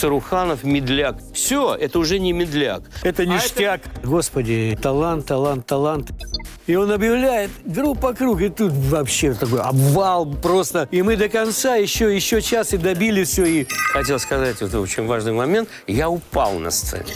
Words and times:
Саруханов, 0.00 0.64
медляк. 0.64 1.16
Все, 1.34 1.74
это 1.74 1.98
уже 1.98 2.18
не 2.18 2.32
медляк. 2.32 2.84
Это 3.02 3.26
ништяк. 3.26 3.82
Господи, 4.02 4.78
талант, 4.80 5.26
талант, 5.26 5.66
талант. 5.66 6.10
И 6.66 6.74
он 6.74 6.90
объявляет 6.90 7.50
группа 7.66 8.14
круг, 8.14 8.40
и 8.40 8.48
тут 8.48 8.72
вообще 8.72 9.34
такой 9.34 9.60
обвал 9.60 10.24
просто. 10.24 10.88
И 10.90 11.02
мы 11.02 11.16
до 11.16 11.28
конца 11.28 11.76
еще, 11.76 12.14
еще 12.14 12.40
час 12.40 12.72
и 12.72 12.78
добили 12.78 13.24
все. 13.24 13.44
И... 13.44 13.66
Хотел 13.92 14.18
сказать 14.18 14.58
вот 14.62 14.72
очень 14.74 15.06
важный 15.06 15.32
момент. 15.32 15.68
Я 15.86 16.08
упал 16.08 16.58
на 16.58 16.70
сцене. 16.70 17.12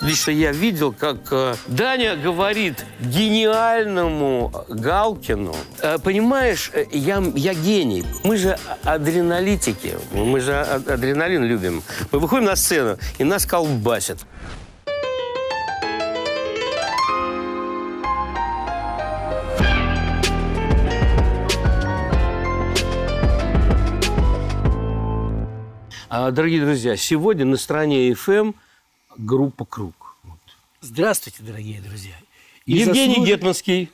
Лично 0.00 0.30
я 0.30 0.52
видел, 0.52 0.92
как 0.92 1.16
э, 1.32 1.54
Даня 1.66 2.14
говорит 2.14 2.84
гениальному 3.00 4.52
Галкину, 4.68 5.56
«Э, 5.82 5.98
понимаешь, 5.98 6.70
э, 6.72 6.84
я, 6.92 7.20
я 7.34 7.52
гений. 7.52 8.04
Мы 8.22 8.36
же 8.36 8.56
адреналитики, 8.84 9.96
мы 10.12 10.38
же 10.40 10.54
а- 10.54 10.76
адреналин 10.76 11.42
любим. 11.44 11.82
Мы 12.12 12.20
выходим 12.20 12.44
на 12.44 12.54
сцену, 12.54 12.96
и 13.18 13.24
нас 13.24 13.44
колбасят. 13.44 14.18
А, 26.08 26.30
Дорогие 26.30 26.60
друзья, 26.64 26.96
сегодня 26.96 27.44
на 27.44 27.56
стороне 27.56 28.10
FM 28.12 28.54
группа 29.18 29.64
«Круг». 29.64 30.16
Вот. 30.24 30.38
Здравствуйте, 30.80 31.42
дорогие 31.42 31.80
друзья. 31.80 32.14
И 32.66 32.74
Евгений 32.78 33.14
заслуж- 33.16 33.26
Гетманский, 33.28 33.90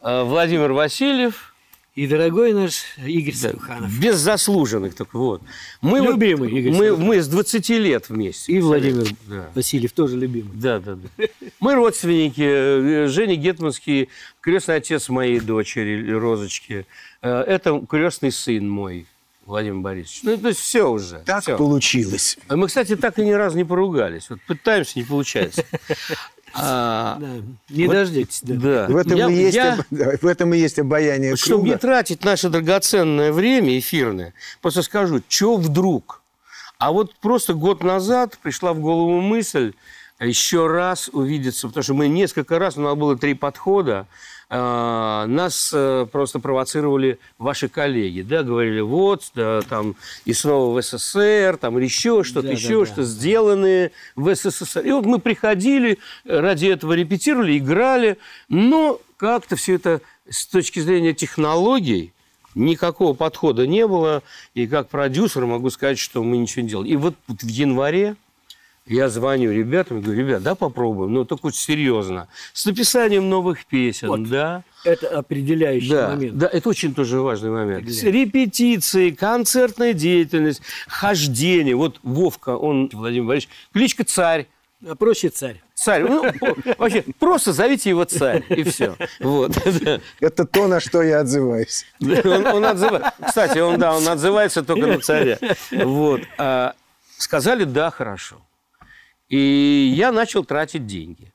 э, 0.00 0.22
Владимир 0.24 0.72
Васильев. 0.72 1.48
И 1.94 2.06
дорогой 2.06 2.54
наш 2.54 2.84
Игорь 3.06 3.34
Да, 3.34 3.38
Саруханов. 3.50 4.00
без 4.00 4.16
заслуженных 4.16 4.94
только 4.94 5.18
вот. 5.18 5.42
Мы 5.82 6.00
вот- 6.00 6.12
Любимый 6.12 6.50
Игорь 6.50 6.72
мы, 6.72 6.96
мы 6.96 7.20
с 7.20 7.28
20 7.28 7.76
лет 7.76 8.08
вместе. 8.08 8.50
И 8.50 8.60
Владимир 8.60 9.06
Да. 9.26 9.50
Васильев 9.54 9.92
тоже 9.92 10.16
любимый. 10.16 10.52
Да, 10.54 10.78
да, 10.80 10.94
да. 10.96 11.24
Мы 11.60 11.74
родственники. 11.74 12.40
Э, 12.42 13.08
Женя 13.08 13.36
Гетманский, 13.36 14.08
крестный 14.40 14.76
отец 14.76 15.10
моей 15.10 15.38
дочери 15.38 16.10
Розочки. 16.12 16.86
Э, 17.20 17.42
Это 17.46 17.84
крестный 17.86 18.32
сын 18.32 18.66
мой, 18.66 19.06
Владимир 19.46 19.80
Борисович. 19.80 20.20
Ну, 20.22 20.36
то 20.38 20.48
есть 20.48 20.60
все 20.60 20.88
уже. 20.88 21.18
Так 21.26 21.42
всё. 21.42 21.56
получилось. 21.58 22.38
А 22.48 22.56
Мы, 22.56 22.68
кстати, 22.68 22.96
так 22.96 23.18
и 23.18 23.24
ни 23.24 23.32
разу 23.32 23.56
не 23.56 23.64
поругались. 23.64 24.30
Вот 24.30 24.38
пытаемся, 24.46 24.98
не 24.98 25.04
получается. 25.04 25.64
А, 26.54 27.16
Да, 27.18 27.28
не 27.70 27.88
дождетесь. 27.88 28.40
Да. 28.42 28.86
Да. 28.86 28.86
В 28.92 28.96
этом, 28.98 29.16
Я- 29.16 29.30
и 29.30 29.34
есть, 29.34 29.56
я- 29.56 29.78
в 29.90 30.26
этом 30.26 30.52
и 30.52 30.58
есть 30.58 30.78
обаяние 30.78 31.30
Вот 31.30 31.38
Чтобы 31.40 31.62
не 31.64 31.70
круга. 31.70 31.78
тратить 31.78 32.24
наше 32.24 32.50
драгоценное 32.50 33.32
время 33.32 33.78
эфирное, 33.78 34.34
просто 34.60 34.82
скажу, 34.82 35.22
что 35.28 35.56
вдруг? 35.56 36.20
А 36.78 36.92
вот 36.92 37.14
просто 37.20 37.54
год 37.54 37.82
назад 37.82 38.36
пришла 38.42 38.74
в 38.74 38.80
голову 38.80 39.22
мысль 39.22 39.72
еще 40.20 40.66
раз 40.66 41.08
увидеться, 41.10 41.68
потому 41.68 41.82
что 41.84 41.94
мы 41.94 42.08
несколько 42.08 42.58
раз, 42.58 42.76
у 42.76 42.82
нас 42.82 42.94
было 42.96 43.16
три 43.16 43.32
подхода, 43.32 44.06
нас 44.54 45.70
э, 45.72 46.06
просто 46.12 46.38
провоцировали 46.38 47.18
ваши 47.38 47.68
коллеги, 47.68 48.20
да, 48.20 48.42
говорили, 48.42 48.80
вот, 48.80 49.30
да, 49.34 49.62
там, 49.62 49.96
и 50.26 50.34
снова 50.34 50.78
в 50.78 50.82
СССР, 50.82 51.56
там, 51.58 51.78
или 51.78 51.84
еще 51.86 52.22
что-то, 52.22 52.48
Да, 52.48 52.48
да, 52.48 52.58
еще 52.58 52.80
да. 52.80 52.86
что 52.86 53.02
сделанные 53.02 53.92
в 54.14 54.34
СССР. 54.34 54.80
И 54.84 54.92
вот 54.92 55.06
мы 55.06 55.20
приходили, 55.20 55.98
ради 56.26 56.66
этого 56.66 56.92
репетировали, 56.92 57.56
играли, 57.56 58.18
но 58.50 59.00
как-то 59.16 59.56
все 59.56 59.76
это 59.76 60.02
с 60.28 60.46
точки 60.46 60.80
зрения 60.80 61.14
технологий 61.14 62.12
никакого 62.54 63.14
подхода 63.14 63.66
не 63.66 63.86
было. 63.86 64.22
И 64.54 64.66
как 64.66 64.88
продюсер 64.88 65.46
могу 65.46 65.70
сказать, 65.70 65.98
что 65.98 66.22
мы 66.22 66.36
ничего 66.36 66.62
не 66.62 66.68
делали. 66.68 66.88
И 66.88 66.96
вот 66.96 67.14
в 67.26 67.48
январе 67.48 68.16
я 68.86 69.08
звоню 69.08 69.52
ребятам 69.52 69.98
и 69.98 70.02
говорю, 70.02 70.20
ребят, 70.26 70.42
да 70.42 70.54
попробуем, 70.54 71.12
но 71.12 71.24
только 71.24 71.50
серьезно. 71.52 72.28
С 72.52 72.66
написанием 72.66 73.28
новых 73.30 73.64
песен, 73.66 74.08
Вот. 74.08 74.28
да. 74.28 74.64
Это 74.84 75.08
определяющий 75.18 75.90
Да, 75.90 76.08
момент. 76.08 76.36
да, 76.38 76.48
это 76.52 76.68
очень 76.68 76.92
тоже 76.94 77.20
важный 77.20 77.50
момент. 77.50 77.86
Репетиции, 78.02 79.10
концертная 79.10 79.92
деятельность, 79.92 80.62
хождение. 80.88 81.76
Вот 81.76 82.00
Вовка, 82.02 82.56
он, 82.56 82.90
Владимир 82.92 83.26
Борисович, 83.28 83.50
кличка 83.72 84.04
«Царь». 84.04 84.46
А 84.84 84.96
проще 84.96 85.28
царь. 85.28 85.62
Царь. 85.74 86.02
Ну, 86.02 86.24
вообще, 86.78 87.04
просто 87.20 87.52
зовите 87.52 87.88
его 87.90 88.02
царь, 88.02 88.42
и 88.48 88.64
все. 88.64 88.96
Вот. 89.20 89.52
Это 90.18 90.44
то, 90.44 90.66
на 90.66 90.80
что 90.80 91.02
я 91.02 91.20
отзываюсь. 91.20 91.86
Он, 92.00 92.46
он 92.46 92.64
отзыва- 92.64 93.12
Кстати, 93.24 93.58
он, 93.58 93.78
да, 93.78 93.94
он 93.96 94.08
отзывается 94.08 94.64
только 94.64 94.88
на 94.88 94.98
царя. 94.98 95.38
Вот. 95.70 96.22
А 96.36 96.74
сказали, 97.16 97.62
да, 97.62 97.92
хорошо. 97.92 98.38
И 99.32 99.94
я 99.96 100.12
начал 100.12 100.44
тратить 100.44 100.86
деньги. 100.86 101.32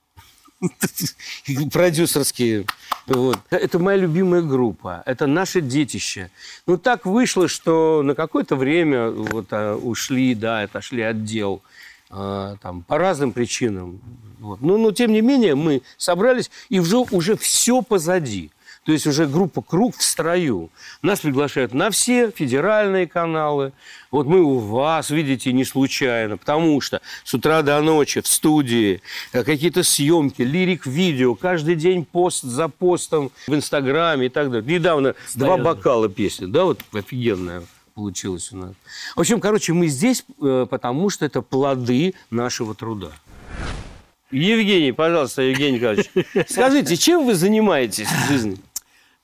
Продюсерские. 1.73 2.67
Вот. 3.07 3.39
Это 3.49 3.79
моя 3.79 3.97
любимая 3.97 4.43
группа. 4.43 5.01
Это 5.07 5.25
наше 5.25 5.61
детище. 5.61 6.29
Ну, 6.67 6.77
так 6.77 7.07
вышло, 7.07 7.47
что 7.47 8.03
на 8.03 8.13
какое-то 8.13 8.55
время 8.55 9.09
вот, 9.09 9.47
а, 9.49 9.75
ушли, 9.75 10.35
да, 10.35 10.61
отошли 10.61 11.01
от 11.01 11.23
дел. 11.25 11.63
а, 12.11 12.55
там, 12.61 12.83
по 12.83 12.99
разным 12.99 13.31
причинам. 13.31 13.99
Вот. 14.39 14.61
Но, 14.61 14.77
но, 14.77 14.91
тем 14.91 15.11
не 15.11 15.21
менее, 15.21 15.55
мы 15.55 15.81
собрались, 15.97 16.51
и 16.69 16.79
уже, 16.79 16.97
уже 16.97 17.35
все 17.35 17.81
позади. 17.81 18.51
То 18.87 18.93
есть 18.93 19.05
уже 19.05 19.27
группа 19.27 19.61
«Круг» 19.61 19.97
в 19.97 20.01
строю. 20.01 20.69
Нас 21.01 21.19
приглашают 21.19 21.73
на 21.73 21.89
все 21.89 22.31
федеральные 22.31 23.05
каналы. 23.05 23.73
Вот 24.11 24.27
мы 24.27 24.41
у 24.41 24.59
вас, 24.59 25.09
видите, 25.09 25.51
не 25.51 25.65
случайно, 25.65 26.37
потому 26.37 26.79
что 26.79 27.01
с 27.25 27.33
утра 27.33 27.63
до 27.63 27.81
ночи 27.81 28.21
в 28.21 28.27
студии 28.27 29.01
э, 29.33 29.43
какие-то 29.43 29.83
съемки, 29.83 30.41
лирик-видео, 30.41 31.35
каждый 31.35 31.75
день 31.75 32.05
пост 32.05 32.43
за 32.43 32.69
постом 32.69 33.29
в 33.45 33.53
Инстаграме 33.53 34.27
и 34.27 34.29
так 34.29 34.49
далее. 34.51 34.79
Недавно 34.79 35.15
два 35.35 35.47
Постоянно. 35.47 35.63
бокала 35.65 36.07
песни, 36.07 36.45
да, 36.45 36.63
вот 36.63 36.79
офигенная 36.93 37.63
получилась 37.93 38.53
у 38.53 38.55
нас. 38.55 38.71
В 39.17 39.19
общем, 39.19 39.41
короче, 39.41 39.73
мы 39.73 39.87
здесь, 39.87 40.23
э, 40.41 40.65
потому 40.69 41.09
что 41.09 41.25
это 41.25 41.41
плоды 41.41 42.13
нашего 42.29 42.73
труда. 42.73 43.11
Евгений, 44.31 44.93
пожалуйста, 44.93 45.41
Евгений 45.41 45.75
Николаевич, 45.75 46.09
скажите, 46.49 46.95
чем 46.95 47.25
вы 47.25 47.35
занимаетесь 47.35 48.07
в 48.07 48.27
жизни? 48.29 48.57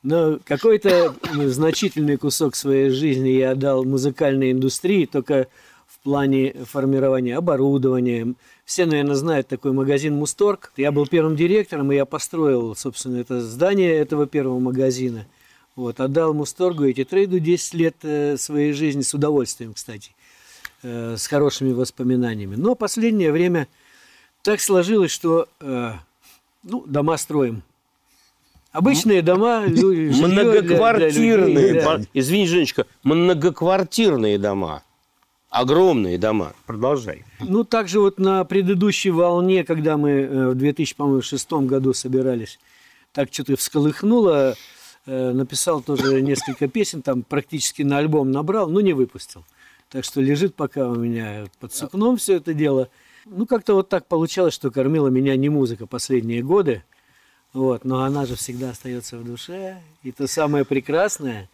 Но 0.03 0.38
какой-то 0.44 1.16
значительный 1.31 2.18
кусок 2.18 2.56
своей 2.56 2.90
жизни 2.90 3.30
я 3.30 3.52
отдал 3.52 3.86
музыкальной 3.86 4.52
индустрии, 4.52 5.06
только 5.06 5.47
в 5.88 6.00
плане 6.00 6.53
формирования 6.69 7.38
оборудования. 7.38 8.34
Все, 8.66 8.86
наверное, 8.86 9.16
знают 9.16 9.47
такой 9.47 9.72
магазин 9.72 10.16
«Мусторг». 10.16 10.74
Я 10.75 10.92
был 10.92 11.08
первым 11.08 11.38
директором, 11.38 11.92
и 11.92 11.96
я 11.96 12.06
построил, 12.06 12.75
собственно, 12.75 13.18
это 13.18 13.40
здание 13.40 13.94
этого 13.94 14.28
первого 14.28 14.59
магазина. 14.59 15.25
Вот, 15.75 16.00
отдал 16.02 16.34
Мусторгу 16.34 16.86
эти 16.86 17.03
трейду 17.06 17.40
10 17.40 17.74
лет 17.74 17.96
э, 18.03 18.38
своей 18.38 18.74
жизни, 18.74 19.02
с 19.02 19.13
удовольствием, 19.13 19.74
кстати, 19.74 20.12
э, 20.84 21.16
с 21.18 21.25
хорошими 21.28 21.72
воспоминаниями. 21.72 22.56
Но 22.56 22.75
последнее 22.75 23.31
время 23.31 23.68
так 24.44 24.62
сложилось, 24.62 25.12
что 25.12 25.47
э, 25.62 25.94
ну, 26.63 26.84
дома 26.86 27.18
строим. 27.18 27.63
Обычные 28.73 29.22
дома, 29.22 29.66
люди, 29.67 30.09
жилье 30.09 30.11
для- 30.11 30.44
для 30.44 30.51
Многоквартирные, 30.61 31.47
людей, 31.69 31.81
да. 31.81 32.01
извини, 32.13 32.47
Женечка, 32.47 32.85
многоквартирные 33.03 34.38
дома. 34.38 34.84
Огромные 35.50 36.17
дома. 36.17 36.53
Продолжай. 36.66 37.23
Ну, 37.39 37.63
также 37.63 38.00
вот 38.00 38.17
на 38.17 38.44
предыдущей 38.44 39.12
волне, 39.12 39.63
когда 39.63 39.97
мы 39.97 40.09
э, 40.09 40.50
в 40.50 40.56
2006 40.56 41.51
году 41.67 41.94
собирались, 41.94 42.59
так 43.12 43.31
что-то 43.31 43.56
всколыхнуло, 43.56 44.56
э, 45.06 45.31
написал 45.31 45.81
тоже 45.81 46.23
несколько 46.23 46.67
песен, 46.67 47.03
там 47.03 47.22
практически 47.22 47.83
на 47.83 48.00
альбом 48.00 48.31
набрал, 48.31 48.67
но 48.67 48.81
не 48.81 48.94
выпустил. 48.94 49.45
Так 49.91 50.03
что 50.03 50.22
лежит 50.22 50.56
пока 50.56 50.89
у 50.89 50.95
меня 50.95 51.45
под 51.59 51.72
сукном 51.75 52.18
все 52.18 52.38
это 52.38 52.56
дело. 52.56 52.89
Ну, 53.25 53.45
как-то 53.45 53.75
вот 53.75 53.89
так 53.89 54.07
получалось, 54.07 54.56
что 54.56 54.71
кормила 54.71 55.09
меня 55.09 55.36
не 55.36 55.50
музыка 55.50 55.86
последние 55.86 56.42
годы. 56.42 56.83
Вот, 57.53 57.85
но 57.85 58.03
она 58.03 58.25
же 58.25 58.35
всегда 58.35 58.71
остается 58.71 59.17
в 59.17 59.23
душе. 59.23 59.77
И 60.01 60.11
то 60.11 60.27
самое 60.27 60.65
прекрасное, 60.65 61.50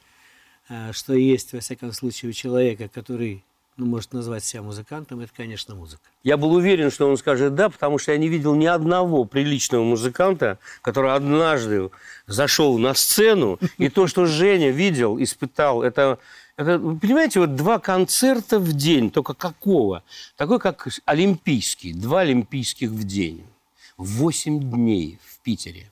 э, 0.70 0.94
что 0.94 1.14
есть, 1.14 1.52
во 1.54 1.60
всяком 1.60 1.92
случае, 1.92 2.30
у 2.30 2.34
человека, 2.34 2.88
который 2.88 3.44
ну, 3.80 3.86
может 3.86 4.14
назвать 4.14 4.44
себя 4.44 4.62
музыкантом, 4.62 5.22
это, 5.22 5.32
конечно, 5.36 5.74
музыка. 5.74 6.02
Я 6.24 6.38
был 6.38 6.52
уверен, 6.54 6.92
что 6.92 7.10
он 7.10 7.18
скажет 7.18 7.56
«да», 7.56 7.70
потому 7.70 7.98
что 7.98 8.12
я 8.12 8.18
не 8.18 8.28
видел 8.28 8.54
ни 8.56 8.66
одного 8.66 9.24
приличного 9.24 9.84
музыканта, 9.84 10.60
который 10.82 11.14
однажды 11.14 11.90
зашел 12.28 12.78
на 12.78 12.94
сцену, 12.94 13.58
и 13.78 13.90
то, 13.90 14.08
что 14.08 14.26
Женя 14.26 14.70
видел, 14.70 15.22
испытал, 15.22 15.82
это, 15.82 16.20
это, 16.58 16.78
понимаете, 16.78 17.40
вот 17.40 17.56
два 17.56 17.80
концерта 17.80 18.60
в 18.60 18.74
день, 18.74 19.12
только 19.12 19.34
какого? 19.34 20.04
Такой, 20.36 20.60
как 20.60 20.88
олимпийский, 21.06 21.94
два 21.94 22.22
олимпийских 22.22 22.90
в 22.90 23.06
день, 23.06 23.46
восемь 23.96 24.60
дней 24.60 25.20
в 25.26 25.39
Питере. 25.50 25.90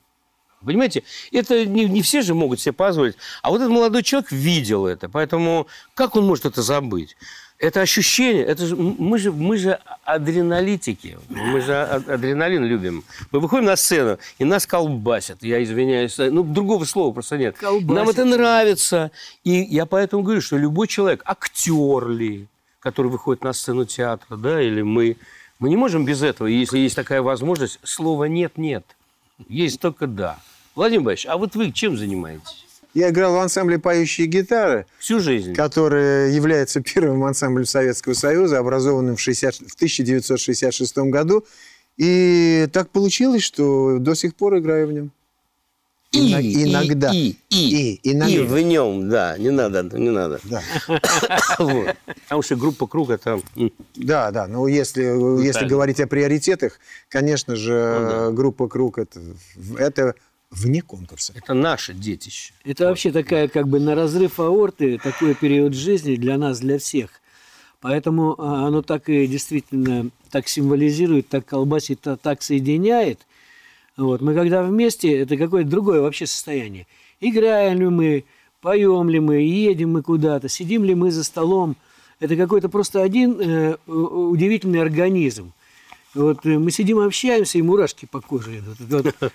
Понимаете, 0.64 1.02
это 1.32 1.66
не, 1.66 1.86
не 1.86 2.02
все 2.02 2.22
же 2.22 2.34
могут 2.34 2.60
себе 2.60 2.72
позволить. 2.72 3.16
А 3.42 3.50
вот 3.50 3.60
этот 3.60 3.72
молодой 3.72 4.02
человек 4.02 4.30
видел 4.30 4.86
это, 4.86 5.08
поэтому 5.08 5.66
как 5.94 6.16
он 6.16 6.26
может 6.26 6.44
это 6.46 6.62
забыть? 6.62 7.16
это 7.58 7.80
ощущение, 7.80 8.44
это 8.44 8.66
же, 8.66 8.76
мы, 8.76 9.18
же, 9.18 9.32
мы 9.32 9.58
же 9.58 9.80
адреналитики, 10.04 11.18
мы 11.28 11.60
же 11.60 11.74
адреналин 11.82 12.64
любим. 12.64 13.02
Мы 13.32 13.40
выходим 13.40 13.64
на 13.64 13.74
сцену, 13.74 14.18
и 14.38 14.44
нас 14.44 14.64
колбасят, 14.64 15.42
я 15.42 15.60
извиняюсь, 15.60 16.16
ну, 16.18 16.44
другого 16.44 16.84
слова 16.84 17.12
просто 17.12 17.36
нет. 17.36 17.56
Колбасит. 17.58 17.90
Нам 17.90 18.08
это 18.08 18.24
нравится, 18.24 19.10
и 19.42 19.50
я 19.50 19.86
поэтому 19.86 20.22
говорю, 20.22 20.40
что 20.40 20.56
любой 20.56 20.86
человек, 20.86 21.22
актер 21.24 22.08
ли, 22.08 22.46
который 22.78 23.10
выходит 23.10 23.42
на 23.42 23.52
сцену 23.52 23.86
театра, 23.86 24.36
да, 24.36 24.62
или 24.62 24.82
мы, 24.82 25.16
мы 25.58 25.68
не 25.68 25.76
можем 25.76 26.04
без 26.04 26.22
этого, 26.22 26.46
если 26.46 26.78
есть 26.78 26.94
такая 26.94 27.22
возможность, 27.22 27.80
слова 27.82 28.26
«нет-нет», 28.26 28.84
есть 29.48 29.80
только 29.80 30.06
«да». 30.06 30.38
Владимир 30.74 31.04
Борисович, 31.04 31.26
а 31.30 31.36
вот 31.36 31.54
вы 31.56 31.72
чем 31.72 31.96
занимаетесь? 31.96 32.66
Я 32.94 33.10
играл 33.10 33.34
в 33.34 33.38
ансамбле 33.38 33.78
«Поющие 33.78 34.26
гитары», 34.26 34.86
Всю 34.98 35.20
жизнь? 35.20 35.54
который 35.54 36.32
является 36.32 36.80
первым 36.80 37.24
ансамблем 37.24 37.66
Советского 37.66 38.14
Союза, 38.14 38.58
образованным 38.58 39.16
в, 39.16 39.20
60 39.20 39.54
в 39.54 39.74
1966 39.74 40.98
году. 40.98 41.44
И 41.96 42.68
так 42.72 42.90
получилось, 42.90 43.42
что 43.42 43.98
до 43.98 44.14
сих 44.14 44.34
пор 44.34 44.58
играю 44.58 44.86
в 44.86 44.92
нем. 44.92 45.10
И, 46.10 46.18
и, 46.32 46.64
иногда. 46.64 47.12
И, 47.12 47.34
и, 47.50 47.98
И, 48.02 48.12
иногда. 48.12 48.34
И 48.34 48.38
в 48.38 48.58
нем, 48.62 49.10
да, 49.10 49.36
не 49.36 49.50
надо, 49.50 49.82
не 49.98 50.10
надо. 50.10 50.40
Да. 50.44 50.62
Вот. 51.58 51.94
Потому 52.24 52.42
что 52.42 52.56
группа 52.56 52.86
«Круг» 52.86 53.10
это... 53.10 53.40
м, 53.56 53.70
Да, 53.94 54.30
да. 54.30 54.46
Но 54.46 54.66
если, 54.68 55.02
если 55.44 55.66
говорить 55.66 56.00
о 56.00 56.06
приоритетах, 56.06 56.78
конечно 57.08 57.56
же, 57.56 57.72
Ну 58.00 58.08
да. 58.08 58.30
группа 58.30 58.68
Круг 58.68 58.98
это, 58.98 59.20
это 59.76 60.14
вне 60.50 60.80
конкурса. 60.80 61.34
Это 61.36 61.52
наше 61.52 61.92
детище. 61.92 62.54
Это 62.64 62.86
вообще 62.86 63.12
такая 63.12 63.48
как 63.48 63.68
бы 63.68 63.78
на 63.78 63.94
разрыв 63.94 64.40
аорты, 64.40 64.98
такой 64.98 65.34
период 65.34 65.74
жизни 65.74 66.16
для 66.16 66.38
нас, 66.38 66.60
для 66.60 66.78
всех. 66.78 67.10
Поэтому 67.80 68.34
а, 68.38 68.66
оно 68.66 68.80
так 68.82 69.08
и 69.08 69.26
действительно 69.26 70.10
так 70.30 70.48
символизирует, 70.48 71.28
так 71.28 71.44
колбасит, 71.44 72.00
та- 72.00 72.16
так 72.16 72.42
соединяет. 72.42 73.20
Вот. 73.98 74.22
Мы 74.22 74.34
когда 74.34 74.62
вместе, 74.62 75.18
это 75.18 75.36
какое-то 75.36 75.68
другое 75.68 76.00
вообще 76.00 76.26
состояние. 76.26 76.86
Играем 77.20 77.80
ли 77.80 77.88
мы, 77.88 78.24
поем 78.62 79.10
ли 79.10 79.18
мы, 79.18 79.42
едем 79.42 79.92
мы 79.92 80.02
куда-то, 80.02 80.48
сидим 80.48 80.84
ли 80.84 80.94
мы 80.94 81.10
за 81.10 81.24
столом. 81.24 81.76
Это 82.20 82.36
какой-то 82.36 82.68
просто 82.68 83.02
один 83.02 83.40
э, 83.40 83.76
удивительный 83.86 84.80
организм. 84.80 85.52
Вот 86.14 86.46
э, 86.46 86.58
мы 86.58 86.70
сидим, 86.70 87.00
общаемся, 87.00 87.58
и 87.58 87.62
мурашки 87.62 88.06
по 88.06 88.20
коже 88.20 88.60
идут. 88.60 88.78
Вот 88.80 89.32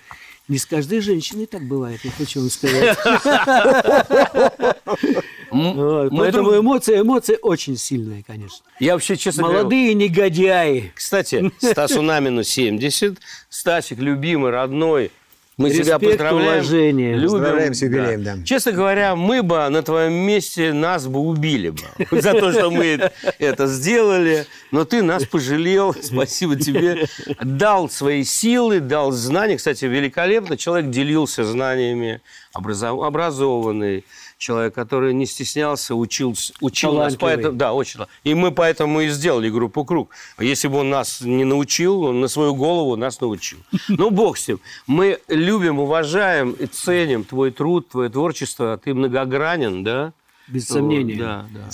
не 0.48 0.56
с 0.56 0.64
каждой 0.64 1.00
женщиной 1.00 1.44
так 1.44 1.68
бывает, 1.68 2.00
я 2.02 2.10
хочу 2.10 2.40
вам 2.40 2.50
сказать. 2.50 2.98
Мы 5.54 6.10
Поэтому 6.10 6.50
друг- 6.50 6.62
эмоции, 6.62 7.00
эмоции 7.00 7.38
очень 7.40 7.76
сильные, 7.76 8.24
конечно. 8.26 8.64
Я 8.80 8.94
вообще, 8.94 9.16
честно 9.16 9.44
говоря... 9.44 9.58
Молодые 9.60 9.94
негодяи. 9.94 10.92
Кстати, 10.94 11.52
Стасу 11.60 12.02
Намину 12.02 12.42
70. 12.42 13.18
Стасик, 13.48 13.98
любимый, 13.98 14.50
родной. 14.50 15.10
Мы 15.56 15.70
тебя 15.70 15.94
Респект, 15.94 16.02
поздравляем. 16.18 16.52
уважение. 16.64 17.14
Любим. 17.14 17.30
Поздравляем 17.30 17.74
с 17.74 17.82
юбилеем, 17.82 18.24
да. 18.24 18.36
Честно 18.44 18.72
говоря, 18.72 19.14
мы 19.14 19.44
бы 19.44 19.68
на 19.68 19.82
твоем 19.84 20.12
месте 20.14 20.72
нас 20.72 21.06
бы 21.06 21.20
убили 21.20 21.70
бы 21.70 21.80
за 22.20 22.32
то, 22.32 22.50
что 22.50 22.72
мы 22.72 22.98
это 23.38 23.66
сделали. 23.68 24.46
Но 24.72 24.84
ты 24.84 25.04
нас 25.04 25.24
пожалел. 25.24 25.94
Спасибо 26.02 26.56
тебе. 26.56 27.06
Дал 27.40 27.88
свои 27.88 28.24
силы, 28.24 28.80
дал 28.80 29.12
знания. 29.12 29.56
Кстати, 29.56 29.84
великолепно. 29.84 30.56
Человек 30.56 30.90
делился 30.90 31.44
знаниями. 31.44 32.20
Образов- 32.54 33.02
Образованный 33.02 34.04
человек, 34.38 34.74
который 34.74 35.14
не 35.14 35.26
стеснялся, 35.26 35.94
учился, 35.94 36.52
учил 36.60 36.92
нас. 36.94 37.16
Поэтому, 37.16 37.56
да, 37.56 37.72
очень. 37.72 38.00
И 38.24 38.34
мы 38.34 38.52
поэтому 38.52 39.00
и 39.00 39.08
сделали 39.08 39.48
группу 39.50 39.84
«Круг». 39.84 40.10
Если 40.38 40.68
бы 40.68 40.78
он 40.78 40.90
нас 40.90 41.20
не 41.20 41.44
научил, 41.44 42.02
он 42.02 42.20
на 42.20 42.28
свою 42.28 42.54
голову 42.54 42.96
нас 42.96 43.20
научил. 43.20 43.58
Ну, 43.88 44.10
бог 44.10 44.36
с 44.38 44.48
ним. 44.48 44.60
Мы 44.86 45.18
любим, 45.28 45.78
уважаем 45.78 46.52
и 46.52 46.66
ценим 46.66 47.24
твой 47.24 47.50
труд, 47.50 47.88
твое 47.88 48.08
творчество. 48.10 48.78
Ты 48.82 48.94
многогранен, 48.94 49.84
да? 49.84 50.12
Без 50.46 50.66
сомнения. 50.68 51.16
Да, 51.16 51.46
да. 51.54 51.70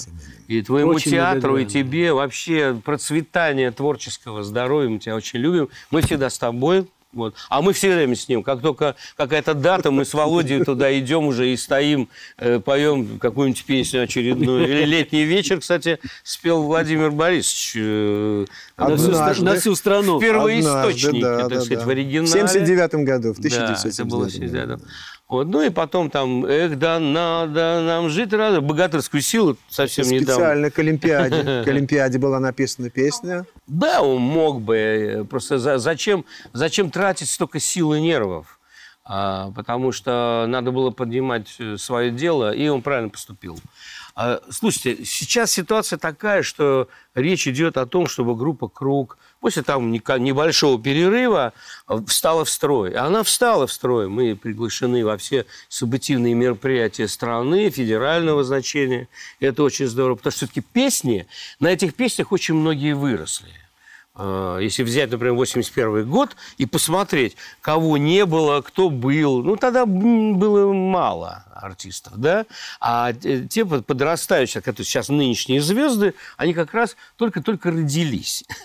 И 0.47 0.63
твоему 0.63 0.93
Очень 0.93 1.13
театру, 1.13 1.57
и 1.59 1.67
тебе 1.67 2.13
вообще 2.13 2.81
процветание 2.85 3.73
творческого 3.73 4.43
здоровья. 4.45 4.89
Мы 4.89 4.99
тебя 4.99 5.17
очень 5.17 5.41
любим. 5.41 5.69
Мы 5.91 6.03
всегда 6.03 6.31
с 6.31 6.39
тобой. 6.39 6.87
Вот. 7.13 7.35
А 7.49 7.61
мы 7.61 7.73
все 7.73 7.93
время 7.93 8.15
с 8.15 8.29
ним. 8.29 8.45
Как 8.45 8.61
только 8.63 8.95
какая-то 9.17 9.55
дата, 9.55 9.91
мы 9.91 10.05
с 10.05 10.15
Володей 10.15 10.65
туда 10.65 10.97
идем 10.97 11.25
уже 11.27 11.51
и 11.53 11.57
стоим, 11.57 12.09
э, 12.39 12.61
поем 12.61 13.19
какую-нибудь 13.19 13.65
песню 13.65 14.05
очередную. 14.05 14.69
Или 14.69 14.85
«Летний 14.85 15.25
вечер», 15.25 15.59
кстати, 15.61 15.99
спел 16.23 16.63
Владимир 16.63 17.11
Борисович. 17.11 17.73
э, 17.77 18.45
На 18.77 18.97
всю, 18.97 19.11
Однажды. 19.11 19.45
на 19.45 19.55
всю 19.57 19.75
страну. 19.75 20.19
в 20.19 20.21
первоисточнике, 20.21 21.09
Однажды, 21.09 21.21
да, 21.21 21.39
так 21.41 21.49
да, 21.49 21.61
сказать, 21.63 21.79
да. 21.81 21.87
в 21.87 21.89
оригинале. 21.91 22.27
В 22.27 22.51
79 22.51 22.95
году, 23.05 23.33
в 23.35 23.41
Да, 23.41 23.49
это 23.49 23.65
1979 23.65 24.11
было 24.11 24.21
году. 24.25 24.31
79 24.31 24.81
вот. 25.31 25.47
Ну 25.49 25.63
и 25.63 25.71
потом 25.71 26.11
там 26.11 26.45
«Эх, 26.45 26.77
да 26.79 26.99
надо 26.99 27.83
нам 27.87 28.09
жить 28.11 28.33
рада». 28.33 28.61
«Богатырскую 28.61 29.23
силу» 29.23 29.57
совсем 29.69 30.05
недавно. 30.07 30.33
Специально 30.35 30.71
к 30.71 30.79
Олимпиаде. 30.79 31.43
К 31.65 31.69
Олимпиаде 31.69 32.19
была 32.19 32.41
написана 32.41 32.91
песня. 32.91 33.47
Да, 33.67 34.03
он 34.03 34.21
мог 34.21 34.61
бы. 34.61 34.77
э, 34.77 35.25
Просто 35.25 35.59
за- 35.59 35.79
зачем, 35.79 36.25
зачем 36.53 36.91
тратить 36.91 37.31
столько 37.31 37.61
сил 37.61 37.95
и 37.95 38.01
нервов? 38.01 38.59
А, 39.05 39.51
потому 39.57 39.91
что 39.93 40.45
надо 40.47 40.71
было 40.73 40.91
поднимать 40.91 41.57
э, 41.59 41.77
свое 41.79 42.11
дело, 42.11 42.53
и 42.53 42.69
он 42.69 42.83
правильно 42.83 43.09
поступил. 43.09 43.59
А, 44.15 44.41
слушайте, 44.51 45.05
сейчас 45.05 45.53
ситуация 45.53 45.99
такая, 45.99 46.43
что 46.43 46.89
речь 47.15 47.47
идет 47.47 47.77
о 47.77 47.87
том, 47.87 48.07
чтобы 48.07 48.35
группа 48.35 48.69
«Круг» 48.69 49.19
после 49.41 49.63
там 49.63 49.91
небольшого 49.91 50.81
перерыва 50.81 51.53
э, 51.89 51.99
встала 52.07 52.45
в 52.45 52.51
строй. 52.51 52.93
Она 52.93 53.23
встала 53.23 53.67
в 53.67 53.73
строй. 53.73 54.09
Мы 54.09 54.37
приглашены 54.37 55.05
во 55.05 55.17
все 55.17 55.47
событийные 55.69 56.35
мероприятия 56.35 57.09
страны, 57.09 57.71
федерального 57.71 58.45
значения. 58.45 59.09
Это 59.39 59.63
очень 59.63 59.87
здорово, 59.87 60.17
потому 60.17 60.33
что 60.33 60.47
все-таки 60.47 60.61
песни, 60.61 61.27
на 61.59 61.69
этих 61.69 61.95
песнях 61.95 62.33
очень 62.33 62.55
многие 62.55 62.95
выросли. 62.95 63.49
Э, 64.17 64.59
Если 64.61 64.83
взять, 64.83 65.11
например, 65.11 65.35
81 65.35 66.09
год 66.09 66.37
и 66.59 66.67
посмотреть, 66.67 67.37
кого 67.63 67.97
не 67.97 68.27
было, 68.27 68.61
кто 68.61 68.91
был, 68.91 69.43
ну, 69.43 69.57
тогда 69.57 69.87
было 69.87 70.73
мало 70.73 71.45
артистов, 71.63 72.15
да? 72.17 72.47
А 72.81 73.13
те 73.13 73.47
те 73.47 73.65
под- 73.65 73.87
подрастающие, 73.87 74.63
которые 74.63 74.87
сейчас 74.87 75.09
нынешние 75.09 75.61
звезды, 75.61 76.15
они 76.37 76.55
как 76.55 76.73
раз 76.75 76.97
только-только 77.17 77.71
родились. 77.71 78.45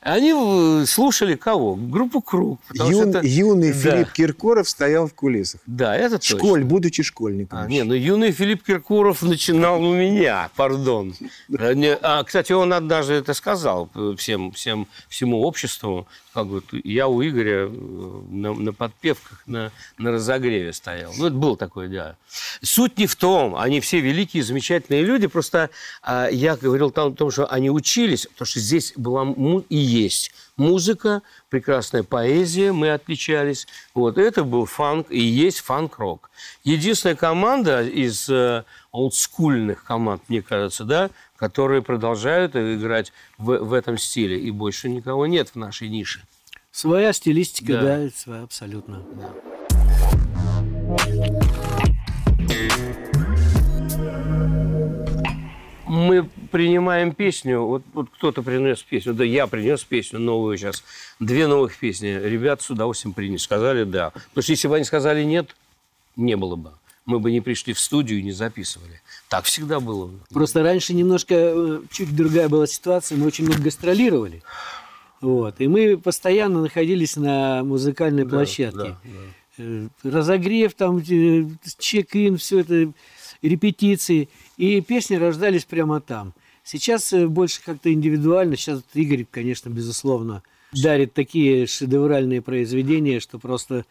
Они 0.00 0.32
э, 0.34 0.86
слушали 0.86 1.34
кого? 1.34 1.74
Группу 1.74 2.20
«Круг». 2.20 2.60
Юный. 2.72 3.72
Филипп 3.72 4.12
Киркоров 4.12 4.68
стоял 4.68 5.06
в 5.06 5.14
кулисах. 5.14 5.60
Да, 5.66 5.96
это 5.96 6.18
точно. 6.18 6.38
Школь, 6.38 6.64
будучи 6.64 7.02
школьником. 7.02 7.58
А, 7.58 7.66
не, 7.66 7.82
ну 7.82 7.94
юный 7.94 8.32
Филипп 8.32 8.62
Киркоров 8.64 9.22
начинал 9.22 9.82
у 9.82 9.94
меня, 9.94 10.50
пардон. 10.56 11.14
Не- 11.48 11.96
а, 12.00 12.22
кстати, 12.24 12.52
он 12.52 12.72
однажды 12.72 13.14
это 13.14 13.34
сказал 13.34 13.90
э, 13.94 14.14
всем, 14.16 14.52
всем, 14.52 14.86
всему 15.08 15.42
обществу. 15.42 16.06
Как 16.32 16.46
вот 16.46 16.64
я 16.84 17.08
у 17.08 17.22
Игоря 17.22 17.66
э, 17.66 18.20
на, 18.30 18.54
на 18.54 18.72
подпевках, 18.72 19.42
на, 19.46 19.72
на 19.98 20.12
разогреве 20.12 20.72
стоял. 20.72 21.12
Ну, 21.16 21.26
это 21.26 21.36
было 21.48 21.56
такое, 21.56 21.88
да. 21.88 22.16
Суть 22.62 22.98
не 22.98 23.06
в 23.06 23.16
том, 23.16 23.56
они 23.56 23.80
все 23.80 24.00
великие, 24.00 24.42
замечательные 24.42 25.02
люди, 25.02 25.26
просто 25.26 25.70
а, 26.02 26.28
я 26.28 26.56
говорил 26.56 26.90
там 26.90 27.12
о 27.12 27.14
том, 27.14 27.30
что 27.30 27.46
они 27.46 27.70
учились, 27.70 28.26
потому 28.26 28.46
что 28.46 28.60
здесь 28.60 28.92
была 28.96 29.26
и 29.68 29.76
есть 29.76 30.32
музыка, 30.58 31.22
прекрасная 31.48 32.02
поэзия, 32.02 32.72
мы 32.72 32.90
отличались. 32.90 33.66
Вот 33.94 34.18
это 34.18 34.44
был 34.44 34.66
фанк 34.66 35.06
и 35.10 35.20
есть 35.20 35.60
фанк-рок. 35.60 36.30
Единственная 36.64 37.16
команда 37.16 37.82
из 37.82 38.28
э, 38.28 38.64
олдскульных 38.92 39.84
команд, 39.84 40.22
мне 40.28 40.42
кажется, 40.42 40.84
да, 40.84 41.10
которые 41.36 41.80
продолжают 41.80 42.56
играть 42.56 43.12
в, 43.38 43.56
в 43.58 43.72
этом 43.72 43.96
стиле, 43.96 44.38
и 44.38 44.50
больше 44.50 44.88
никого 44.88 45.26
нет 45.26 45.50
в 45.50 45.56
нашей 45.56 45.88
нише. 45.88 46.20
Своя 46.72 47.12
стилистика, 47.12 47.72
Да. 47.72 47.82
да, 47.82 48.08
своя 48.14 48.42
абсолютно. 48.42 49.02
Мы 55.86 56.28
принимаем 56.50 57.14
песню, 57.14 57.60
вот, 57.60 57.82
вот 57.94 58.08
кто-то 58.10 58.42
принес 58.42 58.82
песню, 58.82 59.14
да 59.14 59.24
я 59.24 59.46
принес 59.46 59.84
песню 59.84 60.18
новую 60.18 60.56
сейчас, 60.58 60.84
две 61.18 61.46
новых 61.46 61.76
песни, 61.76 62.08
ребят 62.08 62.60
с 62.62 62.70
удовольствием 62.70 63.14
приняли, 63.14 63.38
сказали 63.38 63.84
да. 63.84 64.10
Потому 64.10 64.42
что 64.42 64.52
если 64.52 64.68
бы 64.68 64.76
они 64.76 64.84
сказали 64.84 65.24
нет, 65.24 65.56
не 66.16 66.36
было 66.36 66.56
бы. 66.56 66.72
Мы 67.06 67.20
бы 67.20 67.30
не 67.30 67.40
пришли 67.40 67.72
в 67.72 67.80
студию 67.80 68.20
и 68.20 68.22
не 68.22 68.32
записывали. 68.32 69.00
Так 69.30 69.44
всегда 69.44 69.80
было. 69.80 70.10
Просто 70.30 70.62
раньше 70.62 70.92
немножко 70.92 71.34
э, 71.34 71.80
чуть 71.90 72.14
другая 72.14 72.50
была 72.50 72.66
ситуация, 72.66 73.16
мы 73.16 73.26
очень 73.26 73.46
много 73.46 73.62
гастролировали. 73.62 74.42
Вот, 75.22 75.54
и 75.58 75.68
мы 75.68 75.96
постоянно 75.96 76.60
находились 76.60 77.16
на 77.16 77.64
музыкальной 77.64 78.26
площадке. 78.26 78.78
да, 78.78 78.98
Э, 79.04 79.37
Разогрев, 80.02 80.74
там, 80.74 80.98
э, 80.98 81.44
чек-ин, 81.78 82.36
все 82.36 82.60
это. 82.60 82.92
репетиции, 83.42 84.28
и 84.56 84.80
песни 84.80 85.16
рождались 85.16 85.64
прямо 85.64 86.00
там. 86.00 86.34
Сейчас 86.64 87.12
э, 87.12 87.26
больше 87.26 87.62
как-то 87.64 87.92
индивидуально. 87.92 88.56
Сейчас 88.56 88.82
Игорь, 88.94 89.26
конечно, 89.30 89.70
безусловно, 89.70 90.42
дарит 90.72 91.14
такие 91.14 91.66
шедевральные 91.66 92.42
произведения, 92.42 93.20
что 93.20 93.38
просто 93.38 93.86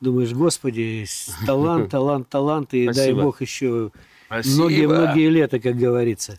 думаешь, 0.00 0.32
господи, 0.32 1.06
талант, 1.46 1.90
талант, 1.90 2.28
талант, 2.28 2.74
и 2.74 2.88
дай 2.88 3.12
бог 3.12 3.40
еще 3.40 3.90
многие-многие 4.28 5.28
лета, 5.30 5.58
как 5.58 5.76
говорится. 5.76 6.38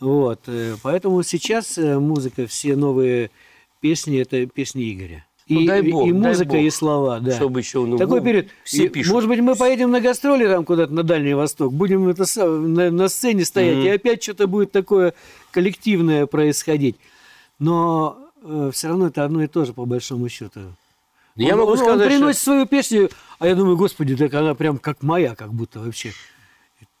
Вот, 0.00 0.42
э, 0.46 0.76
поэтому 0.82 1.22
сейчас 1.24 1.76
э, 1.76 1.98
музыка, 1.98 2.46
все 2.46 2.76
новые 2.76 3.30
песни, 3.80 4.20
это 4.20 4.46
песни 4.46 4.92
Игоря. 4.92 5.26
Ну, 5.48 5.60
и, 5.60 5.66
дай 5.66 5.82
бог, 5.82 6.06
и 6.06 6.12
музыка, 6.12 6.50
дай 6.50 6.60
бог, 6.60 6.66
и 6.66 6.70
слова, 6.70 7.20
да. 7.20 7.34
Чтобы 7.34 7.60
еще 7.60 7.84
ну, 7.84 7.96
Такой 7.96 8.20
период. 8.22 8.48
Все 8.64 8.84
и, 8.84 8.88
пишут. 8.88 9.12
Может 9.14 9.28
быть, 9.28 9.40
мы 9.40 9.56
поедем 9.56 9.90
на 9.90 10.00
гастроли 10.00 10.46
там 10.46 10.64
куда-то 10.64 10.92
на 10.92 11.02
Дальний 11.02 11.34
Восток, 11.34 11.72
будем 11.72 12.06
это, 12.08 12.24
на, 12.36 12.90
на 12.90 13.08
сцене 13.08 13.44
стоять, 13.44 13.78
mm-hmm. 13.78 13.86
и 13.86 13.88
опять 13.88 14.22
что-то 14.22 14.46
будет 14.46 14.72
такое 14.72 15.14
коллективное 15.50 16.26
происходить. 16.26 16.96
Но 17.58 18.18
э, 18.42 18.70
все 18.74 18.88
равно 18.88 19.06
это 19.06 19.24
одно 19.24 19.42
и 19.42 19.46
то 19.46 19.64
же, 19.64 19.72
по 19.72 19.86
большому 19.86 20.28
счету. 20.28 20.60
Я 21.36 21.54
он, 21.54 21.60
могу 21.60 21.72
он, 21.72 21.78
сказать, 21.78 22.00
он 22.00 22.06
приносит 22.06 22.42
что... 22.42 22.50
свою 22.50 22.66
песню, 22.66 23.10
а 23.38 23.46
я 23.46 23.54
думаю, 23.54 23.76
господи, 23.76 24.16
так 24.16 24.34
она 24.34 24.54
прям 24.54 24.78
как 24.78 25.02
моя, 25.02 25.34
как 25.34 25.52
будто 25.52 25.80
вообще. 25.80 26.12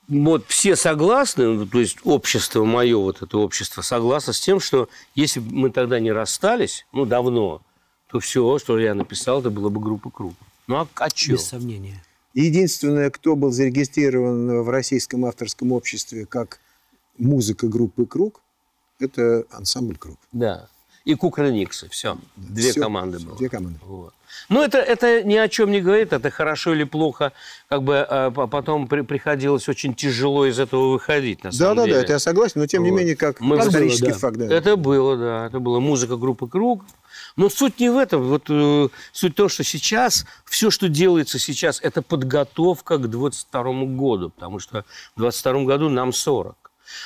Вот 0.06 0.44
все 0.46 0.74
согласны, 0.74 1.48
ну, 1.48 1.66
то 1.66 1.80
есть 1.80 1.98
общество 2.04 2.64
мое, 2.64 2.96
вот 2.96 3.20
это 3.20 3.36
общество, 3.36 3.82
согласно 3.82 4.32
с 4.32 4.40
тем, 4.40 4.58
что 4.58 4.88
если 5.14 5.40
бы 5.40 5.54
мы 5.54 5.70
тогда 5.70 6.00
не 6.00 6.10
расстались, 6.10 6.86
ну, 6.92 7.04
давно, 7.04 7.60
то 8.08 8.20
все, 8.20 8.58
что 8.58 8.78
я 8.78 8.94
написал, 8.94 9.40
это 9.40 9.50
было 9.50 9.68
бы 9.68 9.80
группа 9.80 10.10
«Круг». 10.10 10.34
Ну, 10.66 10.76
а, 10.76 10.88
а 10.96 11.08
что? 11.14 11.32
Без 11.32 11.46
сомнения. 11.46 12.02
Единственное, 12.34 13.10
кто 13.10 13.36
был 13.36 13.50
зарегистрирован 13.50 14.62
в 14.62 14.68
Российском 14.68 15.24
авторском 15.24 15.72
обществе 15.72 16.26
как 16.26 16.60
музыка 17.18 17.68
группы 17.68 18.06
«Круг», 18.06 18.40
это 18.98 19.44
ансамбль 19.50 19.96
«Круг». 19.96 20.18
Да. 20.32 20.68
И 21.04 21.14
Кукрыниксы, 21.14 21.88
все. 21.88 22.18
Две 22.36 22.70
Всё, 22.72 22.82
команды 22.82 23.18
было. 23.18 23.36
Две 23.38 23.48
команды. 23.48 23.78
Вот. 23.86 24.12
Ну, 24.50 24.62
это, 24.62 24.76
это 24.78 25.22
ни 25.22 25.36
о 25.36 25.48
чем 25.48 25.70
не 25.70 25.80
говорит, 25.80 26.12
это 26.12 26.30
хорошо 26.30 26.74
или 26.74 26.84
плохо. 26.84 27.32
Как 27.70 27.82
бы 27.82 27.96
а, 28.00 28.30
потом 28.30 28.86
при, 28.88 29.00
приходилось 29.00 29.68
очень 29.70 29.94
тяжело 29.94 30.44
из 30.44 30.58
этого 30.58 30.92
выходить, 30.92 31.44
на 31.44 31.50
Да, 31.50 31.56
самом 31.56 31.76
да, 31.76 31.84
деле. 31.84 31.96
да, 31.96 32.02
это 32.02 32.12
я 32.14 32.18
согласен, 32.18 32.60
но 32.60 32.66
тем 32.66 32.82
не 32.84 32.90
Вот. 32.90 32.98
менее, 32.98 33.16
как 33.16 33.40
Мы- 33.40 33.58
исторический 33.58 34.02
было, 34.04 34.12
да. 34.12 34.18
факт. 34.18 34.36
Да. 34.36 34.54
Это 34.54 34.76
было, 34.76 35.16
да, 35.16 35.46
это 35.46 35.60
была 35.60 35.80
музыка 35.80 36.16
группы 36.18 36.46
«Круг». 36.46 36.84
Но 37.38 37.48
суть 37.48 37.78
не 37.78 37.88
в 37.88 37.96
этом. 37.96 38.24
Вот 38.24 38.46
э, 38.48 38.88
суть 39.12 39.32
в 39.32 39.36
том, 39.36 39.48
что 39.48 39.62
сейчас, 39.62 40.26
все, 40.44 40.72
что 40.72 40.88
делается 40.88 41.38
сейчас, 41.38 41.78
это 41.80 42.02
подготовка 42.02 42.98
к 42.98 43.08
22 43.08 43.62
году, 43.84 44.30
потому 44.30 44.58
что 44.58 44.84
в 45.14 45.20
22 45.20 45.62
году 45.62 45.88
нам 45.88 46.12
40. 46.12 46.56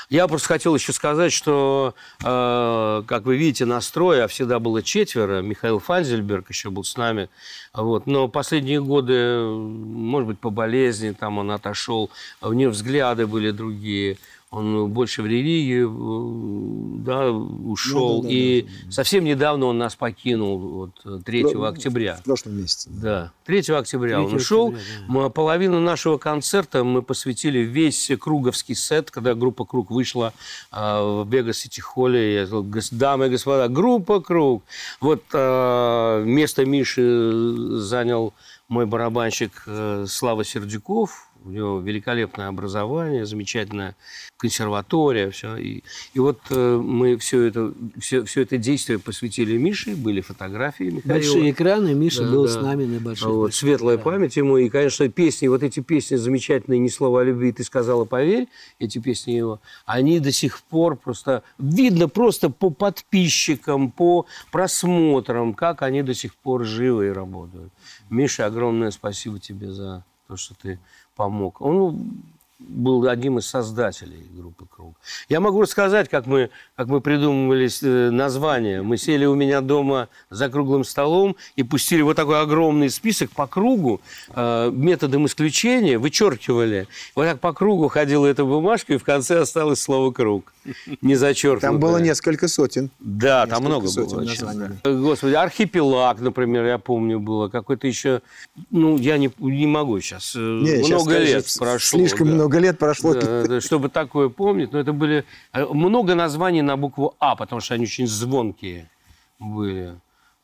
Я 0.09 0.27
просто 0.29 0.49
хотел 0.49 0.75
еще 0.75 0.95
сказать, 0.95 1.35
что, 1.35 1.95
э, 2.25 3.03
как 3.07 3.25
вы 3.27 3.37
видите, 3.37 3.67
настрой, 3.67 4.25
а 4.25 4.29
всегда 4.29 4.59
было 4.59 4.83
четверо. 4.83 5.43
Михаил 5.43 5.81
Фанзельберг 5.81 6.49
еще 6.49 6.71
был 6.71 6.85
с 6.85 6.97
нами. 6.97 7.29
Вот. 7.75 8.07
Но 8.07 8.27
последние 8.29 8.81
годы, 8.81 9.39
может 9.45 10.29
быть, 10.29 10.39
по 10.39 10.49
болезни, 10.49 11.11
там 11.11 11.37
он 11.37 11.51
отошел, 11.51 12.09
у 12.41 12.55
него 12.55 12.71
взгляды 12.73 13.27
были 13.27 13.51
другие. 13.51 14.17
Он 14.53 14.91
больше 14.93 15.23
в 15.23 15.27
религию 15.27 15.89
э, 15.89 16.99
да, 17.05 17.31
ушел. 17.31 18.17
Ну 18.19 18.23
да, 18.25 18.29
да, 18.29 18.35
и 18.35 18.63
да, 18.63 18.93
совсем 18.93 19.25
недавно 19.25 19.65
он 19.65 19.79
нас 19.79 19.97
покинул, 19.97 20.59
вот, 21.05 21.25
3 21.25 21.43
Про- 21.45 21.69
октября. 21.69 22.17
В 22.17 22.23
прошлом 22.25 22.59
месяце. 22.59 22.91
Да, 22.93 23.33
3 23.47 23.61
октября 23.75 24.17
3 24.19 24.27
он 24.27 24.35
ушел. 24.35 24.67
октября, 24.69 24.85
да. 25.09 25.13
Мы- 25.13 25.31
Половину 25.31 25.81
нашего 25.81 26.19
концерта 26.19 26.85
мы 26.85 27.01
посвятили 27.01 27.61
весь 27.61 28.11
круговский 28.21 28.75
сет, 28.75 29.11
когда 29.11 29.35
группа 29.35 29.65
«Круг» 29.65 29.91
вышла 29.91 30.35
а, 30.71 31.23
в 31.23 31.27
Бега-Сити-Холле. 31.27 32.35
Я 32.35 32.45
сказал, 32.47 32.65
«Гос- 32.65 32.93
дамы 32.95 33.29
и 33.29 33.31
господа, 33.31 33.69
группа 33.69 34.21
«Круг». 34.21 34.65
Вот 35.01 35.23
а, 35.33 36.23
место 36.25 36.67
Миши 36.67 37.33
занял 37.79 38.35
мой 38.69 38.87
барабанщик 38.87 39.63
э, 39.67 40.05
Слава 40.09 40.45
Сердюков. 40.45 41.29
У 41.45 41.51
него 41.51 41.81
великолепное 41.81 42.49
образование, 42.49 43.27
замечательная 43.27 43.97
консерватория, 44.37 45.31
все. 45.31 45.57
И, 45.57 45.83
и 46.15 46.19
вот 46.21 46.39
э, 46.51 46.77
мы 46.77 47.17
все 47.17 47.43
это, 47.43 47.73
все, 47.99 48.25
все 48.25 48.43
это 48.43 48.59
действие 48.59 48.99
посвятили 48.99 49.57
Мише, 49.57 49.97
были 49.97 50.21
фотографии 50.21 50.85
Михаила. 50.85 51.15
Большие 51.15 51.51
экраны, 51.51 51.95
Миша 51.95 52.25
Да, 52.25 52.31
был 52.31 52.47
да. 52.47 52.53
с 52.53 52.63
нами 52.63 52.85
на 52.85 53.01
больших 53.01 53.27
Вот, 53.27 53.43
больших 53.45 53.61
светлая 53.61 53.97
экранах. 53.97 54.19
память 54.21 54.37
ему. 54.37 54.57
И, 54.59 54.69
конечно, 54.69 55.09
песни, 55.09 55.49
вот 55.49 55.63
эти 55.63 55.81
песни 55.81 56.17
замечательные 56.17 56.79
«Ни 56.79 56.89
слова 56.89 57.23
о 57.23 57.25
любви, 57.25 57.53
ты 57.53 57.65
сказала, 57.65 58.05
поверь», 58.05 58.49
эти 58.79 58.99
песни 58.99 59.33
его, 59.33 59.61
они 59.85 60.21
до 60.21 60.33
сих 60.33 60.61
пор 60.61 60.97
просто... 60.97 61.43
Видно 61.59 62.09
просто 62.09 62.51
по 62.51 62.71
подписчикам, 62.71 63.91
по 63.91 64.27
просмотрам, 64.51 65.55
как 65.55 65.83
они 65.83 66.03
до 66.03 66.15
сих 66.15 66.35
пор 66.37 66.65
живы 66.65 67.09
и 67.09 67.11
работают. 67.11 67.73
Миша, 68.11 68.47
огромное 68.47 68.91
спасибо 68.91 69.39
тебе 69.39 69.73
за 69.73 70.05
то, 70.29 70.37
что 70.37 70.55
ты 70.55 70.79
помог. 71.15 71.61
Он 71.61 72.23
был 72.69 73.07
одним 73.09 73.39
из 73.39 73.47
создателей 73.47 74.27
группы 74.33 74.67
«Круг». 74.69 74.97
Я 75.29 75.41
могу 75.41 75.63
рассказать, 75.63 76.09
как 76.09 76.27
мы, 76.27 76.51
как 76.77 76.89
мы 76.89 77.01
придумывали 77.01 77.69
э, 77.83 78.11
название. 78.11 78.83
Мы 78.83 78.97
сели 78.97 79.25
у 79.25 79.35
меня 79.35 79.61
дома 79.61 80.09
за 80.31 80.49
круглым 80.49 80.85
столом 80.85 81.37
и 81.57 81.63
пустили 81.63 82.03
вот 82.03 82.17
такой 82.17 82.41
огромный 82.41 82.91
список 82.91 83.31
по 83.31 83.47
кругу, 83.47 84.01
э, 84.35 84.71
методом 84.73 85.27
исключения, 85.27 85.99
вычеркивали. 85.99 86.89
Вот 87.15 87.25
так 87.25 87.41
по 87.41 87.53
кругу 87.53 87.89
ходила 87.89 88.27
эта 88.27 88.45
бумажка, 88.45 88.95
и 88.95 88.99
в 88.99 89.05
конце 89.05 89.41
осталось 89.41 89.81
слово 89.81 90.13
«круг». 90.13 90.53
Не 91.01 91.17
зачеркнутое. 91.17 91.71
Там 91.71 91.81
было 91.81 91.99
несколько 91.99 92.47
сотен. 92.47 92.91
Да, 93.01 93.47
там 93.47 93.65
Несколько 93.65 93.69
много 93.69 93.89
сотен 93.89 94.17
было. 94.17 94.25
названий. 94.25 94.79
Господи, 94.85 95.35
архипелаг, 95.35 96.21
например, 96.21 96.65
я 96.65 96.79
помню, 96.79 97.19
было. 97.19 97.49
Какой-то 97.49 97.87
еще... 97.87 98.23
Ну, 98.71 98.97
я 98.97 99.19
не, 99.19 99.31
не 99.39 99.67
могу 99.67 100.01
сейчас. 100.01 100.35
Не, 100.37 100.79
щас 100.79 100.89
много 100.89 101.11
скажешь, 101.11 101.29
лет 101.29 101.57
прошло. 101.59 101.99
Слишком 101.99 102.29
да. 102.29 102.35
много 102.35 102.52
лет 102.61 102.79
прошло. 102.79 103.15
Да, 103.15 103.47
да, 103.47 103.61
чтобы 103.61 103.89
такое 103.89 104.29
помнить. 104.29 104.73
Но 104.73 104.79
это 104.79 104.93
были 104.93 105.25
э, 105.53 105.65
много 105.65 106.15
названий 106.15 106.63
на 106.63 106.77
букву 106.77 107.15
А, 107.19 107.37
потому 107.37 107.61
что 107.61 107.75
они 107.75 107.85
очень 107.85 108.07
звонкие 108.07 108.91
были. 109.39 109.95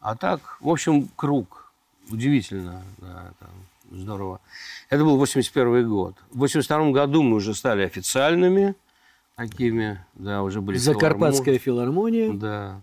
А 0.00 0.16
так, 0.16 0.58
в 0.60 0.68
общем, 0.68 1.08
круг. 1.16 1.72
Удивительно. 2.10 2.82
Да, 2.98 3.30
это 3.30 3.50
здорово. 3.90 4.40
Это 4.90 5.04
был 5.04 5.16
81 5.16 5.88
год. 5.88 6.14
В 6.30 6.38
82 6.38 6.90
году 6.90 7.22
мы 7.22 7.36
уже 7.36 7.54
стали 7.54 7.82
официальными 7.82 8.74
такими. 9.36 10.04
Да, 10.14 10.42
уже 10.42 10.60
были 10.60 10.78
Закарпатская 10.78 11.58
филармония. 11.58 12.32
да. 12.32 12.82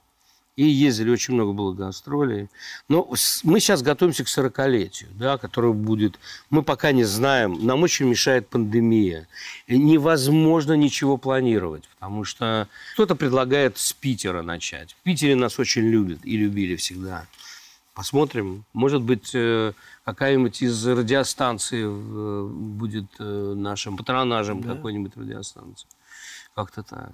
И 0.55 0.63
ездили, 0.63 1.09
очень 1.09 1.33
много 1.33 1.51
было 1.51 1.73
гастролей. 1.73 2.47
Но 2.87 3.09
мы 3.43 3.59
сейчас 3.59 3.81
готовимся 3.81 4.23
к 4.23 4.27
40-летию, 4.27 5.09
да, 5.13 5.37
которое 5.37 5.73
будет... 5.73 6.17
Мы 6.49 6.63
пока 6.63 6.93
не 6.93 7.03
знаем. 7.03 7.65
Нам 7.65 7.83
очень 7.83 8.05
мешает 8.05 8.47
пандемия. 8.47 9.27
И 9.67 9.77
невозможно 9.77 10.73
ничего 10.73 11.17
планировать, 11.17 11.89
потому 11.95 12.23
что 12.23 12.69
кто-то 12.93 13.15
предлагает 13.15 13.77
с 13.77 13.91
Питера 13.91 14.41
начать. 14.43 14.93
В 14.93 15.03
Питере 15.03 15.35
нас 15.35 15.59
очень 15.59 15.89
любят 15.89 16.19
и 16.23 16.37
любили 16.37 16.77
всегда. 16.77 17.25
Посмотрим. 17.93 18.63
Может 18.73 19.01
быть, 19.01 19.31
э, 19.33 19.73
какая-нибудь 20.05 20.61
из 20.61 20.85
радиостанций 20.87 21.81
э, 21.83 22.47
будет 22.49 23.05
э, 23.19 23.53
нашим 23.55 23.97
патронажем 23.97 24.63
какой-нибудь 24.63 25.17
радиостанции. 25.17 25.87
Как-то 26.55 26.83
так. 26.83 27.11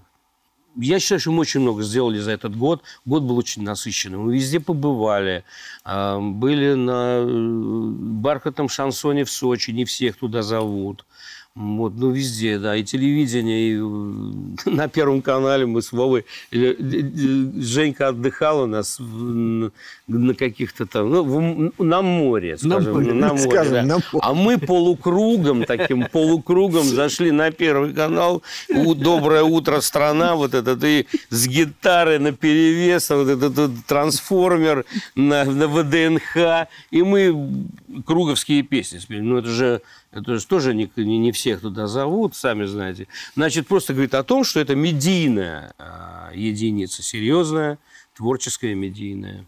Я 0.75 1.00
считаю, 1.00 1.20
что 1.20 1.32
мы 1.32 1.42
очень 1.42 1.60
много 1.60 1.84
сделали 1.84 2.20
за 2.20 2.32
этот 2.32 2.56
год. 2.56 2.84
Год 3.06 3.24
был 3.24 3.38
очень 3.38 3.63
насыщенный. 3.63 4.18
Мы 4.18 4.34
везде 4.34 4.60
побывали. 4.60 5.44
А, 5.84 6.20
Были 6.20 6.74
на 6.74 7.18
э, 7.18 7.25
бархатном 7.25 8.70
шансоне 8.70 9.25
в 9.25 9.32
Сочи. 9.32 9.72
Не 9.72 9.86
всех 9.86 10.18
туда 10.18 10.42
зовут. 10.42 11.06
Вот, 11.53 11.96
ну, 11.98 12.12
везде, 12.12 12.60
да, 12.60 12.77
и 12.77 12.84
телевидение, 12.84 13.72
и 13.72 13.75
э, 13.75 14.70
на 14.70 14.88
Первом 14.88 15.22
канале 15.22 15.65
мы 15.65 15.81
с 15.81 15.91
Вовой, 15.91 16.24
э, 16.50 16.58
э, 16.58 17.62
Женька 17.62 18.08
отдыхала 18.08 18.63
у 18.63 18.67
нас 18.67 18.98
на 19.00 20.34
каких-то 20.34 20.86
там, 20.86 21.10
ну, 21.10 21.74
на 21.77 22.01
море, 22.01 22.58
скажем, 22.58 22.93
море, 22.93 23.12
на 23.12 23.34
море, 23.34 23.50
скажем, 23.50 23.74
да. 23.74 23.84
на 23.84 23.96
море. 23.96 24.20
А 24.22 24.34
мы 24.34 24.58
полукругом, 24.60 25.65
таким 25.65 26.05
полукругом 26.05 26.84
зашли 26.84 27.31
на 27.31 27.51
Первый 27.51 27.93
канал, 27.93 28.43
У- 28.70 28.96
«Доброе 28.96 29.43
утро, 29.43 29.81
страна», 29.81 30.36
вот 30.36 30.53
этот, 30.53 30.81
и 30.86 31.05
с 31.29 31.48
гитарой 31.48 32.20
на 32.20 32.31
перевес, 32.31 33.10
вот 33.10 33.27
этот, 33.27 33.86
трансформер 33.88 34.86
на, 35.15 35.43
на 35.43 35.67
ВДНХ, 35.67 36.70
и 36.91 37.03
мы 37.03 37.67
круговские 38.05 38.63
песни 38.63 39.00
спели. 39.00 39.20
Ну, 39.20 39.38
это 39.38 39.50
же, 39.50 39.81
это 40.12 40.38
же 40.38 40.46
тоже 40.46 40.74
не, 40.74 40.91
не, 40.98 41.18
не 41.18 41.32
всех 41.32 41.62
туда 41.62 41.88
зовут, 41.88 42.36
сами 42.36 42.65
знаете. 42.65 43.08
Значит, 43.36 43.68
просто 43.68 43.94
говорит 43.94 44.13
о 44.13 44.24
том, 44.24 44.44
что 44.44 44.60
это 44.60 44.75
медийная 44.75 45.74
а, 45.77 46.32
единица, 46.34 47.01
серьезная, 47.01 47.80
творческая 48.15 48.75
медийная. 48.75 49.46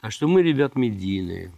Так 0.00 0.12
что 0.12 0.26
мы, 0.26 0.42
ребят, 0.42 0.74
медийные. 0.74 1.52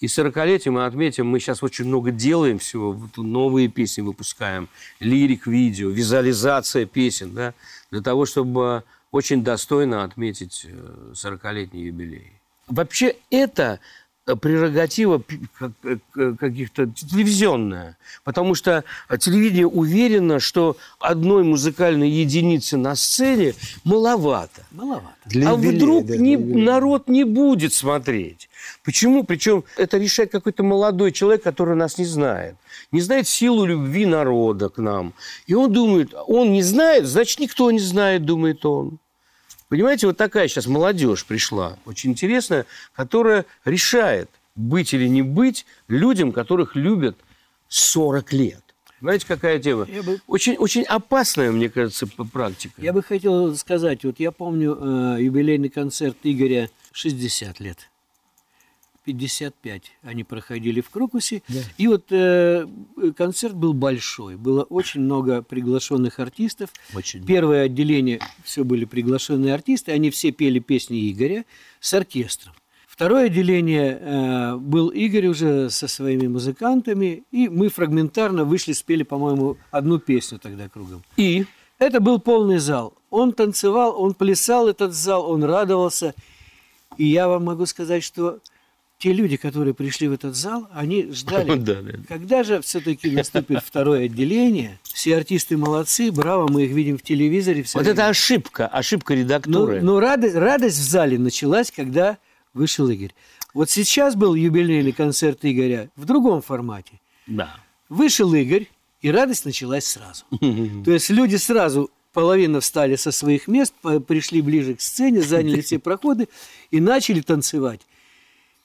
И 0.00 0.06
40-летие 0.06 0.70
мы 0.70 0.84
отметим, 0.84 1.26
мы 1.26 1.40
сейчас 1.40 1.62
очень 1.62 1.86
много 1.86 2.10
делаем 2.10 2.58
всего, 2.58 3.00
новые 3.16 3.68
песни 3.68 4.02
выпускаем, 4.02 4.68
лирик, 5.00 5.46
видео, 5.46 5.88
визуализация 5.88 6.84
песен, 6.84 7.32
да, 7.32 7.54
для 7.90 8.02
того, 8.02 8.26
чтобы 8.26 8.84
очень 9.10 9.42
достойно 9.42 10.04
отметить 10.04 10.66
40-летний 11.14 11.84
э, 11.84 11.86
юбилей. 11.86 12.32
Вообще 12.68 13.16
это 13.30 13.80
прерогатива 14.34 15.22
каких-то 16.12 16.86
телевизионная. 16.86 17.96
Потому 18.24 18.56
что 18.56 18.82
телевидение 19.20 19.68
уверено, 19.68 20.40
что 20.40 20.76
одной 20.98 21.44
музыкальной 21.44 22.10
единицы 22.10 22.76
на 22.76 22.96
сцене 22.96 23.54
маловато. 23.84 24.66
Маловато. 24.72 25.14
Для 25.26 25.50
а 25.50 25.52
юбилея, 25.52 25.76
вдруг 25.76 26.06
да, 26.06 26.16
не, 26.16 26.36
народ 26.36 27.08
не 27.08 27.22
будет 27.22 27.72
смотреть. 27.72 28.48
Почему? 28.84 29.22
Причем 29.22 29.62
это 29.76 29.96
решает 29.98 30.32
какой-то 30.32 30.64
молодой 30.64 31.12
человек, 31.12 31.44
который 31.44 31.76
нас 31.76 31.98
не 31.98 32.04
знает. 32.04 32.56
Не 32.90 33.00
знает 33.00 33.28
силу 33.28 33.64
любви 33.64 34.06
народа 34.06 34.70
к 34.70 34.78
нам. 34.78 35.14
И 35.46 35.54
он 35.54 35.72
думает, 35.72 36.12
он 36.26 36.52
не 36.52 36.62
знает, 36.62 37.06
значит, 37.06 37.38
никто 37.38 37.70
не 37.70 37.78
знает, 37.78 38.24
думает 38.24 38.66
он. 38.66 38.98
Понимаете, 39.68 40.06
вот 40.06 40.16
такая 40.16 40.48
сейчас 40.48 40.66
молодежь 40.66 41.24
пришла, 41.24 41.78
очень 41.86 42.10
интересная, 42.10 42.66
которая 42.94 43.46
решает, 43.64 44.30
быть 44.54 44.94
или 44.94 45.06
не 45.06 45.22
быть 45.22 45.66
людям, 45.88 46.32
которых 46.32 46.76
любят 46.76 47.16
40 47.68 48.32
лет. 48.32 48.62
Знаете, 49.00 49.26
какая 49.26 49.58
тема? 49.58 49.86
Я 49.90 50.02
бы... 50.02 50.20
Очень, 50.26 50.56
очень 50.56 50.82
опасная, 50.82 51.50
мне 51.50 51.68
кажется, 51.68 52.06
практика. 52.06 52.80
Я 52.80 52.92
бы 52.92 53.02
хотел 53.02 53.54
сказать, 53.56 54.04
вот 54.04 54.18
я 54.18 54.32
помню 54.32 54.76
э, 54.80 55.22
юбилейный 55.22 55.68
концерт 55.68 56.16
Игоря 56.22 56.70
60 56.92 57.60
лет. 57.60 57.90
55 59.06 59.92
они 60.02 60.24
проходили 60.24 60.80
в 60.80 60.90
Крокусе. 60.90 61.42
Да. 61.48 61.60
И 61.78 61.86
вот 61.86 62.06
э, 62.10 62.66
концерт 63.16 63.54
был 63.54 63.72
большой. 63.72 64.36
Было 64.36 64.64
очень 64.64 65.00
много 65.00 65.42
приглашенных 65.42 66.18
артистов. 66.18 66.70
Очень. 66.92 67.24
Первое 67.24 67.62
отделение 67.62 68.20
все 68.42 68.64
были 68.64 68.84
приглашенные 68.84 69.54
артисты. 69.54 69.92
Они 69.92 70.10
все 70.10 70.32
пели 70.32 70.58
песни 70.58 71.10
Игоря 71.10 71.44
с 71.80 71.94
оркестром. 71.94 72.54
Второе 72.88 73.26
отделение 73.26 73.98
э, 74.00 74.56
был 74.56 74.88
Игорь 74.88 75.28
уже 75.28 75.70
со 75.70 75.86
своими 75.86 76.26
музыкантами. 76.26 77.22
И 77.30 77.48
мы 77.48 77.68
фрагментарно 77.68 78.44
вышли, 78.44 78.72
спели, 78.72 79.04
по-моему, 79.04 79.56
одну 79.70 80.00
песню 80.00 80.40
тогда 80.40 80.68
кругом. 80.68 81.04
И 81.16 81.46
это 81.78 82.00
был 82.00 82.18
полный 82.18 82.58
зал. 82.58 82.94
Он 83.10 83.32
танцевал, 83.32 84.02
он 84.02 84.14
плясал 84.14 84.68
этот 84.68 84.94
зал, 84.94 85.30
он 85.30 85.44
радовался. 85.44 86.14
И 86.98 87.04
я 87.04 87.28
вам 87.28 87.44
могу 87.44 87.66
сказать, 87.66 88.02
что 88.02 88.40
те 88.98 89.12
люди, 89.12 89.36
которые 89.36 89.74
пришли 89.74 90.08
в 90.08 90.12
этот 90.12 90.34
зал, 90.34 90.68
они 90.72 91.10
ждали, 91.12 91.54
да, 91.58 91.82
да. 91.82 91.92
когда 92.08 92.42
же 92.42 92.60
все-таки 92.62 93.10
наступит 93.10 93.62
второе 93.62 94.06
отделение. 94.06 94.78
Все 94.82 95.16
артисты 95.16 95.56
молодцы, 95.56 96.10
браво, 96.10 96.48
мы 96.50 96.64
их 96.64 96.70
видим 96.70 96.96
в 96.98 97.02
телевизоре. 97.02 97.62
Вот 97.74 97.82
время. 97.82 97.92
это 97.92 98.08
ошибка, 98.08 98.66
ошибка 98.66 99.14
редактуры. 99.14 99.80
Но, 99.80 99.94
но 99.94 100.00
радость, 100.00 100.34
радость 100.34 100.78
в 100.78 100.82
зале 100.82 101.18
началась, 101.18 101.70
когда 101.70 102.18
вышел 102.54 102.88
Игорь. 102.88 103.12
Вот 103.52 103.70
сейчас 103.70 104.14
был 104.16 104.34
юбилейный 104.34 104.92
концерт 104.92 105.38
Игоря 105.42 105.90
в 105.96 106.04
другом 106.04 106.42
формате. 106.42 107.00
Да. 107.26 107.56
Вышел 107.88 108.32
Игорь, 108.34 108.68
и 109.02 109.10
радость 109.10 109.44
началась 109.44 109.84
сразу. 109.84 110.24
То 110.84 110.90
есть 110.90 111.10
люди 111.10 111.36
сразу 111.36 111.90
половина 112.12 112.60
встали 112.60 112.96
со 112.96 113.12
своих 113.12 113.46
мест, 113.46 113.74
пришли 114.06 114.40
ближе 114.40 114.74
к 114.74 114.80
сцене, 114.80 115.20
заняли 115.20 115.60
все 115.60 115.78
проходы 115.78 116.28
и 116.70 116.80
начали 116.80 117.20
танцевать. 117.20 117.82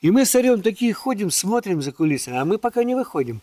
И 0.02 0.10
мы 0.10 0.26
с 0.26 0.34
Орем 0.36 0.64
такие 0.64 0.94
ходим, 0.94 1.30
смотрим 1.30 1.82
за 1.82 1.92
кулисами, 1.92 2.38
а 2.38 2.46
мы 2.46 2.58
пока 2.58 2.84
не 2.84 2.96
выходим, 2.96 3.42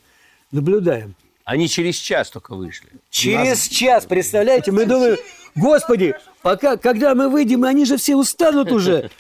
наблюдаем. 0.51 1.15
Они 1.45 1.69
через 1.69 1.97
час 1.97 2.31
только 2.31 2.55
вышли. 2.55 2.89
Через 3.11 3.49
нас... 3.49 3.69
час, 3.69 4.07
представляете? 4.07 4.73
Мы 4.73 4.85
думаем, 4.85 5.17
господи, 5.55 6.15
пока, 6.43 6.77
когда 6.77 7.15
мы 7.15 7.29
выйдем, 7.29 7.65
они 7.65 7.85
же 7.85 7.97
все 7.97 8.17
устанут 8.17 8.73
уже. 8.73 9.11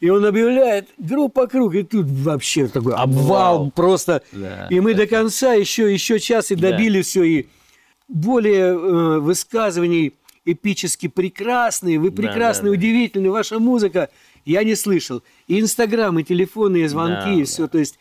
И 0.00 0.10
он 0.10 0.26
объявляет 0.26 0.88
группа 0.98 1.46
круг, 1.46 1.74
и 1.74 1.82
тут 1.82 2.06
вообще 2.06 2.66
такой 2.66 2.94
обвал, 2.94 3.70
просто. 3.70 4.22
Да, 4.32 4.66
и 4.68 4.80
мы 4.80 4.92
да. 4.92 5.02
до 5.02 5.06
конца 5.06 5.54
еще, 5.54 5.90
еще 5.90 6.18
час 6.18 6.50
и 6.50 6.56
добили 6.56 6.98
да. 6.98 7.04
все, 7.04 7.22
и 7.22 7.46
более 8.06 8.74
э, 8.74 9.18
высказываний 9.20 10.12
эпически 10.44 11.08
прекрасные, 11.08 11.98
вы 11.98 12.10
прекрасные, 12.10 12.72
да, 12.72 12.76
да, 12.76 12.78
удивительные, 12.78 13.30
ваша 13.30 13.60
музыка– 13.60 14.10
я 14.46 14.64
не 14.64 14.74
слышал. 14.74 15.22
И 15.46 15.60
Инстаграм, 15.60 16.18
и 16.18 16.24
телефоны, 16.24 16.78
и 16.78 16.86
звонки, 16.86 17.26
да, 17.26 17.32
и 17.32 17.44
все. 17.44 17.62
Да. 17.62 17.68
То 17.68 17.78
есть 17.78 17.98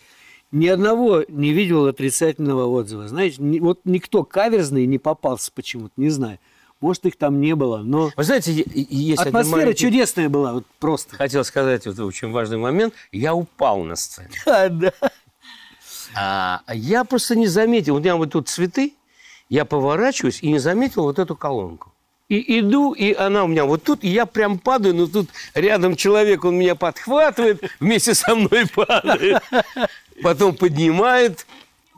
ни 0.51 0.67
одного 0.67 1.25
не 1.27 1.51
видел 1.51 1.87
отрицательного 1.87 2.67
отзыва. 2.67 3.07
Знаете, 3.07 3.41
вот 3.59 3.81
никто 3.83 4.23
каверзный 4.23 4.85
не 4.85 4.99
попался 4.99 5.51
почему-то, 5.53 5.93
не 5.97 6.09
знаю. 6.09 6.39
Может, 6.81 7.05
их 7.05 7.17
там 7.17 7.41
не 7.41 7.55
было, 7.55 7.77
но... 7.77 8.11
Вы 8.15 8.23
знаете, 8.23 8.51
есть 8.73 9.21
Атмосфера 9.21 9.57
маленький... 9.57 9.79
чудесная 9.79 10.29
была, 10.29 10.53
вот 10.53 10.65
просто. 10.79 11.15
Хотел 11.15 11.43
сказать 11.43 11.87
вот 11.87 11.97
очень 11.99 12.31
важный 12.31 12.57
момент. 12.57 12.93
Я 13.11 13.33
упал 13.33 13.83
на 13.83 13.95
сцене. 13.95 14.29
А, 14.45 14.69
да. 14.69 14.93
А, 16.15 16.61
я 16.73 17.03
просто 17.05 17.35
не 17.35 17.47
заметил. 17.47 17.95
У 17.95 17.99
меня 17.99 18.15
вот 18.15 18.31
тут 18.31 18.49
цветы, 18.49 18.93
я 19.49 19.65
поворачиваюсь 19.65 20.43
и 20.43 20.51
не 20.51 20.59
заметил 20.59 21.03
вот 21.03 21.17
эту 21.17 21.35
колонку. 21.35 21.91
И 22.27 22.59
иду, 22.59 22.93
и 22.93 23.13
она 23.13 23.43
у 23.43 23.47
меня 23.47 23.65
вот 23.65 23.83
тут, 23.83 24.03
и 24.03 24.07
я 24.07 24.25
прям 24.25 24.57
падаю, 24.57 24.95
но 24.95 25.05
тут 25.05 25.29
рядом 25.53 25.95
человек, 25.95 26.43
он 26.43 26.55
меня 26.55 26.73
подхватывает, 26.73 27.61
вместе 27.79 28.15
со 28.15 28.33
мной 28.33 28.65
падает. 28.65 29.43
Потом 30.23 30.55
поднимает 30.55 31.45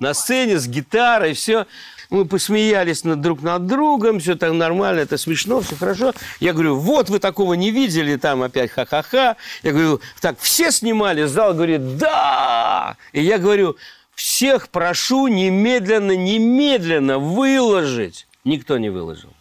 на 0.02 0.14
сцене 0.14 0.58
с 0.58 0.68
гитарой, 0.68 1.34
все. 1.34 1.66
Мы 2.10 2.26
посмеялись 2.26 3.06
над, 3.06 3.22
друг 3.22 3.42
над 3.42 3.68
другом, 3.68 4.20
все 4.20 4.36
так 4.36 4.52
нормально, 4.52 5.00
это 5.02 5.18
смешно, 5.18 5.62
все 5.62 5.76
хорошо. 5.78 6.14
Я 6.42 6.52
говорю, 6.52 6.76
вот 6.78 7.10
вы 7.10 7.20
такого 7.20 7.54
не 7.54 7.72
видели, 7.72 8.18
там 8.18 8.44
опять 8.44 8.72
ха-ха-ха. 8.72 9.38
Я 9.64 9.72
говорю, 9.72 10.02
так, 10.20 10.40
все 10.40 10.72
снимали? 10.72 11.24
Зал 11.24 11.54
говорит, 11.54 11.98
да! 11.98 12.98
И 13.14 13.22
я 13.22 13.38
говорю, 13.38 13.78
всех 14.14 14.68
прошу 14.70 15.28
немедленно, 15.28 16.16
немедленно 16.18 17.18
выложить. 17.18 18.28
Никто 18.44 18.78
не 18.78 18.90
выложил 18.90 19.32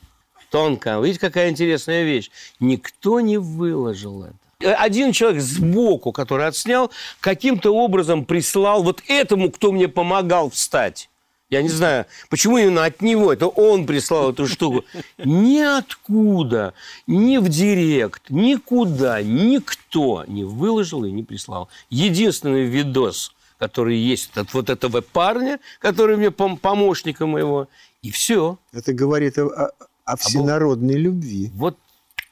тонко. 0.56 0.98
Видите, 1.00 1.20
какая 1.20 1.50
интересная 1.50 2.04
вещь. 2.04 2.30
Никто 2.60 3.20
не 3.20 3.36
выложил 3.36 4.24
это. 4.24 4.74
Один 4.82 5.12
человек 5.12 5.42
сбоку, 5.42 6.12
который 6.12 6.46
отснял, 6.46 6.90
каким-то 7.20 7.74
образом 7.74 8.24
прислал 8.24 8.82
вот 8.82 9.02
этому, 9.06 9.50
кто 9.50 9.70
мне 9.70 9.86
помогал 9.86 10.48
встать. 10.48 11.10
Я 11.50 11.60
не 11.60 11.68
знаю, 11.68 12.06
почему 12.30 12.56
именно 12.56 12.86
от 12.86 13.02
него. 13.02 13.34
Это 13.34 13.48
он 13.48 13.84
прислал 13.84 14.32
эту 14.32 14.46
штуку. 14.46 14.86
Ниоткуда, 15.18 16.72
ни 17.06 17.36
в 17.36 17.50
директ, 17.50 18.30
никуда, 18.30 19.22
никто 19.22 20.24
не 20.26 20.44
выложил 20.44 21.04
и 21.04 21.10
не 21.12 21.22
прислал. 21.22 21.68
Единственный 21.90 22.64
видос, 22.64 23.34
который 23.58 23.98
есть 23.98 24.34
от 24.38 24.54
вот 24.54 24.70
этого 24.70 25.02
парня, 25.02 25.60
который 25.80 26.16
мне 26.16 26.30
помощника 26.30 27.26
моего, 27.26 27.68
и 28.00 28.10
все. 28.10 28.58
Это 28.72 28.94
говорит 28.94 29.38
о, 29.38 29.70
о 30.06 30.16
всенародной 30.16 30.94
а 30.94 30.98
любви. 30.98 31.50
Вот 31.54 31.76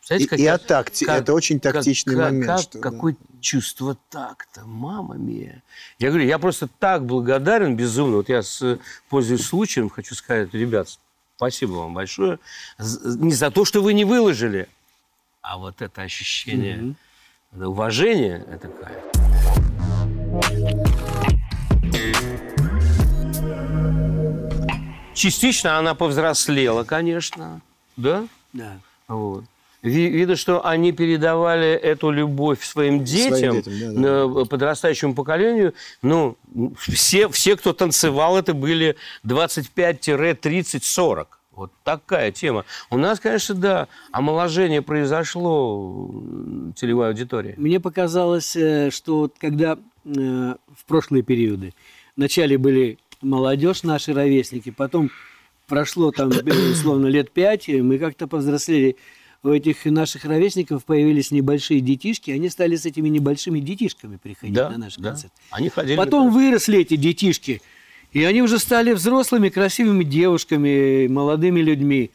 знаете, 0.07 0.29
как 0.29 0.39
и, 0.39 0.43
и 0.43 0.47
о 0.47 0.59
такте. 0.59 1.07
Как, 1.07 1.23
это 1.23 1.35
очень 1.35 1.61
тактичный 1.61 2.15
как, 2.15 2.25
момент. 2.25 2.47
Как, 2.47 2.61
что, 2.61 2.79
какое 2.79 3.13
да. 3.13 3.19
чувство 3.41 3.97
такта, 4.11 4.65
мама 4.65 5.17
мия. 5.17 5.63
Я 5.99 6.09
говорю, 6.09 6.27
я 6.27 6.39
просто 6.39 6.69
так 6.79 7.05
благодарен 7.05 7.77
безумно. 7.77 8.17
Вот 8.17 8.29
я, 8.29 8.43
с, 8.43 8.79
пользуясь 9.09 9.45
случаем, 9.45 9.91
хочу 9.91 10.15
сказать, 10.15 10.53
ребят, 10.55 10.89
спасибо 11.37 11.73
вам 11.73 11.95
большое. 11.95 12.39
Не 12.79 13.33
за 13.33 13.51
то, 13.51 13.65
что 13.65 13.83
вы 13.83 13.93
не 13.95 14.05
выложили, 14.05 14.69
а 15.43 15.59
вот 15.59 15.83
это 15.83 16.03
ощущение, 16.03 16.77
mm 16.77 16.95
это 17.57 17.69
уважение, 17.69 18.45
это 18.51 18.67
кайф. 18.67 18.99
Частично 25.15 25.79
она 25.79 25.95
повзрослела, 25.95 26.85
конечно. 26.85 27.63
Да? 27.97 28.27
Да. 28.53 28.79
Вот. 29.09 29.45
Видно, 29.83 30.37
что 30.37 30.67
они 30.67 30.93
передавали 30.93 31.69
эту 31.69 32.11
любовь 32.11 32.65
своим 32.65 33.05
детям, 33.05 33.37
своим 33.37 33.61
детям 33.61 34.03
да, 34.03 34.27
да. 34.27 34.45
подрастающему 34.47 35.15
поколению. 35.15 35.75
Ну, 36.01 36.39
все, 36.79 37.29
все, 37.29 37.55
кто 37.57 37.75
танцевал, 37.75 38.39
это 38.39 38.55
были 38.55 38.97
25-30-40. 39.27 41.27
Вот 41.53 41.71
такая 41.85 42.33
тема. 42.33 42.65
У 42.91 42.97
нас, 42.97 43.21
конечно, 43.21 43.55
да, 43.55 43.89
омоложение 44.11 44.81
произошло 44.81 46.11
целевой 46.77 47.09
аудитории. 47.09 47.53
Мне 47.59 47.79
показалось, 47.79 48.57
э, 48.57 48.91
что 48.91 49.31
когда 49.39 49.79
э, 50.05 50.09
в 50.09 50.85
прошлые 50.87 51.23
периоды 51.23 51.75
вначале 52.17 52.59
были 52.59 52.99
молодежь, 53.25 53.83
наши 53.83 54.13
ровесники. 54.13 54.71
Потом 54.71 55.11
прошло 55.67 56.13
там, 56.13 56.29
условно, 56.73 57.07
лет 57.07 57.31
пять, 57.31 57.69
и 57.69 57.81
мы 57.81 57.99
как-то 57.99 58.27
повзрослели. 58.27 58.97
у 59.43 59.51
этих 59.51 59.85
наших 59.87 60.25
ровесников 60.25 60.85
появились 60.85 61.31
небольшие 61.31 61.81
детишки, 61.81 62.31
они 62.31 62.49
стали 62.49 62.77
с 62.77 62.87
этими 62.87 63.09
небольшими 63.09 63.61
детишками 63.61 64.17
приходить 64.17 64.55
Да, 64.55 64.71
на 64.71 64.79
наши 64.79 65.01
да. 65.01 65.17
Они 65.51 65.69
ходили. 65.69 65.97
Потом 65.97 66.31
выросли 66.33 66.81
эти 66.81 66.97
детишки, 66.97 67.61
и 68.13 68.23
они 68.25 68.43
уже 68.43 68.59
стали 68.59 68.93
взрослыми, 68.93 69.49
красивыми 69.49 70.05
девушками, 70.05 71.09
молодыми 71.09 71.61
людьми. 71.61 72.11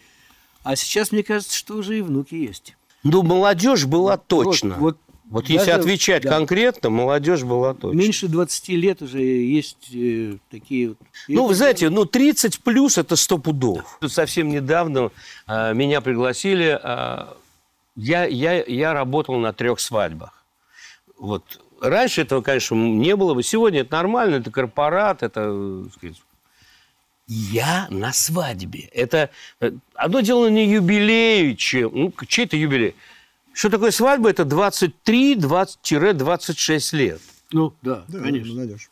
А 0.63 0.75
сейчас, 0.75 1.11
мне 1.11 1.23
кажется, 1.23 1.55
что 1.57 1.75
уже 1.75 1.97
и 1.99 2.01
внуки 2.01 2.35
есть. 2.35 2.75
Ну, 3.03 3.23
молодежь 3.23 3.85
была 3.85 4.17
точно. 4.17 4.75
Вот, 4.75 4.79
Вот, 4.79 4.97
вот 5.29 5.47
если 5.47 5.67
даже- 5.67 5.81
отвечать 5.81 6.23
да. 6.23 6.29
конкретно, 6.29 6.89
молодежь 6.89 7.43
была 7.43 7.75
точно. 7.75 7.97
меньше 7.97 8.27
20 8.27 8.69
лет 8.69 9.01
уже 9.01 9.21
есть 9.21 9.93
э, 9.93 10.37
такие 10.49 10.89
вот. 10.89 10.97
Ну, 11.27 11.45
вы 11.45 11.53
знаете, 11.53 11.89
ну 11.89 12.05
30 12.05 12.59
плюс 12.61 12.97
это 12.97 13.15
100 13.15 13.37
пудов. 13.37 13.97
Тут 14.01 14.11
совсем 14.11 14.49
недавно 14.49 15.11
а, 15.45 15.73
меня 15.73 16.01
пригласили. 16.01 16.79
а, 16.81 17.37
я, 17.95 18.25
я, 18.25 18.63
я 18.63 18.93
работал 18.93 19.35
на 19.37 19.53
трех 19.53 19.79
свадьбах. 19.79 20.43
Вот. 21.17 21.43
Раньше 21.81 22.21
этого, 22.21 22.41
конечно, 22.41 22.75
не 22.75 23.15
было 23.15 23.33
бы. 23.33 23.43
Сегодня 23.43 23.81
это 23.81 23.93
нормально, 23.93 24.35
это 24.35 24.51
корпорат, 24.51 25.21
это... 25.21 25.41
э, 25.45 25.83
сказать, 25.93 26.21
Я 27.27 27.87
на 27.89 28.13
свадьбе. 28.13 28.89
Это 28.93 29.29
э, 29.59 29.71
одно 29.93 30.21
дело 30.21 30.49
не 30.49 30.65
юбилей, 30.65 31.55
чем... 31.55 31.91
Ну, 31.93 32.13
чей 32.27 32.45
это 32.45 32.57
юбилей? 32.57 32.95
Что 33.59 33.69
такое 33.69 33.91
свадьба? 33.91 34.29
Это 34.29 34.43
23-26 34.43 36.95
лет. 36.95 37.19
Ну, 37.51 37.73
да, 37.81 38.05
Да, 38.07 38.19
конечно. 38.19 38.53
молодежь. 38.53 38.89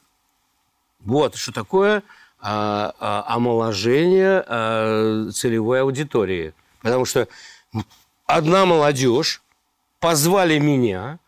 Вот 1.00 1.38
что 1.38 1.54
такое 1.54 2.04
а, 2.42 2.94
а, 3.00 3.24
омоложение 3.34 4.44
а, 4.46 5.30
целевой 5.32 5.84
аудитории. 5.84 6.54
Потому 6.82 7.06
что 7.06 7.30
одна 8.26 8.66
молодежь 8.66 9.42
позвали 10.02 10.60
меня, 10.60 11.20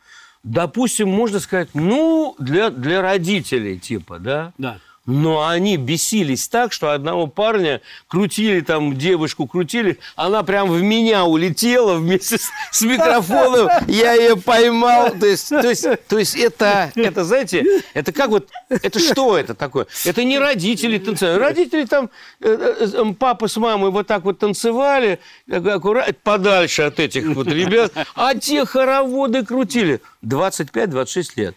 допустим, 0.44 1.08
можно 1.08 1.40
сказать, 1.40 1.70
ну, 1.74 2.36
для, 2.40 2.70
для 2.70 3.02
родителей 3.02 3.80
типа, 3.80 4.20
да? 4.20 4.52
Да. 4.58 4.80
Но 5.10 5.48
они 5.48 5.76
бесились 5.78 6.48
так, 6.48 6.72
что 6.72 6.92
одного 6.92 7.26
парня 7.26 7.82
крутили 8.08 8.62
там, 8.62 8.96
девушку 8.96 9.48
крутили, 9.48 9.98
она 10.16 10.44
прям 10.44 10.70
в 10.70 10.84
меня 10.84 11.26
улетела 11.26 11.96
вместе 11.96 12.38
с, 12.38 12.52
с 12.72 12.82
микрофоном, 12.84 13.70
я 13.88 14.14
ее 14.14 14.38
поймал. 14.38 15.10
То 15.20 15.26
есть, 15.26 15.50
то 15.50 15.68
есть, 15.68 15.88
то 16.08 16.20
есть 16.20 16.36
это, 16.36 16.92
это, 16.94 17.24
знаете, 17.24 17.66
это 17.96 18.12
как 18.14 18.30
вот, 18.30 18.50
это 18.70 19.00
что 19.00 19.36
это 19.36 19.56
такое? 19.56 19.88
Это 20.06 20.24
не 20.24 20.38
родители 20.38 21.00
танцевали. 21.00 21.40
Родители 21.40 21.86
там, 21.86 22.12
э, 22.40 22.76
э, 22.80 22.88
э, 22.94 23.14
папа 23.18 23.48
с 23.48 23.58
мамой 23.58 23.90
вот 23.90 24.06
так 24.06 24.24
вот 24.24 24.38
танцевали, 24.38 25.18
аккуратно, 25.52 26.14
подальше 26.22 26.84
от 26.84 27.00
этих 27.00 27.26
вот 27.30 27.48
ребят, 27.48 27.94
а 28.14 28.36
те 28.36 28.64
хороводы 28.64 29.44
крутили. 29.44 30.02
25-26 30.24 31.26
лет. 31.38 31.56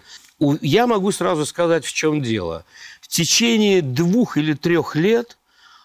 Я 0.60 0.86
могу 0.86 1.12
сразу 1.12 1.46
сказать, 1.46 1.84
в 1.84 1.92
чем 1.92 2.22
дело. 2.22 2.64
Течение 3.12 3.82
двух 3.82 4.38
или 4.38 4.54
трех 4.54 4.96
лет, 4.96 5.36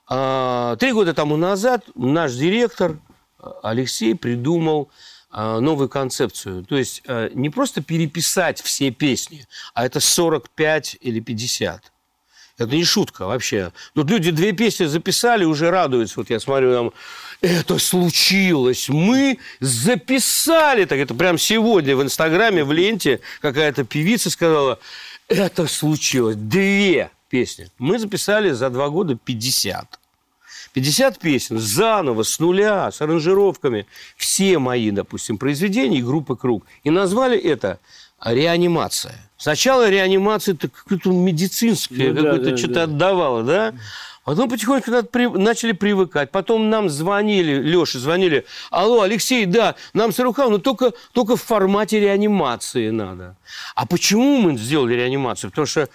а, 0.08 0.78
три 0.78 0.94
года 0.94 1.14
тому 1.14 1.36
назад, 1.36 1.84
наш 1.94 2.32
директор 2.32 2.98
а, 3.38 3.60
Алексей 3.64 4.16
придумал 4.16 4.90
а, 5.30 5.60
новую 5.60 5.90
концепцию. 5.90 6.64
То 6.64 6.78
есть 6.78 7.04
не 7.34 7.50
просто 7.50 7.84
переписать 7.84 8.62
все 8.62 8.92
песни, 8.92 9.46
а 9.74 9.86
это 9.86 10.00
45 10.00 11.00
или 11.02 11.20
50. 11.20 11.92
Это 12.60 12.72
не 12.74 12.86
шутка 12.86 13.28
вообще. 13.28 13.74
Тут 13.94 14.10
люди 14.10 14.32
две 14.32 14.54
песни 14.54 14.86
записали, 14.86 15.44
уже 15.44 15.70
радуются. 15.70 16.22
Вот 16.22 16.30
я 16.30 16.40
смотрю, 16.40 16.74
там, 16.74 16.94
это 17.42 17.78
случилось. 17.78 18.88
Мы 18.88 19.40
записали. 19.60 20.86
Так 20.86 20.98
это 20.98 21.14
прям 21.14 21.38
сегодня 21.38 21.94
в 21.98 22.02
Инстаграме, 22.02 22.64
в 22.64 22.72
ленте 22.72 23.20
какая-то 23.42 23.84
певица 23.84 24.30
сказала, 24.30 24.80
это 25.28 25.68
случилось. 25.68 26.38
Две 26.38 27.12
песни. 27.30 27.70
Мы 27.78 28.00
записали 28.00 28.52
за 28.52 28.70
два 28.70 28.90
года 28.90 29.16
50. 29.16 30.00
50 30.74 31.20
песен 31.20 31.60
заново, 31.60 32.24
с 32.24 32.40
нуля, 32.40 32.92
с 32.92 33.02
аранжировками. 33.02 33.88
Все 34.16 34.60
мои, 34.60 34.92
допустим, 34.92 35.38
произведения 35.38 36.00
и 36.00 36.04
группы 36.04 36.36
«Круг». 36.36 36.66
И 36.84 36.90
назвали 36.90 37.38
это 37.38 37.80
реанимация. 38.24 39.16
Сначала 39.38 39.90
реанимация 39.90 40.56
это 40.56 40.68
какое-то 40.70 41.12
медицинское, 41.12 42.12
Ну 42.12 42.24
какое-то 42.24 42.52
да, 42.52 42.58
что-то 42.58 42.74
да. 42.74 42.84
отдавало, 42.84 43.44
да? 43.44 43.74
Потом 44.24 44.50
потихоньку 44.50 44.92
начали 45.40 45.72
привыкать. 45.72 46.32
Потом 46.32 46.70
нам 46.70 46.90
звонили, 46.90 47.62
Леша 47.62 47.98
звонили. 47.98 48.46
Алло, 48.72 49.02
Алексей, 49.02 49.46
да, 49.46 49.76
нам 49.94 50.12
Сарухан, 50.12 50.52
но 50.52 50.58
только, 50.58 50.92
только 51.14 51.38
в 51.38 51.44
формате 51.44 52.02
реанимации 52.02 52.90
надо. 52.90 53.38
А 53.74 53.86
почему 53.86 54.38
мы 54.42 54.58
сделали 54.58 54.96
реанимацию? 54.96 55.50
Потому 55.50 55.66
что 55.66 55.88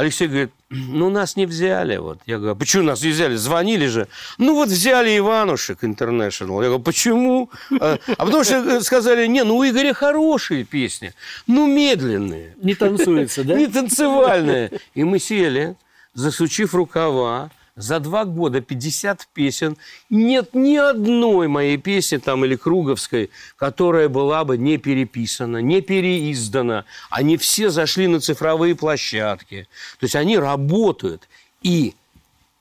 Алексей 0.00 0.28
говорит, 0.28 0.50
ну, 0.70 1.10
нас 1.10 1.36
не 1.36 1.44
взяли. 1.44 1.98
Вот. 1.98 2.20
Я 2.24 2.38
говорю, 2.38 2.52
а 2.52 2.54
почему 2.54 2.84
нас 2.84 3.02
не 3.02 3.10
взяли? 3.10 3.36
Звонили 3.36 3.86
же. 3.86 4.08
Ну, 4.38 4.54
вот 4.54 4.70
взяли 4.70 5.18
Иванушек 5.18 5.84
Интернешнл. 5.84 6.62
Я 6.62 6.68
говорю, 6.68 6.82
почему? 6.82 7.50
А 7.78 7.98
а 8.06 8.24
потому 8.24 8.42
что 8.42 8.80
сказали, 8.80 9.26
не, 9.26 9.44
ну, 9.44 9.58
у 9.58 9.64
Игоря 9.64 9.92
хорошие 9.92 10.64
песни, 10.64 11.12
ну, 11.46 11.66
медленные. 11.66 12.56
Не 12.62 12.74
танцуется, 12.74 13.44
да? 13.44 13.54
Не 13.58 13.66
танцевальные. 13.66 14.70
И 14.94 15.04
мы 15.04 15.18
сели, 15.18 15.76
засучив 16.14 16.74
рукава, 16.74 17.50
за 17.76 18.00
два 18.00 18.24
года 18.24 18.60
50 18.60 19.28
песен. 19.32 19.76
Нет 20.08 20.54
ни 20.54 20.76
одной 20.76 21.48
моей 21.48 21.76
песни 21.76 22.18
там 22.18 22.44
или 22.44 22.56
Круговской, 22.56 23.30
которая 23.56 24.08
была 24.08 24.44
бы 24.44 24.58
не 24.58 24.76
переписана, 24.78 25.58
не 25.58 25.80
переиздана. 25.80 26.84
Они 27.10 27.36
все 27.36 27.70
зашли 27.70 28.06
на 28.06 28.20
цифровые 28.20 28.74
площадки. 28.74 29.68
То 29.98 30.04
есть 30.04 30.16
они 30.16 30.38
работают. 30.38 31.28
И 31.62 31.94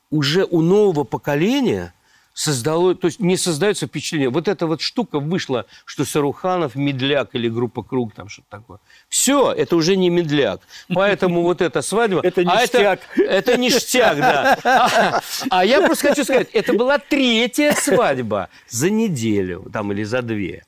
уже 0.09 0.45
у 0.45 0.61
нового 0.61 1.03
поколения 1.03 1.93
создало, 2.39 2.95
то 2.95 3.07
есть 3.07 3.19
не 3.19 3.35
создается 3.35 3.85
впечатление. 3.87 4.29
Вот 4.29 4.47
эта 4.47 4.65
вот 4.65 4.79
штука 4.79 5.19
вышла, 5.19 5.65
что 5.83 6.05
Саруханов 6.05 6.75
медляк 6.75 7.31
или 7.33 7.49
группа 7.49 7.83
Круг, 7.83 8.13
там 8.13 8.29
что-то 8.29 8.47
такое. 8.49 8.79
Все, 9.09 9.51
это 9.51 9.75
уже 9.75 9.97
не 9.97 10.09
медляк. 10.09 10.61
Поэтому 10.93 11.41
вот 11.41 11.61
эта 11.61 11.81
свадьба... 11.81 12.21
Это 12.23 12.41
а 12.41 12.61
ништяк. 12.61 13.01
это 13.17 13.57
ништяк, 13.57 14.17
да. 14.17 14.57
А, 14.63 15.21
а 15.49 15.65
я 15.65 15.81
просто 15.81 16.09
хочу 16.09 16.23
сказать, 16.23 16.47
это 16.53 16.73
была 16.73 16.97
третья 16.97 17.73
свадьба 17.73 18.47
за 18.69 18.89
неделю, 18.89 19.69
там 19.73 19.91
или 19.91 20.03
за 20.03 20.21
две 20.21 20.63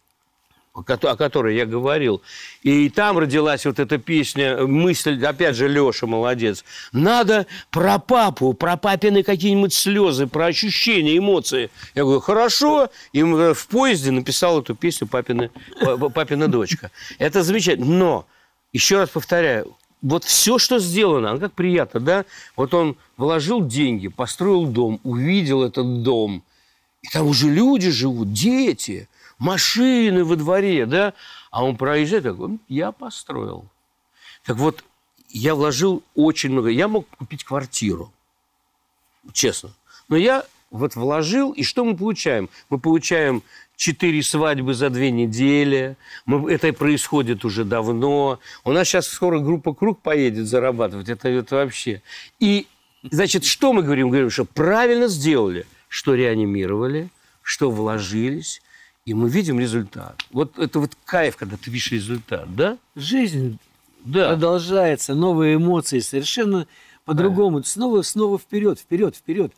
о 0.74 0.84
кото- 0.84 1.10
о 1.12 1.16
которой 1.18 1.56
я 1.56 1.66
говорил. 1.66 2.22
И 2.64 2.90
там 2.90 3.18
родилась 3.18 3.66
вот 3.66 3.80
эта 3.80 3.98
песня, 3.98 4.66
мысль, 4.66 5.24
опять 5.26 5.56
же, 5.56 5.68
Леша 5.68 6.08
молодец. 6.08 6.64
Надо 6.94 7.46
про 7.72 8.00
папу, 8.00 8.54
про 8.54 8.78
папины 8.78 9.24
какие-нибудь 9.24 9.74
слезы, 9.74 10.28
про 10.28 10.46
ощущения, 10.46 11.18
эмоции. 11.18 11.70
Я 11.94 12.04
говорю, 12.04 12.22
хорошо. 12.22 12.90
И 13.12 13.22
мы 13.24 13.54
в 13.54 13.68
поезде 13.68 14.12
написал 14.12 14.62
эту 14.62 14.74
песню 14.76 15.08
«Папина, 15.08 15.50
па- 15.82 16.10
папина 16.10 16.48
дочка». 16.48 16.90
Это 17.20 17.44
замечательно. 17.44 17.88
Но, 17.88 18.26
еще 18.72 18.98
раз 18.98 19.10
повторяю, 19.10 19.76
вот 20.02 20.24
все, 20.24 20.58
что 20.58 20.80
сделано, 20.80 21.32
оно 21.32 21.40
как 21.40 21.52
приятно, 21.54 22.00
да? 22.00 22.26
Вот 22.56 22.74
он 22.74 22.96
вложил 23.18 23.62
деньги, 23.62 24.08
построил 24.08 24.66
дом, 24.66 25.00
увидел 25.04 25.64
этот 25.64 26.02
дом, 26.02 26.44
и 27.04 27.08
там 27.10 27.28
уже 27.28 27.50
люди 27.50 27.92
живут, 27.92 28.32
дети, 28.32 29.08
машины 29.42 30.24
во 30.24 30.36
дворе, 30.36 30.86
да? 30.86 31.14
А 31.50 31.66
он 31.66 31.76
проезжает, 31.76 32.24
такой, 32.24 32.46
«М, 32.46 32.60
я 32.70 32.92
построил. 32.92 33.66
Так 34.46 34.58
вот, 34.58 34.84
я 35.30 35.56
вложил 35.56 36.04
очень 36.16 36.52
много. 36.52 36.70
Я 36.70 36.88
мог 36.88 37.08
купить 37.18 37.44
квартиру, 37.44 38.14
честно. 39.34 39.74
Но 40.08 40.16
я 40.16 40.46
вот 40.70 40.96
вложил, 40.96 41.52
и 41.52 41.64
что 41.64 41.84
мы 41.84 41.98
получаем? 41.98 42.50
Мы 42.70 42.80
получаем 42.80 43.44
четыре 43.76 44.22
свадьбы 44.22 44.76
за 44.76 44.90
две 44.92 45.10
недели. 45.10 45.98
Мы, 46.26 46.52
это 46.52 46.72
происходит 46.72 47.44
уже 47.44 47.66
давно. 47.66 48.40
У 48.64 48.72
нас 48.72 48.88
сейчас 48.88 49.08
скоро 49.08 49.40
группа 49.40 49.74
«Круг» 49.74 50.02
поедет 50.02 50.48
зарабатывать. 50.48 51.10
Это, 51.10 51.30
это 51.30 51.56
вообще. 51.56 52.04
И, 52.40 52.68
значит, 53.10 53.46
что 53.46 53.74
мы 53.74 53.82
говорим? 53.82 54.08
Мы 54.08 54.12
говорим, 54.12 54.30
что 54.30 54.46
правильно 54.46 55.08
сделали, 55.08 55.66
что 55.88 56.14
реанимировали, 56.14 57.10
что 57.42 57.72
вложились, 57.72 58.62
и 59.06 59.14
мы 59.14 59.30
видим 59.30 59.60
результат. 59.60 60.24
Вот 60.32 60.58
это 60.60 60.80
вот 60.80 60.92
кайф, 61.06 61.36
когда 61.36 61.58
ты 61.58 61.70
видишь 61.72 61.92
результат, 61.92 62.56
да? 62.56 62.78
Жизнь 62.96 63.58
Да. 64.06 64.30
продолжается, 64.30 65.16
новые 65.16 65.56
эмоции, 65.56 66.00
совершенно 66.00 66.68
по-другому. 67.06 67.64
Снова, 67.64 68.04
снова 68.04 68.38
вперед, 68.38 68.80
вперед, 68.80 69.16
вперед. 69.16 69.54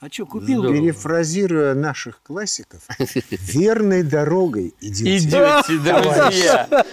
А 0.00 0.08
что, 0.10 0.26
купил? 0.26 0.60
Здорово. 0.60 0.76
Перефразируя 0.80 1.74
наших 1.74 2.20
классиков, 2.22 2.82
верной 3.30 4.02
дорогой 4.02 4.74
идите. 4.80 5.16
Идете, 5.16 5.78
друзья. 5.78 6.84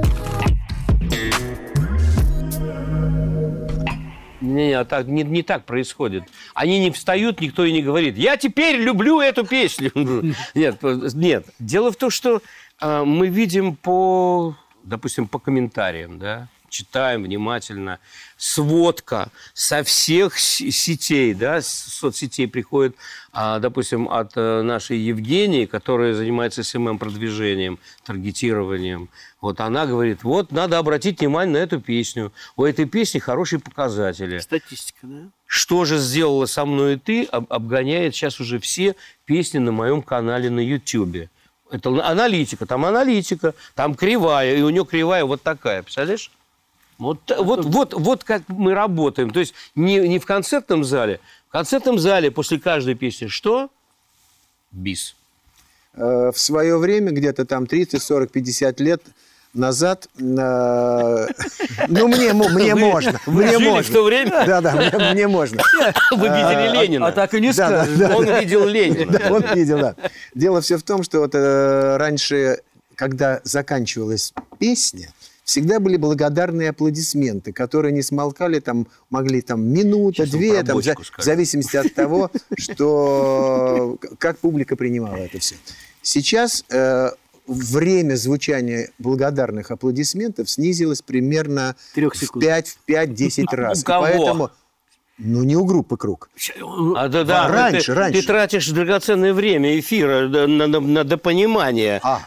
Не, 4.44 4.68
не, 4.68 4.84
так, 4.84 5.06
не, 5.06 5.22
не 5.22 5.42
так 5.42 5.64
происходит. 5.64 6.24
Они 6.54 6.78
не 6.78 6.90
встают, 6.90 7.40
никто 7.40 7.64
и 7.64 7.72
не 7.72 7.82
говорит, 7.82 8.16
я 8.16 8.36
теперь 8.36 8.76
люблю 8.76 9.20
эту 9.20 9.44
песню. 9.44 9.90
Нет, 10.54 10.82
нет. 11.14 11.46
Дело 11.58 11.90
в 11.90 11.96
том, 11.96 12.10
что 12.10 12.42
э, 12.80 13.04
мы 13.04 13.28
видим 13.28 13.76
по, 13.76 14.56
допустим, 14.82 15.26
по 15.26 15.38
комментариям, 15.38 16.18
да, 16.18 16.48
читаем 16.74 17.22
внимательно, 17.22 18.00
сводка 18.36 19.28
со 19.52 19.84
всех 19.84 20.38
сетей, 20.38 21.32
да, 21.32 21.62
соцсетей 21.62 22.48
приходит, 22.48 22.96
а, 23.32 23.60
допустим, 23.60 24.08
от 24.08 24.32
э, 24.34 24.62
нашей 24.62 24.98
Евгении, 24.98 25.66
которая 25.66 26.14
занимается 26.14 26.64
СММ-продвижением, 26.64 27.78
таргетированием. 28.04 29.08
Вот 29.44 29.60
она 29.60 29.84
говорит, 29.84 30.24
вот 30.24 30.52
надо 30.52 30.78
обратить 30.78 31.20
внимание 31.20 31.52
на 31.52 31.58
эту 31.58 31.78
песню. 31.78 32.32
У 32.56 32.64
этой 32.64 32.86
песни 32.86 33.18
хорошие 33.18 33.60
показатели. 33.60 34.38
Статистика, 34.38 35.00
да? 35.02 35.28
Что 35.44 35.84
же 35.84 35.98
сделала 35.98 36.46
со 36.46 36.64
мной 36.64 36.94
и 36.94 36.96
ты, 36.96 37.24
обгоняет 37.26 38.14
сейчас 38.14 38.40
уже 38.40 38.58
все 38.58 38.96
песни 39.26 39.58
на 39.58 39.70
моем 39.70 40.00
канале 40.00 40.48
на 40.48 40.60
YouTube. 40.60 41.28
Это 41.70 41.90
аналитика, 42.08 42.64
там 42.64 42.86
аналитика, 42.86 43.54
там 43.74 43.94
кривая, 43.94 44.56
и 44.56 44.62
у 44.62 44.70
нее 44.70 44.86
кривая 44.86 45.26
вот 45.26 45.42
такая, 45.42 45.82
представляешь? 45.82 46.30
Вот, 46.96 47.18
вот, 47.38 47.66
вот, 47.66 47.92
вот 47.92 48.24
как 48.24 48.44
мы 48.48 48.72
работаем. 48.72 49.28
То 49.28 49.40
есть 49.40 49.52
не, 49.74 49.98
не 50.08 50.18
в 50.18 50.24
концертном 50.24 50.84
зале. 50.84 51.20
В 51.48 51.52
концертном 51.52 51.98
зале 51.98 52.30
после 52.30 52.58
каждой 52.58 52.94
песни 52.94 53.26
что? 53.26 53.68
Бис. 54.72 55.14
Э, 55.92 56.30
в 56.32 56.40
свое 56.40 56.78
время, 56.78 57.12
где-то 57.12 57.44
там 57.44 57.66
30, 57.66 58.02
40, 58.02 58.32
50 58.32 58.80
лет 58.80 59.02
назад, 59.54 60.08
ну, 60.18 61.26
мне, 62.08 62.32
мне 62.32 62.74
можно. 62.74 63.20
Вы 63.26 63.44
мне 63.44 63.52
жили 63.58 63.68
можно. 63.68 63.90
в 63.90 63.94
то 63.94 64.04
время? 64.04 64.44
Да, 64.46 64.60
да, 64.60 64.72
мне, 64.74 65.12
мне 65.12 65.28
можно. 65.28 65.62
Вы 66.10 66.28
видели 66.28 66.66
А, 66.68 66.72
Ленина. 66.82 67.06
а 67.06 67.12
так 67.12 67.34
и 67.34 67.40
не 67.40 67.52
Да, 67.52 67.68
скажешь. 67.68 67.96
да, 67.98 68.16
Он 68.16 68.24
видел 68.26 68.64
Ленина. 68.66 69.12
Да, 69.18 69.32
он 69.32 69.44
видел, 69.54 69.78
да. 69.78 69.94
Дело 70.34 70.60
все 70.60 70.76
в 70.76 70.82
том, 70.82 71.02
что 71.02 71.20
вот 71.20 71.34
э, 71.34 71.96
раньше, 71.96 72.60
когда 72.96 73.40
заканчивалась 73.44 74.32
песня, 74.58 75.08
всегда 75.44 75.78
были 75.80 75.96
благодарные 75.96 76.70
аплодисменты, 76.70 77.52
которые 77.52 77.92
не 77.92 78.02
смолкали, 78.02 78.60
там, 78.60 78.86
могли 79.10 79.40
там 79.42 79.62
минута, 79.62 80.24
Сейчас 80.26 80.30
две, 80.30 80.62
там, 80.62 80.78
в 80.78 80.84
за- 80.84 80.94
в 80.96 81.22
зависимости 81.22 81.76
от 81.76 81.94
того, 81.94 82.30
что 82.58 83.98
как 84.18 84.38
публика 84.38 84.74
принимала 84.76 85.16
это 85.16 85.38
все. 85.38 85.54
Сейчас 86.02 86.64
э, 86.70 87.10
время 87.46 88.14
звучания 88.16 88.90
благодарных 88.98 89.70
аплодисментов 89.70 90.48
снизилось 90.50 91.02
примерно 91.02 91.76
Трех 91.94 92.14
в 92.14 92.16
секунд. 92.18 92.44
5, 92.44 92.68
в 92.68 92.90
5-10 92.90 93.44
раз. 93.52 93.82
И 93.82 93.84
кого? 93.84 94.02
Поэтому, 94.04 94.50
ну, 95.18 95.44
не 95.44 95.56
у 95.56 95.64
группы 95.64 95.96
«Круг». 95.96 96.30
А, 96.96 97.08
да, 97.08 97.24
да, 97.24 97.48
Раньше, 97.48 97.92
ты, 97.92 97.94
раньше. 97.94 98.20
Ты 98.20 98.26
тратишь 98.26 98.68
драгоценное 98.70 99.32
время 99.32 99.78
эфира 99.78 100.28
на, 100.28 100.46
на, 100.66 100.80
на 100.80 101.04
допонимание. 101.04 102.00
А, 102.02 102.20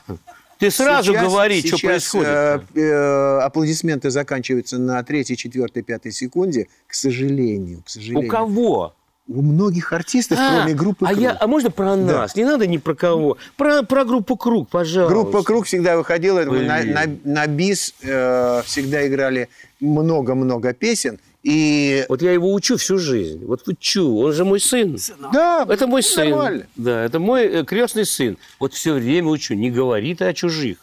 ты 0.59 0.71
сразу 0.71 1.13
Сейчас- 1.13 1.23
говори, 1.27 1.59
что 1.59 1.77
сейчас, 1.77 1.81
происходит. 1.81 2.27
э, 2.29 2.59
э, 2.75 3.39
аплодисменты 3.41 4.09
заканчиваются 4.09 4.79
на 4.79 5.03
третьей, 5.03 5.37
четвертой, 5.37 5.83
пятой 5.83 6.11
секунде. 6.11 6.67
К 6.87 6.93
сожалению, 6.95 7.79
к 7.83 7.87
У 7.87 7.89
сожалению. 7.89 8.29
кого? 8.29 8.95
У 9.29 9.41
многих 9.41 9.91
артистов, 9.91 10.37
А, 10.39 10.59
кроме 10.59 10.73
группы 10.73 11.05
а, 11.05 11.09
«Круг». 11.09 11.21
я, 11.21 11.37
а 11.37 11.47
можно 11.47 11.69
про 11.69 11.95
нас? 11.97 12.35
Не 12.35 12.45
надо 12.45 12.65
ни 12.65 12.77
про 12.77 12.95
кого. 12.95 13.37
Про, 13.57 13.83
про 13.83 14.05
группу 14.05 14.37
Круг, 14.37 14.69
пожалуйста. 14.69 15.13
Группа 15.13 15.43
«Круг» 15.43 15.65
всегда 15.65 15.97
выходила, 15.97 16.43
на, 16.43 16.83
на- 16.83 17.17
на 17.25 17.47
бис 17.47 17.93
э, 18.03 18.61
всегда 18.65 19.05
играли 19.05 19.49
много-много 19.81 20.73
песен. 20.73 21.19
И 21.43 22.05
Вот 22.09 22.21
я 22.21 22.31
его 22.31 22.53
учу 22.53 22.77
всю 22.77 22.97
жизнь. 22.97 23.45
Вот 23.45 23.67
учу. 23.67 24.17
Он 24.17 24.31
же 24.33 24.45
мой 24.45 24.59
сын. 24.61 24.97
да, 25.33 25.65
Это 25.69 25.87
мой 25.87 26.03
сын. 26.03 26.29
нормально. 26.29 26.67
Да, 26.77 27.03
это 27.03 27.19
мой 27.19 27.43
э, 27.45 27.63
крестный 27.65 28.05
сын. 28.05 28.37
Вот 28.59 28.73
все 28.73 28.93
время 28.93 29.27
учу. 29.29 29.53
Не 29.55 29.69
говори 29.71 30.15
ты 30.15 30.25
о 30.25 30.33
чужих. 30.33 30.77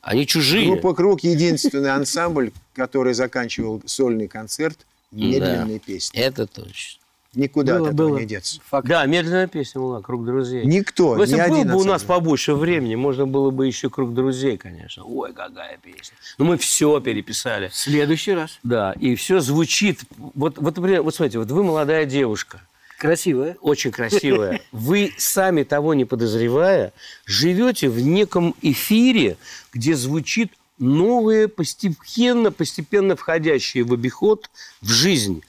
Они 0.00 0.26
чужие. 0.26 0.66
Группа 0.70 0.94
«Круг» 0.94 1.20
единственный 1.22 1.90
ансамбль, 1.90 2.52
который 2.74 3.12
заканчивал 3.12 3.82
сольный 3.84 4.26
концерт 4.28 4.78
медленной 5.12 5.74
Да. 5.74 5.80
песни. 5.84 6.18
Это 6.18 6.46
точно. 6.46 6.99
Никуда 7.34 7.78
Было, 7.78 7.88
от 7.88 7.94
этого 7.94 8.08
было. 8.08 8.18
не 8.18 8.26
деться. 8.26 8.60
Факт. 8.66 8.88
Да, 8.88 9.06
медленная 9.06 9.46
песня 9.46 9.80
была 9.80 10.00
«Круг 10.02 10.24
друзей». 10.26 10.64
Никто, 10.64 11.14
Ну, 11.14 11.22
Если 11.22 11.36
ни 11.36 11.40
один 11.40 11.68
бы 11.68 11.76
у 11.76 11.84
нас 11.84 12.02
побольше 12.02 12.54
времени, 12.54 12.96
можно 12.96 13.24
было 13.26 13.50
бы 13.50 13.68
еще 13.68 13.88
«Круг 13.88 14.12
друзей», 14.14 14.56
конечно. 14.56 15.04
Ой, 15.04 15.32
какая 15.32 15.78
песня. 15.78 16.16
Но 16.38 16.44
мы 16.44 16.58
все 16.58 16.98
переписали. 16.98 17.68
В 17.68 17.76
следующий 17.76 18.32
раз. 18.32 18.58
Да, 18.64 18.94
и 18.98 19.14
все 19.14 19.38
звучит. 19.38 20.00
Вот, 20.18 20.58
вот, 20.58 20.76
например, 20.76 21.02
вот 21.02 21.14
смотрите, 21.14 21.38
вот 21.38 21.50
вы 21.52 21.62
молодая 21.62 22.04
девушка, 22.04 22.62
Красивая. 22.98 23.56
очень 23.60 23.92
красивая. 23.92 24.60
Вы 24.72 25.12
сами 25.16 25.62
того 25.62 25.94
не 25.94 26.04
подозревая, 26.04 26.92
живете 27.26 27.88
в 27.88 28.00
неком 28.00 28.54
эфире, 28.60 29.36
где 29.72 29.94
звучит 29.94 30.52
новые, 30.78 31.46
постепенно, 31.48 32.50
постепенно 32.50 33.14
входящие 33.14 33.84
в 33.84 33.92
обиход, 33.94 34.50
в 34.82 34.88
жизнь 34.88 35.42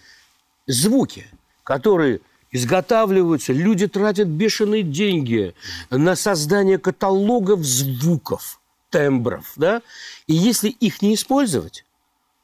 звуки, 0.67 1.25
которые 1.71 2.19
изготавливаются, 2.51 3.53
люди 3.53 3.87
тратят 3.87 4.27
бешеные 4.27 4.83
деньги 4.83 5.55
на 5.89 6.17
создание 6.17 6.77
каталогов 6.77 7.63
звуков, 7.63 8.59
тембров, 8.89 9.53
да? 9.55 9.81
И 10.27 10.33
если 10.33 10.67
их 10.67 11.01
не 11.01 11.15
использовать, 11.15 11.85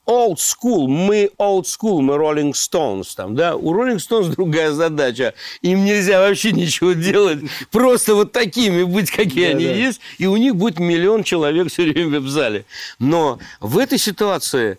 old 0.08 0.38
school, 0.38 0.88
мы 0.88 1.30
old 1.38 1.66
school, 1.66 2.00
мы 2.00 2.14
Rolling 2.16 2.54
Stones 2.54 3.08
там, 3.18 3.36
да, 3.36 3.58
у 3.58 3.74
Rolling 3.74 3.98
Stones 3.98 4.30
другая 4.38 4.72
задача, 4.72 5.34
им 5.62 5.84
нельзя 5.84 6.22
вообще 6.22 6.54
ничего 6.54 6.94
делать, 6.94 7.40
просто 7.70 8.16
вот 8.16 8.32
такими 8.32 8.84
быть, 8.84 9.12
какие 9.12 9.48
они 9.48 9.66
Да-да. 9.66 9.78
есть, 9.78 10.00
и 10.20 10.26
у 10.26 10.38
них 10.38 10.56
будет 10.56 10.80
миллион 10.80 11.24
человек 11.24 11.70
все 11.70 11.84
время 11.84 12.22
в 12.22 12.30
зале. 12.30 12.64
Но 12.98 13.40
в 13.60 13.78
этой 13.78 13.98
ситуации 13.98 14.78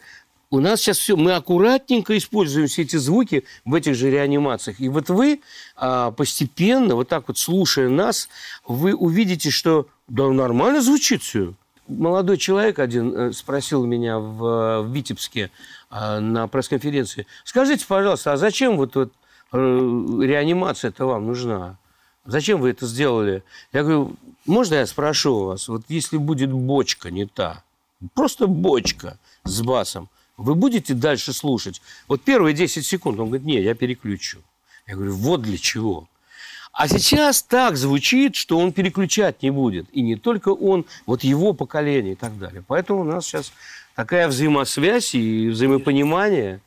у 0.50 0.60
нас 0.60 0.80
сейчас 0.80 0.98
все, 0.98 1.16
мы 1.16 1.34
аккуратненько 1.34 2.16
используем 2.16 2.68
все 2.68 2.82
эти 2.82 2.96
звуки 2.96 3.44
в 3.64 3.74
этих 3.74 3.94
же 3.94 4.10
реанимациях. 4.10 4.80
И 4.80 4.88
вот 4.88 5.10
вы 5.10 5.40
а, 5.76 6.10
постепенно, 6.10 6.94
вот 6.94 7.08
так 7.08 7.28
вот 7.28 7.38
слушая 7.38 7.88
нас, 7.88 8.28
вы 8.66 8.94
увидите, 8.94 9.50
что 9.50 9.88
да 10.08 10.28
нормально 10.28 10.80
звучит 10.80 11.22
все. 11.22 11.52
Молодой 11.86 12.36
человек 12.36 12.78
один 12.78 13.14
э, 13.14 13.32
спросил 13.32 13.84
меня 13.84 14.18
в, 14.18 14.82
в 14.82 14.92
Витебске 14.92 15.50
а, 15.90 16.20
на 16.20 16.46
пресс-конференции, 16.46 17.26
скажите, 17.44 17.84
пожалуйста, 17.86 18.32
а 18.32 18.36
зачем 18.36 18.76
вот, 18.76 18.94
вот 18.94 19.12
э, 19.52 19.56
реанимация-то 19.56 21.06
вам 21.06 21.26
нужна? 21.26 21.76
Зачем 22.26 22.60
вы 22.60 22.70
это 22.70 22.86
сделали? 22.86 23.42
Я 23.72 23.82
говорю, 23.82 24.16
можно 24.44 24.74
я 24.74 24.86
спрошу 24.86 25.34
у 25.34 25.44
вас, 25.46 25.68
вот 25.68 25.82
если 25.88 26.18
будет 26.18 26.52
бочка 26.52 27.10
не 27.10 27.24
та, 27.24 27.62
просто 28.14 28.46
бочка 28.46 29.18
с 29.44 29.62
басом, 29.62 30.10
вы 30.38 30.54
будете 30.54 30.94
дальше 30.94 31.32
слушать? 31.32 31.82
Вот 32.06 32.22
первые 32.22 32.54
10 32.54 32.86
секунд, 32.86 33.18
он 33.18 33.26
говорит, 33.26 33.46
нет, 33.46 33.62
я 33.64 33.74
переключу. 33.74 34.38
Я 34.86 34.94
говорю, 34.94 35.14
вот 35.14 35.42
для 35.42 35.58
чего. 35.58 36.08
А 36.72 36.86
сейчас 36.86 37.42
так 37.42 37.76
звучит, 37.76 38.36
что 38.36 38.56
он 38.58 38.72
переключать 38.72 39.42
не 39.42 39.50
будет. 39.50 39.86
И 39.92 40.00
не 40.00 40.14
только 40.16 40.50
он, 40.50 40.86
вот 41.06 41.24
его 41.24 41.52
поколение 41.52 42.12
и 42.12 42.16
так 42.16 42.38
далее. 42.38 42.62
Поэтому 42.66 43.00
у 43.00 43.04
нас 43.04 43.26
сейчас 43.26 43.52
такая 43.96 44.28
взаимосвязь 44.28 45.14
и 45.14 45.48
взаимопонимание. 45.48 46.60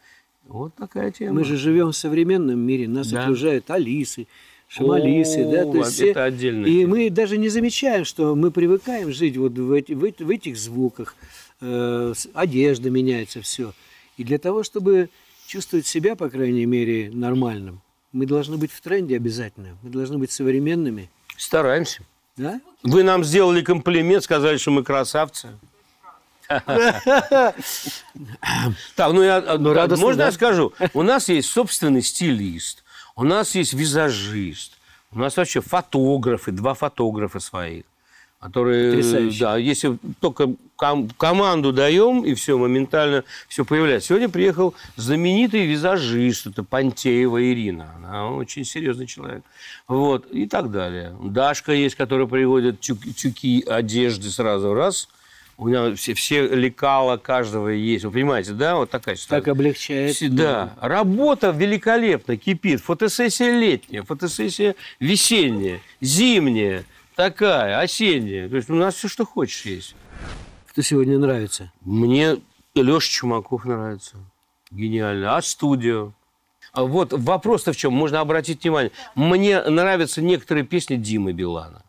Вот 0.48 0.76
такая 0.76 1.12
тема. 1.12 1.36
Мы 1.40 1.44
же 1.46 1.56
живем 1.56 1.92
в 1.92 1.96
современном 1.96 2.60
мире, 2.60 2.90
нас 2.90 3.08
Да. 3.08 3.24
окружают 3.24 3.72
Алисы, 3.72 4.28
Шамалисы, 4.68 5.46
да, 5.46 5.64
то 5.64 5.72
О, 5.72 5.78
есть 5.78 6.00
это 6.02 6.24
отдельная 6.26 6.70
И 6.70 6.86
мы 6.86 7.10
даже 7.10 7.38
не 7.38 7.48
замечаем, 7.50 8.04
что 8.06 8.36
мы 8.36 8.52
привыкаем 8.52 9.12
жить 9.12 9.38
вот 9.38 9.54
в, 9.58 9.72
эти- 9.72 9.94
в 9.94 10.00
в 10.02 10.30
этих 10.30 10.58
звуках, 10.58 11.16
одежда 11.62 12.90
меняется, 12.90 13.42
все. 13.42 13.74
И 14.18 14.24
для 14.24 14.38
того, 14.38 14.64
чтобы 14.64 15.10
чувствовать 15.48 15.86
себя, 15.88 16.16
по 16.16 16.30
крайней 16.30 16.66
мере, 16.66 17.10
нормальным, 17.12 17.82
мы 18.12 18.26
должны 18.26 18.58
быть 18.58 18.72
в 18.72 18.82
тренде 18.82 19.16
обязательно, 19.16 19.78
мы 19.84 19.90
должны 19.90 20.18
быть 20.18 20.32
современными, 20.32 21.10
Стараемся. 21.38 22.04
да? 22.38 22.62
Вы 22.84 23.04
нам 23.04 23.24
сделали 23.24 23.62
комплимент, 23.62 24.24
сказали, 24.24 24.58
что 24.58 24.72
мы 24.72 24.84
красавцы. 24.84 25.50
Так, 28.96 29.14
ну 29.14 29.24
я, 29.24 29.58
Ну, 29.58 29.98
можно 29.98 30.24
я 30.24 30.32
скажу? 30.32 30.74
У 30.94 31.02
нас 31.04 31.30
есть 31.30 31.50
собственный 31.50 32.02
стилист, 32.02 32.84
у 33.16 33.24
нас 33.24 33.56
есть 33.56 33.74
визажист, 33.74 34.78
у 35.12 35.20
нас 35.20 35.38
вообще 35.38 35.62
фотографы, 35.62 36.52
два 36.52 36.74
фотографа 36.74 37.40
своих, 37.40 37.86
которые, 38.40 39.32
да, 39.40 39.58
если 39.58 39.98
только 40.20 40.54
ком- 40.82 41.10
команду 41.18 41.72
даем 41.72 42.26
и 42.26 42.34
все 42.34 42.58
моментально 42.58 43.24
все 43.48 43.64
появляется. 43.64 44.08
Сегодня 44.10 44.30
приехал 44.30 44.74
знаменитый 44.96 45.68
визажист, 45.68 46.48
это 46.48 46.64
Пантеева 46.64 47.44
Ирина, 47.52 47.94
она 47.98 48.32
очень 48.32 48.66
серьезный 48.66 49.06
человек, 49.06 49.44
вот 49.88 50.26
и 50.32 50.48
так 50.48 50.72
далее. 50.72 51.16
Дашка 51.24 51.72
есть, 51.74 51.96
которая 51.96 52.26
приводит 52.26 52.80
тюк- 52.80 53.14
тюки 53.14 53.64
одежды 53.68 54.30
сразу 54.32 54.74
раз. 54.74 55.08
У 55.58 55.68
меня 55.68 55.96
все, 55.96 56.16
все 56.16 56.48
лекала 56.48 57.18
каждого 57.18 57.68
есть. 57.68 58.04
Вы 58.04 58.10
понимаете, 58.12 58.54
да? 58.54 58.78
Вот 58.78 58.90
такая 58.90 59.16
ситуация. 59.16 59.42
Так 59.42 59.48
облегчает. 59.50 60.16
Все- 60.16 60.28
Да. 60.30 60.74
Работа 60.82 61.52
великолепно 61.56 62.36
кипит. 62.36 62.82
Фотосессия 62.82 63.52
летняя, 63.60 64.02
фотосессия 64.02 64.74
весенняя, 65.00 65.80
зимняя, 66.00 66.84
такая, 67.16 67.80
осенняя. 67.80 68.50
То 68.50 68.56
есть 68.56 68.72
у 68.72 68.76
нас 68.76 68.96
все, 68.96 69.08
что 69.08 69.24
хочешь, 69.24 69.64
есть. 69.66 69.96
Кто 70.72 70.82
сегодня 70.84 71.20
нравится? 71.20 71.70
Мне 71.82 72.38
Леша 72.76 73.10
Чумаков 73.10 73.66
нравится. 73.66 74.16
Гениально. 74.72 75.36
А 75.36 75.42
студио? 75.42 76.14
А 76.72 76.86
вот 76.86 77.12
вопрос-то 77.12 77.74
в 77.74 77.76
чем? 77.76 77.92
Можно 77.92 78.22
обратить 78.22 78.64
внимание. 78.64 78.94
Мне 79.14 79.62
нравятся 79.64 80.22
некоторые 80.22 80.64
песни 80.66 80.96
Димы 80.96 81.34
Билана. 81.34 81.84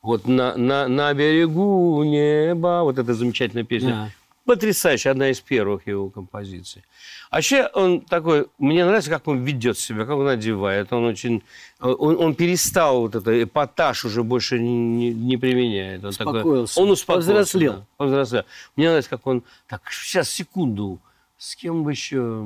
Вот 0.00 0.28
на, 0.28 0.56
на, 0.56 0.86
на 0.86 1.12
берегу 1.12 2.04
неба, 2.04 2.82
вот 2.84 2.98
эта 2.98 3.14
замечательная 3.14 3.64
песня. 3.64 3.90
Да. 3.90 4.10
Потрясающая, 4.44 5.12
одна 5.12 5.30
из 5.30 5.40
первых 5.40 5.86
его 5.86 6.10
композиций. 6.10 6.82
А 7.30 7.36
вообще 7.36 7.66
он 7.72 8.02
такой, 8.02 8.46
мне 8.58 8.84
нравится, 8.84 9.08
как 9.10 9.26
он 9.26 9.42
ведет 9.42 9.78
себя, 9.78 10.04
как 10.04 10.16
он 10.18 10.28
одевает. 10.28 10.92
Он 10.92 11.04
очень, 11.04 11.42
он, 11.80 12.16
он 12.18 12.34
перестал 12.34 13.00
вот 13.00 13.14
это 13.14 13.42
эпатаж 13.42 14.04
уже 14.04 14.22
больше 14.22 14.58
не, 14.58 15.14
не- 15.14 15.38
применяет. 15.38 16.04
Он 16.04 16.12
такой- 16.12 16.34
Успокоился. 16.40 16.80
он 16.80 16.90
успокоился. 16.90 17.28
Повзрослел. 17.30 17.72
да, 17.72 17.86
повзрослел. 17.96 18.44
Мне 18.76 18.88
нравится, 18.88 19.10
как 19.10 19.26
он, 19.26 19.42
так, 19.66 19.80
сейчас, 19.90 20.28
секунду, 20.28 20.98
с 21.38 21.56
кем 21.56 21.82
бы 21.82 21.92
еще... 21.92 22.44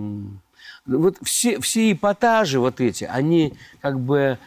Вот 0.86 1.16
все, 1.22 1.60
все 1.60 1.92
эпатажи 1.92 2.58
вот 2.60 2.80
эти, 2.80 3.04
они 3.04 3.54
как 3.82 3.98
бы, 4.00 4.38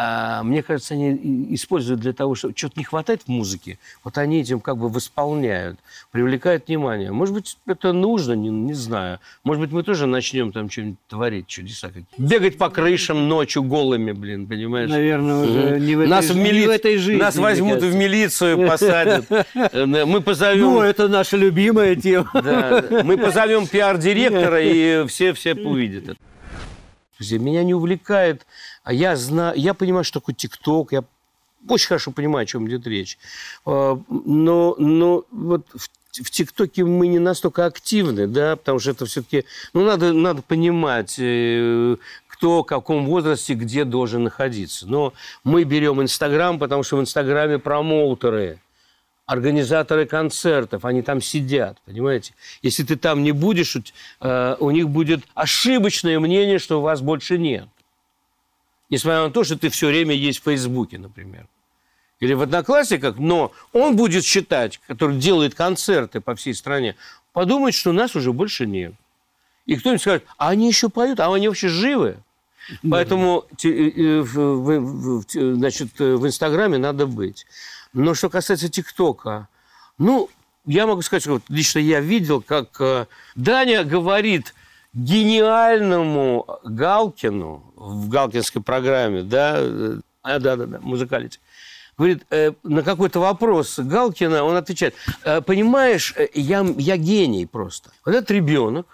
а, 0.00 0.44
мне 0.44 0.62
кажется, 0.62 0.94
они 0.94 1.48
используют 1.56 2.00
для 2.00 2.12
того, 2.12 2.36
что 2.36 2.52
что-то 2.54 2.74
не 2.78 2.84
хватает 2.84 3.22
в 3.22 3.28
музыке, 3.28 3.80
вот 4.04 4.16
они 4.16 4.40
этим 4.42 4.60
как 4.60 4.76
бы 4.76 4.88
восполняют, 4.88 5.80
привлекают 6.12 6.68
внимание. 6.68 7.10
Может 7.10 7.34
быть, 7.34 7.58
это 7.66 7.92
нужно, 7.92 8.34
не, 8.34 8.48
не 8.48 8.74
знаю. 8.74 9.18
Может 9.42 9.60
быть, 9.60 9.72
мы 9.72 9.82
тоже 9.82 10.06
начнем 10.06 10.52
там 10.52 10.70
что-нибудь 10.70 10.98
творить, 11.08 11.48
чудеса 11.48 11.88
какие 11.88 12.04
Бегать 12.16 12.58
по 12.58 12.70
крышам 12.70 13.26
ночью 13.26 13.64
голыми, 13.64 14.12
блин, 14.12 14.46
понимаешь? 14.46 14.88
Наверное, 14.88 15.42
уже 15.44 15.70
Мгм. 15.76 15.86
не 15.86 15.96
в 15.96 16.00
этой, 16.02 16.08
нас 16.10 16.30
в, 16.30 16.36
не 16.36 16.44
мили- 16.44 16.66
в 16.66 16.70
этой 16.70 16.96
жизни. 16.98 17.20
Нас 17.20 17.34
возьмут 17.34 17.82
в 17.82 17.92
милицию, 17.96 18.68
посадят. 18.68 19.24
Э, 19.54 19.84
Мы 19.84 20.20
позовем... 20.20 20.60
Ну, 20.60 20.80
это 20.80 21.08
наша 21.08 21.36
любимая 21.36 21.96
тема. 21.96 22.30
Да, 22.34 22.84
мы 23.02 23.18
позовем 23.18 23.66
пиар-директора, 23.66 24.60
и 24.62 25.06
все, 25.08 25.32
все 25.32 25.54
увидят 25.54 26.10
это. 26.10 26.18
Меня 27.20 27.64
не 27.64 27.74
увлекает, 27.74 28.46
а 28.88 28.92
я 28.94 29.16
знаю, 29.16 29.54
я 29.54 29.74
понимаю, 29.74 30.02
что 30.02 30.18
такое 30.18 30.34
ТикТок, 30.34 30.92
я 30.92 31.04
очень 31.68 31.88
хорошо 31.88 32.10
понимаю, 32.10 32.44
о 32.44 32.46
чем 32.46 32.66
идет 32.66 32.86
речь. 32.86 33.18
А, 33.66 34.00
Но, 34.08 34.76
но 34.78 35.24
вот 35.30 35.66
в 36.10 36.30
ТикТоке 36.30 36.86
мы 36.86 37.06
не 37.06 37.18
настолько 37.18 37.66
активны, 37.66 38.26
да, 38.26 38.56
потому 38.56 38.78
что 38.78 38.92
это 38.92 39.04
все-таки, 39.04 39.44
ну, 39.74 39.84
надо, 39.84 40.14
надо 40.14 40.40
понимать, 40.40 41.16
э, 41.18 41.96
кто 42.28 42.62
в 42.62 42.64
каком 42.64 43.04
возрасте 43.04 43.52
где 43.52 43.84
должен 43.84 44.24
находиться. 44.24 44.86
Но 44.86 45.12
мы 45.44 45.64
берем 45.64 46.00
Инстаграм, 46.00 46.58
потому 46.58 46.82
что 46.82 46.96
в 46.96 47.02
Инстаграме 47.02 47.58
промоутеры, 47.58 48.58
организаторы 49.26 50.06
концертов, 50.06 50.86
они 50.86 51.02
там 51.02 51.20
сидят, 51.20 51.76
понимаете? 51.84 52.32
Если 52.62 52.84
ты 52.84 52.96
там 52.96 53.22
не 53.22 53.32
будешь, 53.32 53.76
у 53.76 53.82
э, 54.22 54.56
них 54.72 54.88
будет 54.88 55.24
ошибочное 55.34 56.18
мнение, 56.18 56.58
что 56.58 56.80
вас 56.80 57.02
больше 57.02 57.36
нет. 57.36 57.68
Несмотря 58.90 59.24
на 59.24 59.30
то, 59.30 59.44
что 59.44 59.58
ты 59.58 59.68
все 59.68 59.88
время 59.88 60.14
есть 60.14 60.40
в 60.40 60.44
Фейсбуке, 60.44 60.98
например. 60.98 61.46
Или 62.20 62.32
в 62.34 62.42
Одноклассниках, 62.42 63.18
но 63.18 63.52
он 63.72 63.96
будет 63.96 64.24
считать, 64.24 64.80
который 64.86 65.18
делает 65.18 65.54
концерты 65.54 66.20
по 66.20 66.34
всей 66.34 66.54
стране, 66.54 66.96
подумает, 67.32 67.74
что 67.74 67.92
нас 67.92 68.16
уже 68.16 68.32
больше 68.32 68.66
нет. 68.66 68.94
И 69.66 69.76
кто-нибудь 69.76 70.00
скажет, 70.00 70.24
а 70.36 70.48
они 70.48 70.66
еще 70.68 70.88
поют, 70.88 71.20
а 71.20 71.32
они 71.32 71.46
вообще 71.48 71.68
живы? 71.68 72.16
Поэтому 72.90 73.46
значит, 75.32 75.98
в 75.98 76.26
Инстаграме 76.26 76.78
надо 76.78 77.06
быть. 77.06 77.46
Но 77.92 78.14
что 78.14 78.28
касается 78.28 78.68
ТикТока, 78.68 79.48
ну, 79.96 80.28
я 80.66 80.86
могу 80.86 81.02
сказать, 81.02 81.22
что 81.22 81.32
вот 81.32 81.42
лично 81.48 81.78
я 81.78 82.00
видел, 82.00 82.42
как 82.42 82.80
э, 82.80 83.06
Даня 83.34 83.84
говорит 83.84 84.54
гениальному 84.98 86.46
Галкину 86.64 87.72
в 87.76 88.08
галкинской 88.08 88.62
программе, 88.62 89.22
да, 89.22 89.56
э, 89.58 90.00
а, 90.22 90.38
да, 90.38 90.56
да, 90.56 90.66
да, 90.66 90.78
музыкалити. 90.80 91.38
Говорит, 91.96 92.24
э, 92.30 92.52
на 92.62 92.82
какой-то 92.82 93.20
вопрос 93.20 93.78
Галкина, 93.78 94.44
он 94.44 94.56
отвечает, 94.56 94.94
«Э, 95.24 95.40
понимаешь, 95.40 96.14
э, 96.16 96.28
я, 96.34 96.66
я 96.78 96.96
гений 96.96 97.46
просто. 97.46 97.90
Вот 98.04 98.14
этот 98.14 98.30
ребенок, 98.30 98.86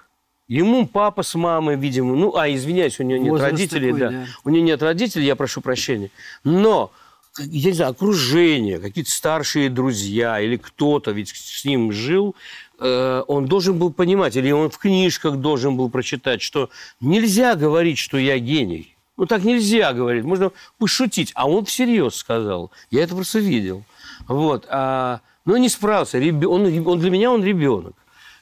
ему 0.48 0.86
папа 0.86 1.22
с 1.22 1.34
мамой, 1.34 1.76
видимо, 1.76 2.16
ну, 2.16 2.36
а, 2.36 2.48
извиняюсь, 2.48 3.00
у 3.00 3.02
него 3.02 3.22
нет 3.22 3.30
Возраст 3.30 3.52
родителей, 3.52 3.92
такой, 3.92 4.00
да. 4.00 4.10
да. 4.10 4.26
У 4.44 4.50
него 4.50 4.64
нет 4.64 4.82
родителей, 4.82 5.26
я 5.26 5.36
прошу 5.36 5.60
прощения. 5.60 6.10
Но, 6.44 6.92
я 7.38 7.70
не 7.70 7.76
знаю, 7.76 7.90
окружение, 7.90 8.78
какие-то 8.78 9.10
старшие 9.10 9.68
друзья 9.70 10.40
или 10.40 10.56
кто-то 10.56 11.10
ведь 11.10 11.28
с 11.28 11.64
ним 11.64 11.92
жил, 11.92 12.34
он 12.78 13.46
должен 13.46 13.78
был 13.78 13.92
понимать, 13.92 14.36
или 14.36 14.50
он 14.50 14.70
в 14.70 14.78
книжках 14.78 15.36
должен 15.36 15.76
был 15.76 15.90
прочитать, 15.90 16.42
что 16.42 16.70
нельзя 17.00 17.54
говорить, 17.54 17.98
что 17.98 18.18
я 18.18 18.38
гений. 18.38 18.94
Ну, 19.16 19.26
так 19.26 19.44
нельзя 19.44 19.92
говорить. 19.92 20.24
Можно 20.24 20.50
пошутить. 20.78 21.32
А 21.34 21.48
он 21.48 21.64
всерьез 21.64 22.16
сказал. 22.16 22.72
Я 22.90 23.04
это 23.04 23.14
просто 23.14 23.38
видел. 23.38 23.84
Вот. 24.26 24.66
А, 24.68 25.20
но 25.44 25.56
не 25.56 25.68
справился. 25.68 26.18
Он, 26.18 26.86
он 26.86 26.98
для 26.98 27.10
меня 27.10 27.30
он 27.30 27.44
ребенок. 27.44 27.94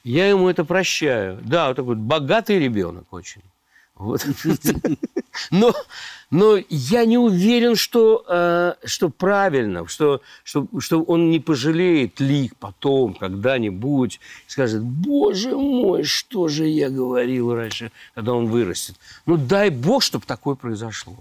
Я 0.04 0.28
ему 0.28 0.48
это 0.48 0.64
прощаю. 0.64 1.38
Да, 1.42 1.68
вот 1.68 1.76
такой 1.76 1.96
богатый 1.96 2.58
ребенок 2.58 3.12
очень. 3.12 3.42
Вот. 4.02 4.26
Но, 5.50 5.72
но 6.30 6.58
я 6.68 7.06
не 7.06 7.16
уверен, 7.16 7.74
что, 7.74 8.24
э, 8.28 8.74
что 8.84 9.08
правильно, 9.08 9.86
что, 9.86 10.20
что, 10.44 10.66
что 10.78 11.02
он 11.02 11.30
не 11.30 11.40
пожалеет 11.40 12.20
ли 12.20 12.50
потом, 12.60 13.14
когда-нибудь, 13.14 14.20
скажет, 14.46 14.82
боже 14.82 15.56
мой, 15.56 16.02
что 16.02 16.48
же 16.48 16.66
я 16.66 16.90
говорил 16.90 17.54
раньше, 17.54 17.92
когда 18.14 18.34
он 18.34 18.46
вырастет. 18.48 18.96
Ну, 19.24 19.38
дай 19.38 19.70
бог, 19.70 20.02
чтобы 20.02 20.26
такое 20.26 20.54
произошло. 20.54 21.16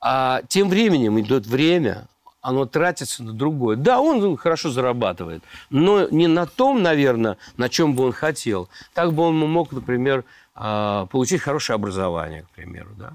А 0.00 0.42
тем 0.48 0.68
временем 0.68 1.20
идет 1.20 1.46
время, 1.46 2.08
оно 2.40 2.66
тратится 2.66 3.22
на 3.22 3.32
другое. 3.32 3.76
Да, 3.76 4.00
он 4.00 4.36
хорошо 4.36 4.70
зарабатывает, 4.70 5.42
но 5.70 6.08
не 6.08 6.26
на 6.26 6.46
том, 6.46 6.82
наверное, 6.82 7.36
на 7.56 7.68
чем 7.68 7.94
бы 7.94 8.04
он 8.06 8.12
хотел. 8.12 8.68
Так 8.92 9.12
бы 9.12 9.22
он 9.22 9.36
мог, 9.38 9.70
например, 9.70 10.24
получить 10.54 11.40
хорошее 11.40 11.74
образование, 11.74 12.42
к 12.42 12.50
примеру. 12.50 12.90
Да? 12.96 13.14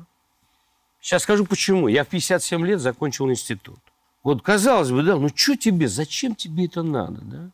Сейчас 1.01 1.23
скажу 1.23 1.45
почему. 1.45 1.87
Я 1.87 2.03
в 2.03 2.07
57 2.07 2.65
лет 2.65 2.79
закончил 2.79 3.29
институт. 3.29 3.79
Вот 4.23 4.41
казалось 4.41 4.91
бы, 4.91 5.03
да, 5.03 5.15
ну 5.15 5.29
что 5.33 5.55
тебе, 5.55 5.87
зачем 5.87 6.35
тебе 6.35 6.65
это 6.65 6.83
надо, 6.83 7.21
да? 7.21 7.49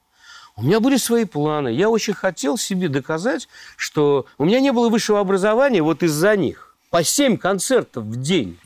У 0.55 0.63
меня 0.63 0.79
были 0.79 0.97
свои 0.97 1.25
планы. 1.25 1.69
Я 1.69 1.89
очень 1.89 2.13
хотел 2.13 2.57
себе 2.57 2.87
доказать, 2.87 3.47
что 3.75 4.27
у 4.37 4.45
меня 4.45 4.59
не 4.59 4.71
было 4.71 4.89
высшего 4.89 5.19
образования 5.19 5.81
вот 5.81 6.03
из-за 6.03 6.35
них. 6.35 6.75
По 6.91 7.03
7 7.03 7.37
концертов 7.37 8.05
в 8.05 8.21
день. 8.21 8.59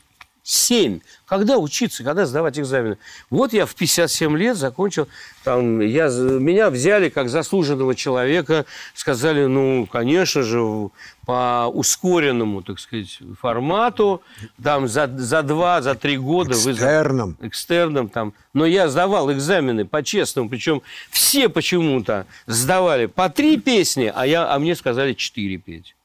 7. 0.48 1.02
Когда 1.26 1.58
учиться, 1.58 2.06
когда 2.06 2.26
сдавать 2.26 2.58
экзамены? 2.58 2.98
Вот 3.30 3.52
я 3.52 3.66
в 3.66 3.76
57 3.76 4.38
лет 4.38 4.56
закончил, 4.56 5.10
там, 5.44 5.82
я, 5.82 6.08
меня 6.08 6.70
взяли 6.70 7.10
как 7.10 7.28
заслуженного 7.28 7.96
человека, 7.96 8.66
сказали, 8.94 9.46
ну, 9.46 9.86
конечно 9.92 10.44
же, 10.44 10.90
по 11.26 11.68
ускоренному, 11.68 12.62
так 12.64 12.80
сказать, 12.80 13.20
формату, 13.42 14.22
там, 14.64 14.88
за, 14.88 15.12
за 15.18 15.44
два, 15.44 15.82
за 15.82 15.96
три 15.96 16.16
года 16.16 16.52
вы... 16.52 16.56
за- 16.56 16.72
Экстерном. 16.72 17.38
экстерном 17.42 18.08
там. 18.08 18.34
Но 18.54 18.66
я 18.66 18.88
сдавал 18.88 19.30
экзамены 19.34 19.84
по-честному, 19.84 20.48
причем 20.48 20.82
все 21.12 21.50
почему-то 21.50 22.26
сдавали 22.46 23.08
по 23.08 23.28
три 23.28 23.58
песни, 23.60 24.10
а, 24.16 24.26
я, 24.26 24.50
а 24.50 24.58
мне 24.60 24.78
сказали 24.78 25.12
четыре 25.12 25.58
петь. 25.58 25.97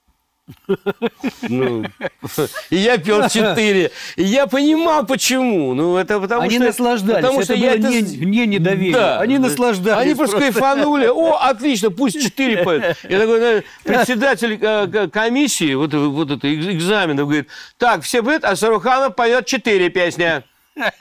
Ну, 1.48 1.84
и 2.70 2.76
я 2.76 2.98
пел 2.98 3.28
четыре. 3.28 3.90
И 4.16 4.22
я 4.22 4.46
понимал, 4.46 5.04
почему. 5.06 5.74
Ну, 5.74 5.96
это 5.96 6.20
потому 6.20 6.42
Они 6.42 6.56
что... 6.56 6.66
наслаждались. 6.66 7.16
Потому 7.16 7.40
Это 7.40 7.44
что 7.44 7.54
я 7.54 7.70
было 7.76 7.78
это... 7.78 7.88
не- 7.88 8.26
не 8.26 8.46
недоверие. 8.46 8.92
Да. 8.92 9.20
Они 9.20 9.38
наслаждались 9.38 10.02
Они 10.02 10.14
просто 10.14 10.36
просто. 10.38 10.52
кайфанули. 10.52 11.06
О, 11.06 11.36
отлично, 11.40 11.90
пусть 11.90 12.22
четыре 12.22 12.62
поют. 12.64 12.84
Я 13.08 13.18
такой, 13.18 13.38
знаешь, 13.38 13.64
председатель 13.84 14.58
э, 14.60 15.08
комиссии, 15.12 15.74
вот, 15.74 15.92
вот 15.94 16.30
это 16.30 16.46
экз- 16.46 16.72
экзамена, 16.72 17.22
говорит, 17.22 17.48
так, 17.78 18.02
все 18.02 18.22
поют, 18.22 18.44
а 18.44 18.56
Саруханов 18.56 19.14
поет 19.14 19.46
четыре 19.46 19.88
песни. 19.90 20.42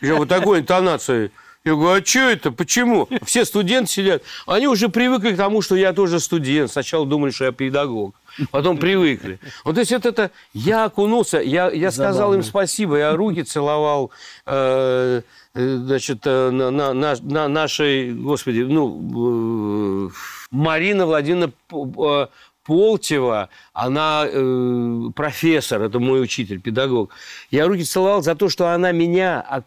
Я 0.01 0.15
вот 0.15 0.27
такой 0.27 0.59
интонацией. 0.59 1.31
Я 1.63 1.75
говорю, 1.75 2.01
а 2.01 2.05
что 2.05 2.19
это? 2.21 2.51
Почему? 2.51 3.07
Все 3.23 3.45
студенты 3.45 3.91
сидят. 3.91 4.23
Они 4.47 4.67
уже 4.67 4.89
привыкли 4.89 5.33
к 5.33 5.37
тому, 5.37 5.61
что 5.61 5.75
я 5.75 5.93
тоже 5.93 6.19
студент. 6.19 6.71
Сначала 6.71 7.05
думали, 7.05 7.29
что 7.29 7.45
я 7.45 7.51
педагог. 7.51 8.15
Потом 8.49 8.77
привыкли. 8.77 9.39
Вот, 9.63 9.75
то 9.75 9.81
есть 9.81 9.91
это, 9.91 10.09
это 10.09 10.31
я 10.53 10.85
окунулся, 10.85 11.39
я, 11.39 11.69
я 11.69 11.91
сказал 11.91 12.33
им 12.33 12.43
спасибо, 12.43 12.97
я 12.97 13.15
руки 13.15 13.43
целовал 13.43 14.11
э, 14.45 15.21
э, 15.53 15.75
значит, 15.77 16.21
э, 16.25 16.49
на, 16.49 16.71
на, 16.71 16.93
на, 16.93 17.15
на 17.21 17.47
нашей, 17.47 18.13
господи, 18.13 18.61
ну, 18.61 20.07
э, 20.07 20.09
Марина 20.49 21.05
Владимировна 21.05 21.51
э, 21.71 22.27
Полтева, 22.63 23.49
она 23.73 24.25
э, 24.25 25.09
профессор, 25.15 25.81
это 25.81 25.99
мой 25.99 26.21
учитель, 26.21 26.61
педагог. 26.61 27.11
Я 27.49 27.67
руки 27.67 27.83
целовал 27.83 28.21
за 28.21 28.35
то, 28.35 28.49
что 28.49 28.69
она 28.69 28.91
меня 28.91 29.63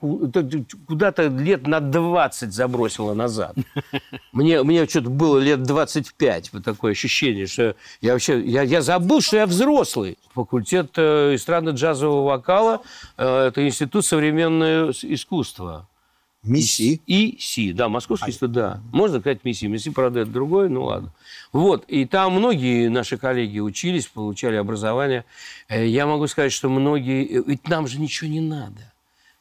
куда-то 0.86 1.26
лет 1.26 1.66
на 1.66 1.80
20 1.80 2.53
забросила 2.53 3.14
назад. 3.14 3.57
Мне, 4.32 4.62
мне 4.62 4.86
что-то 4.86 5.11
было 5.11 5.38
лет 5.38 5.62
25, 5.62 6.53
вот 6.53 6.64
такое 6.64 6.92
ощущение, 6.92 7.47
что 7.47 7.74
я 8.01 8.12
вообще, 8.12 8.40
я, 8.40 8.62
я 8.62 8.80
забыл, 8.80 9.20
что 9.20 9.38
я 9.38 9.47
взрослый. 9.47 10.16
Факультет 10.34 10.92
э, 10.97 11.34
эстрадно-джазового 11.34 12.24
вокала, 12.24 12.82
э, 13.16 13.47
это 13.49 13.66
Институт 13.66 14.05
современного 14.05 14.92
искусства. 15.03 15.88
Месси. 16.45 17.01
И 17.07 17.36
Си, 17.40 17.72
да, 17.72 17.88
Московский 17.88 18.30
институт, 18.30 18.53
да. 18.53 18.80
Можно 18.92 19.20
сказать 19.20 19.45
Месси. 19.45 19.66
Месси, 19.66 19.90
правда, 19.90 20.20
это 20.20 20.30
другое, 20.30 20.68
ну 20.68 20.84
ладно. 20.84 21.12
Вот, 21.53 21.84
и 21.88 22.05
там 22.05 22.34
многие 22.34 22.88
наши 22.88 23.16
коллеги 23.16 23.61
учились, 23.61 24.07
получали 24.07 24.57
образование. 24.57 25.24
Э, 25.68 25.86
Я 25.86 26.07
могу 26.07 26.26
сказать, 26.26 26.53
что 26.53 26.68
многие... 26.68 27.24
э, 27.24 27.42
Ведь 27.47 27.68
нам 27.68 27.86
же 27.86 27.99
ничего 28.01 28.28
не 28.28 28.40
надо. 28.40 28.92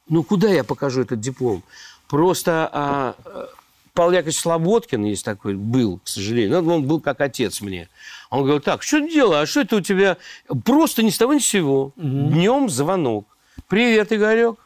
Ну, 0.08 0.24
куда 0.24 0.50
я 0.50 0.64
покажу 0.64 1.02
этот 1.02 1.20
диплом? 1.20 1.64
Просто 2.08 2.70
а, 2.72 3.16
э, 3.26 3.46
Павел 3.94 4.12
Яковлевич 4.12 4.40
Слободкин 4.40 5.06
есть 5.06 5.26
такой, 5.26 5.56
был, 5.56 6.00
к 6.04 6.08
сожалению. 6.08 6.62
Ну, 6.62 6.76
он 6.76 6.86
был 6.86 7.00
как 7.00 7.22
отец 7.22 7.62
мне. 7.62 7.90
Он 8.30 8.42
говорил, 8.42 8.60
так, 8.62 8.84
что 8.84 9.00
дело? 9.00 9.42
А 9.42 9.46
что 9.46 9.62
это 9.62 9.78
у 9.78 9.82
тебя? 9.82 10.18
Просто 10.66 11.04
ни 11.04 11.10
с 11.10 11.18
того 11.18 11.34
ни 11.34 11.40
с 11.40 11.46
сего. 11.46 11.94
Днем 11.96 12.70
звонок. 12.70 13.26
Привет, 13.68 14.12
Игорек. 14.12 14.58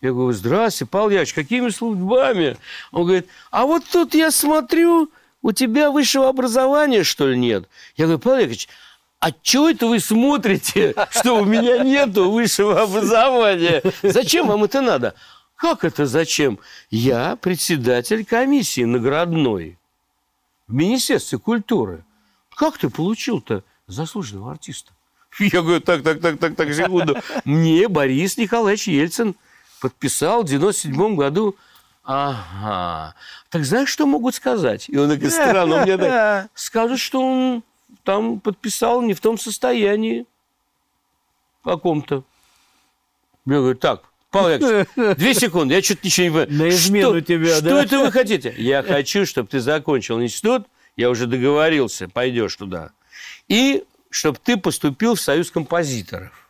Я 0.00 0.12
говорю, 0.12 0.32
здравствуйте, 0.32 0.90
Павел 0.90 1.08
Яковлевич, 1.08 1.34
какими 1.34 1.68
судьбами? 1.70 2.56
Он 2.92 3.04
говорит, 3.04 3.26
а 3.50 3.66
вот 3.66 3.84
тут 3.84 4.14
я 4.14 4.30
смотрю, 4.30 5.10
у 5.42 5.52
тебя 5.52 5.90
высшего 5.90 6.28
образования, 6.28 7.02
что 7.02 7.26
ли, 7.28 7.36
нет? 7.36 7.68
Я 7.96 8.04
говорю, 8.04 8.20
Павел 8.20 8.38
Яковлевич, 8.38 8.68
а 9.18 9.32
чего 9.42 9.70
это 9.70 9.88
вы 9.88 9.98
смотрите, 9.98 10.94
что 11.10 11.40
у 11.40 11.44
меня 11.44 11.78
нету 11.82 12.30
высшего 12.30 12.80
образования? 12.80 13.82
Зачем 14.02 14.46
вам 14.46 14.64
это 14.64 14.80
надо? 14.80 15.14
Как 15.56 15.82
это 15.82 16.06
зачем? 16.06 16.60
Я 16.90 17.34
председатель 17.34 18.24
комиссии 18.24 18.84
наградной 18.84 19.76
в 20.68 20.74
Министерстве 20.74 21.38
культуры. 21.38 22.04
Как 22.54 22.78
ты 22.78 22.88
получил-то 22.88 23.64
заслуженного 23.88 24.52
артиста? 24.52 24.92
Я 25.40 25.62
говорю, 25.62 25.80
так, 25.80 26.04
так, 26.04 26.20
так, 26.20 26.38
так, 26.38 26.54
так, 26.54 26.72
секунду. 26.72 27.16
Мне 27.44 27.88
Борис 27.88 28.36
Николаевич 28.36 28.86
Ельцин 28.86 29.34
подписал 29.80 30.42
в 30.42 30.46
97 30.46 31.16
году. 31.16 31.56
Ага. 32.04 33.14
Так 33.50 33.64
знаешь, 33.64 33.88
что 33.88 34.06
могут 34.06 34.34
сказать? 34.34 34.88
И 34.88 34.96
он 34.96 35.10
такой 35.10 35.30
странно, 35.30 35.84
меня 35.84 35.98
так. 35.98 36.48
Скажут, 36.54 37.00
что 37.00 37.20
он 37.20 37.62
там 38.02 38.40
подписал 38.40 39.02
не 39.02 39.14
в 39.14 39.20
том 39.20 39.38
состоянии 39.38 40.24
каком-то. 41.62 42.24
Я 43.44 43.58
говорю, 43.58 43.76
так, 43.76 44.02
Павел 44.30 44.48
Яковлевич, 44.48 45.16
две 45.16 45.34
секунды, 45.34 45.74
я 45.74 45.82
что-то 45.82 46.00
ничего 46.04 46.24
не 46.26 46.30
понимаю. 46.46 46.58
На 46.58 46.68
измену 46.68 47.10
что, 47.10 47.20
тебя, 47.20 47.54
Что 47.56 47.62
да? 47.62 47.82
это 47.82 47.98
вы 47.98 48.12
хотите? 48.12 48.54
Я 48.56 48.82
хочу, 48.82 49.26
чтобы 49.26 49.48
ты 49.48 49.60
закончил 49.60 50.20
институт, 50.22 50.66
я 50.96 51.10
уже 51.10 51.26
договорился, 51.26 52.08
пойдешь 52.08 52.56
туда. 52.56 52.90
И 53.48 53.84
чтобы 54.10 54.38
ты 54.42 54.56
поступил 54.56 55.14
в 55.14 55.20
Союз 55.20 55.50
композиторов. 55.50 56.47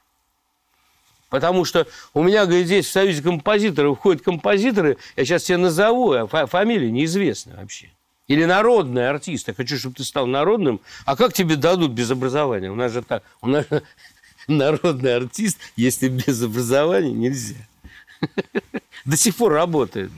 Потому 1.28 1.64
что 1.64 1.86
у 2.14 2.22
меня, 2.22 2.46
говорит, 2.46 2.66
здесь 2.66 2.86
в 2.86 2.92
Союзе 2.92 3.22
композиторов 3.22 3.98
входят 3.98 4.22
композиторы, 4.22 4.96
я 5.16 5.24
сейчас 5.24 5.44
тебе 5.44 5.58
назову, 5.58 6.12
а 6.12 6.26
фа- 6.26 6.46
фамилия 6.46 6.90
неизвестна 6.90 7.56
вообще. 7.56 7.90
Или 8.28 8.44
народный 8.44 9.08
артист. 9.08 9.48
Я 9.48 9.54
хочу, 9.54 9.78
чтобы 9.78 9.94
ты 9.96 10.04
стал 10.04 10.26
народным. 10.26 10.80
А 11.06 11.16
как 11.16 11.32
тебе 11.32 11.56
дадут 11.56 11.92
без 11.92 12.10
образования? 12.10 12.70
У 12.70 12.74
нас 12.74 12.92
же 12.92 13.02
так. 13.02 13.22
У 13.40 13.48
нас 13.48 13.64
народный 14.48 15.16
артист, 15.16 15.58
если 15.76 16.08
без 16.08 16.42
образования, 16.42 17.12
нельзя. 17.12 17.56
До 19.04 19.16
сих 19.16 19.36
пор 19.36 19.52
работает. 19.52 20.10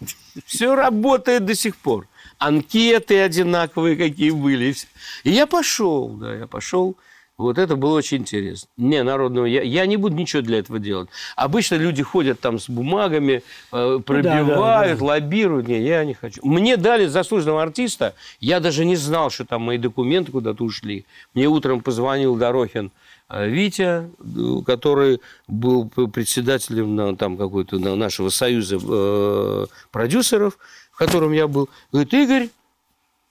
Все 0.46 0.74
работает 0.74 1.44
до 1.44 1.54
сих 1.54 1.76
пор. 1.76 2.08
Анкеты 2.38 3.20
одинаковые, 3.20 3.96
какие 3.96 4.30
были. 4.30 4.74
И 5.22 5.30
я 5.30 5.46
пошел, 5.46 6.08
да, 6.08 6.34
я 6.34 6.46
пошел. 6.46 6.96
Вот 7.40 7.56
это 7.56 7.76
было 7.76 7.96
очень 7.96 8.18
интересно. 8.18 8.68
Не, 8.76 9.02
народного, 9.02 9.46
я, 9.46 9.62
я 9.62 9.86
не 9.86 9.96
буду 9.96 10.14
ничего 10.14 10.42
для 10.42 10.58
этого 10.58 10.78
делать. 10.78 11.08
Обычно 11.36 11.76
люди 11.76 12.02
ходят 12.02 12.38
там 12.38 12.58
с 12.58 12.68
бумагами, 12.68 13.42
э, 13.72 14.00
пробивают, 14.04 14.98
да. 14.98 15.04
лоббируют. 15.04 15.66
Не, 15.66 15.80
я 15.80 16.04
не 16.04 16.12
хочу. 16.12 16.40
Мне 16.44 16.76
дали 16.76 17.06
заслуженного 17.06 17.62
артиста, 17.62 18.14
я 18.40 18.60
даже 18.60 18.84
не 18.84 18.94
знал, 18.94 19.30
что 19.30 19.46
там 19.46 19.62
мои 19.62 19.78
документы 19.78 20.32
куда-то 20.32 20.62
ушли. 20.62 21.06
Мне 21.32 21.46
утром 21.46 21.80
позвонил 21.80 22.36
Дорохин 22.36 22.90
э, 23.30 23.48
Витя, 23.48 24.10
э, 24.18 24.62
который 24.66 25.22
был 25.48 25.88
председателем 25.88 26.94
на, 26.94 27.16
там 27.16 27.38
какой-то 27.38 27.78
на 27.78 27.96
нашего 27.96 28.28
союза 28.28 28.78
э, 28.82 29.66
продюсеров, 29.90 30.58
в 30.92 30.98
котором 30.98 31.32
я 31.32 31.48
был. 31.48 31.70
Говорит, 31.90 32.12
Игорь, 32.12 32.48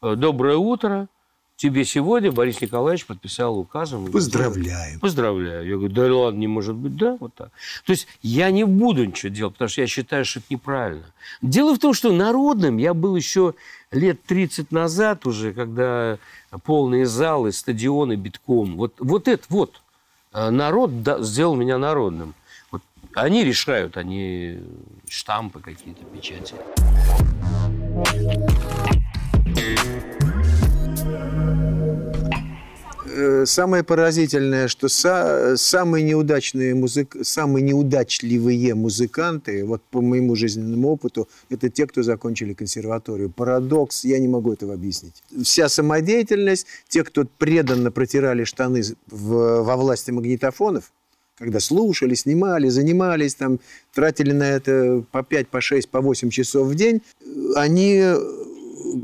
доброе 0.02 0.58
утро. 0.58 1.08
Тебе 1.60 1.84
сегодня 1.84 2.32
Борис 2.32 2.62
Николаевич 2.62 3.06
подписал 3.06 3.60
указом. 3.60 4.10
Поздравляем. 4.10 4.98
Поздравляю. 5.02 5.68
Я 5.68 5.76
говорю, 5.76 5.94
да 5.94 6.16
ладно, 6.16 6.40
не 6.40 6.48
может 6.48 6.74
быть, 6.74 6.96
да, 6.96 7.18
вот 7.20 7.34
так. 7.36 7.50
То 7.86 7.92
есть 7.92 8.08
я 8.22 8.50
не 8.50 8.64
буду 8.64 9.04
ничего 9.04 9.30
делать, 9.30 9.56
потому 9.56 9.68
что 9.68 9.82
я 9.82 9.88
считаю, 9.88 10.24
что 10.24 10.40
это 10.40 10.48
неправильно. 10.52 11.04
Дело 11.42 11.76
в 11.76 11.80
том, 11.80 11.94
что 11.94 12.14
народным 12.14 12.78
я 12.78 12.94
был 12.94 13.14
еще 13.18 13.56
лет 13.92 14.24
30 14.24 14.72
назад 14.72 15.28
уже, 15.28 15.52
когда 15.52 16.18
полные 16.64 17.06
залы, 17.06 17.52
стадионы 17.52 18.16
битком. 18.16 18.78
Вот, 18.78 18.94
вот 18.98 19.28
это 19.28 19.44
вот. 19.50 19.82
э, 20.32 20.52
Народ 20.52 21.04
да- 21.04 21.22
сделал 21.22 21.58
меня 21.58 21.78
народным. 21.78 22.36
Вот 22.72 22.84
они 23.16 23.44
решают, 23.44 23.98
они 23.98 24.60
штампы 25.10 25.60
какие-то, 25.60 26.06
печати. 26.06 26.56
Самое 33.46 33.84
поразительное, 33.84 34.68
что 34.68 34.88
са- 34.88 35.56
самые 35.58 36.04
неудачные 36.04 36.76
музык... 36.76 37.16
самые 37.24 37.64
неудачливые 37.64 38.76
музыканты, 38.76 39.66
вот 39.66 39.82
по 39.92 40.02
моему 40.02 40.36
жизненному 40.36 40.90
опыту, 40.90 41.28
это 41.50 41.70
те, 41.70 41.88
кто 41.88 42.04
закончили 42.04 42.54
консерваторию. 42.54 43.30
Парадокс, 43.30 44.06
я 44.06 44.20
не 44.20 44.28
могу 44.28 44.54
этого 44.54 44.74
объяснить. 44.74 45.24
Вся 45.44 45.70
самодеятельность, 45.70 46.68
те, 46.88 47.04
кто 47.04 47.26
преданно 47.38 47.92
протирали 47.92 48.44
штаны 48.44 48.82
в- 49.08 49.64
во 49.64 49.76
власти 49.78 50.12
магнитофонов, 50.12 50.92
когда 51.38 51.60
слушали, 51.60 52.16
снимали, 52.16 52.68
занимались, 52.70 53.36
там, 53.36 53.60
тратили 53.94 54.34
на 54.34 54.44
это 54.50 55.04
по 55.12 55.24
5, 55.24 55.48
по 55.48 55.62
6, 55.62 55.90
по 55.90 56.02
8 56.02 56.30
часов 56.30 56.68
в 56.68 56.76
день, 56.76 57.02
э, 57.22 57.26
они 57.56 58.04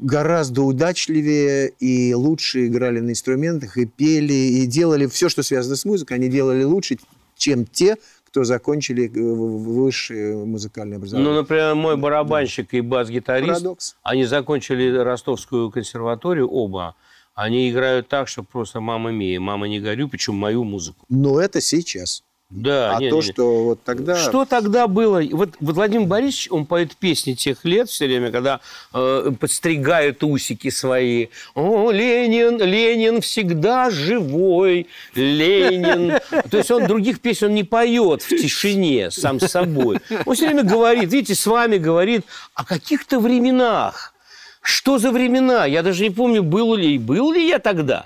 гораздо 0.02 0.62
удачливее 0.64 1.70
и 1.80 2.14
лучше 2.14 2.68
играли 2.68 3.00
на 3.00 3.12
инструментах, 3.12 3.78
и 3.78 3.86
пели, 3.86 4.34
и 4.34 4.66
делали 4.66 5.08
все, 5.08 5.30
что 5.30 5.44
связано 5.44 5.76
с 5.76 5.86
музыкой, 5.86 6.18
они 6.18 6.30
делали 6.30 6.64
лучше, 6.64 6.98
чем 7.38 7.66
те, 7.66 7.98
кто 8.26 8.44
закончили 8.44 9.06
э, 9.08 9.34
высшее 9.34 10.36
музыкальное 10.46 10.98
Ну, 10.98 11.00
образование. 11.00 11.34
например, 11.34 11.76
мой 11.76 11.98
барабанщик 11.98 12.74
и 12.74 12.82
бас-гитарист, 12.82 13.50
Парадокс. 13.54 13.96
они 14.04 14.26
закончили 14.26 14.96
Ростовскую 14.98 15.72
консерваторию 15.72 16.50
оба. 16.50 16.96
Они 17.34 17.70
играют 17.70 18.08
так, 18.08 18.28
что 18.30 18.44
просто 18.44 18.80
мама 18.80 19.12
мия, 19.12 19.40
мама 19.40 19.68
не 19.68 19.80
горю, 19.82 20.08
причем 20.08 20.36
мою 20.36 20.64
музыку. 20.64 21.06
Но 21.10 21.40
это 21.40 21.60
сейчас. 21.62 22.24
Да, 22.52 22.96
а 22.96 23.00
не, 23.00 23.10
то, 23.10 23.16
не. 23.18 23.22
что 23.24 23.64
вот 23.64 23.84
тогда... 23.84 24.16
Что 24.18 24.46
тогда 24.46 24.88
было? 24.88 25.20
Вот, 25.32 25.56
вот 25.60 25.76
Владимир 25.76 26.06
Борисович, 26.06 26.50
он 26.52 26.68
поет 26.68 26.96
песни 26.96 27.34
тех 27.34 27.66
лет 27.66 27.90
все 27.90 28.06
время, 28.06 28.32
когда 28.32 28.60
э, 28.94 29.32
подстригают 29.40 30.24
усики 30.24 30.70
свои. 30.70 31.28
О, 31.56 31.90
Ленин, 31.90 32.62
Ленин 32.62 33.22
всегда 33.22 33.90
живой, 33.90 34.88
Ленин. 35.16 36.20
То 36.52 36.58
есть 36.58 36.70
он 36.70 36.86
других 36.86 37.20
песен 37.20 37.52
не 37.54 37.64
поет 37.64 38.22
в 38.22 38.30
тишине 38.30 39.10
сам 39.10 39.40
с 39.40 39.48
собой. 39.48 39.98
Он 40.26 40.36
все 40.36 40.46
время 40.46 40.64
говорит, 40.64 41.12
видите, 41.12 41.34
с 41.34 41.48
вами 41.48 41.78
говорит 41.78 42.26
о 42.54 42.64
каких-то 42.64 43.20
временах. 43.20 44.14
Что 44.62 45.00
за 45.00 45.12
времена? 45.12 45.66
Я 45.66 45.82
даже 45.82 46.04
не 46.04 46.12
помню, 46.12 46.44
был 46.44 46.76
ли, 46.76 47.00
был 47.00 47.32
ли 47.34 47.48
я 47.48 47.58
тогда. 47.58 48.06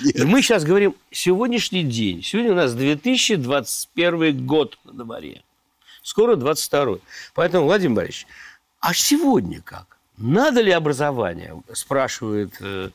Времена. 0.00 0.30
Мы 0.30 0.42
сейчас 0.42 0.64
говорим 0.64 0.94
сегодняшний 1.10 1.82
день. 1.84 2.22
Сегодня 2.22 2.52
у 2.52 2.54
нас 2.54 2.74
2021 2.74 4.46
год 4.46 4.78
на 4.84 5.04
дворе. 5.04 5.42
Скоро 6.02 6.36
22 6.36 6.98
Поэтому, 7.34 7.64
Владимир 7.64 7.96
Борисович, 7.96 8.26
а 8.80 8.92
сегодня 8.92 9.62
как? 9.62 9.98
Надо 10.18 10.60
ли 10.60 10.70
образование? 10.70 11.60
Спрашивает 11.72 12.54
э, 12.60 12.90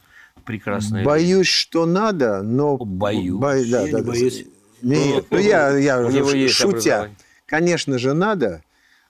прекрасная... 0.45 1.03
Боюсь, 1.03 1.47
что 1.47 1.85
надо, 1.85 2.43
но... 2.43 2.77
Боюсь. 2.77 3.39
Бо- 3.39 3.53
да, 3.53 3.57
Я 3.57 3.81
да, 3.81 3.85
не 3.85 3.91
да. 3.91 4.03
боюсь. 4.03 4.45
Нет, 4.81 5.25
ну 5.29 5.37
я, 5.37 5.75
я 5.77 6.49
шутя. 6.49 7.11
Конечно 7.45 7.97
же, 7.97 8.13
надо. 8.13 8.63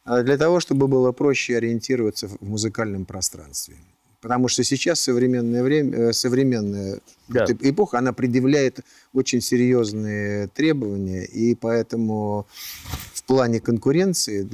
а 0.06 0.24
для 0.24 0.38
того, 0.38 0.60
чтобы 0.60 0.88
было 0.88 1.12
проще 1.12 1.58
ориентироваться 1.58 2.28
в 2.28 2.42
музыкальном 2.42 3.06
пространстве. 3.06 3.76
Потому 4.22 4.50
что 4.50 4.64
сейчас 4.64 5.00
современное 5.00 5.64
время, 5.64 5.98
э, 6.10 6.14
современная 6.14 7.00
Да. 7.30 7.46
эпоха, 7.62 8.00
она 8.00 8.12
предъявляет 8.12 8.82
очень 9.14 9.40
серьезные 9.42 10.48
требования, 10.48 11.24
и 11.26 11.56
поэтому 11.56 12.46
в 13.14 13.24
плане 13.24 13.60
конкуренции 13.62 14.46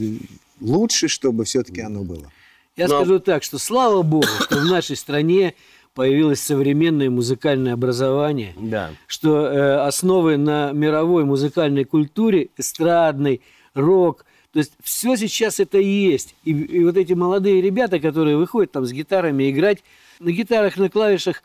лучше, 0.61 1.07
чтобы 1.07 1.45
все-таки 1.45 1.81
оно 1.81 2.03
было. 2.03 2.31
Я 2.77 2.87
Но- 2.87 2.97
скажу 2.99 3.19
так, 3.19 3.41
что 3.43 3.57
слава 3.57 4.01
богу, 4.03 4.27
что 4.41 4.59
в 4.59 4.65
нашей 4.65 4.95
стране 4.97 5.55
появилось 5.95 6.41
современное 6.41 7.09
музыкальное 7.09 7.73
образование, 7.73 8.53
Да. 8.59 8.91
что 9.07 9.47
э, 9.47 9.77
основы 9.87 10.37
на 10.37 10.73
мировой 10.73 11.23
музыкальной 11.23 11.85
культуре, 11.85 12.49
эстрадной, 12.57 13.41
рок, 13.73 14.25
то 14.55 14.59
есть 14.59 14.71
все 14.81 15.17
сейчас 15.17 15.59
это 15.59 15.79
и 15.79 15.85
есть. 15.85 16.33
И, 16.45 16.51
и 16.51 16.85
вот 16.85 16.95
эти 16.95 17.11
молодые 17.11 17.61
ребята, 17.61 17.99
которые 17.99 18.37
выходят 18.37 18.71
там 18.71 18.85
с 18.85 18.93
гитарами 18.93 19.51
играть, 19.51 19.83
на 20.21 20.31
гитарах, 20.31 20.77
на 20.77 20.87
клавишах, 20.87 21.43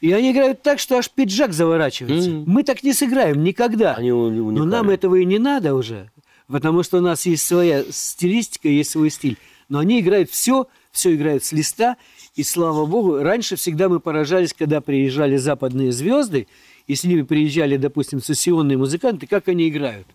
и 0.00 0.10
они 0.10 0.32
играют 0.32 0.60
так, 0.60 0.80
что 0.80 0.96
аж 0.96 1.08
пиджак 1.08 1.52
заворачивается. 1.52 2.30
Мгм. 2.30 2.50
Мы 2.50 2.64
так 2.64 2.82
не 2.82 2.94
сыграем 2.94 3.44
никогда. 3.44 3.94
Они 3.94 4.10
Но 4.10 4.64
нам 4.64 4.90
этого 4.90 5.14
и 5.14 5.24
не 5.24 5.38
надо 5.38 5.76
уже, 5.76 6.10
потому 6.48 6.82
что 6.82 6.98
у 6.98 7.00
нас 7.00 7.26
есть 7.26 7.46
своя 7.46 7.84
стилистика, 7.88 8.68
есть 8.68 8.90
свой 8.90 9.10
стиль. 9.10 9.38
Но 9.68 9.78
они 9.78 10.00
играют 10.00 10.28
все, 10.28 10.66
все 10.90 11.14
играют 11.14 11.44
с 11.44 11.52
листа, 11.52 11.96
и 12.34 12.42
слава 12.42 12.86
богу, 12.86 13.18
раньше 13.18 13.54
всегда 13.54 13.88
мы 13.88 14.00
поражались, 14.00 14.52
когда 14.52 14.80
приезжали 14.80 15.36
западные 15.36 15.92
звезды, 15.92 16.48
и 16.88 16.96
с 16.96 17.04
ними 17.04 17.22
приезжали, 17.22 17.76
допустим, 17.76 18.20
сессионные 18.20 18.78
музыканты, 18.78 19.28
как 19.28 19.46
они 19.46 19.68
играют. 19.68 20.08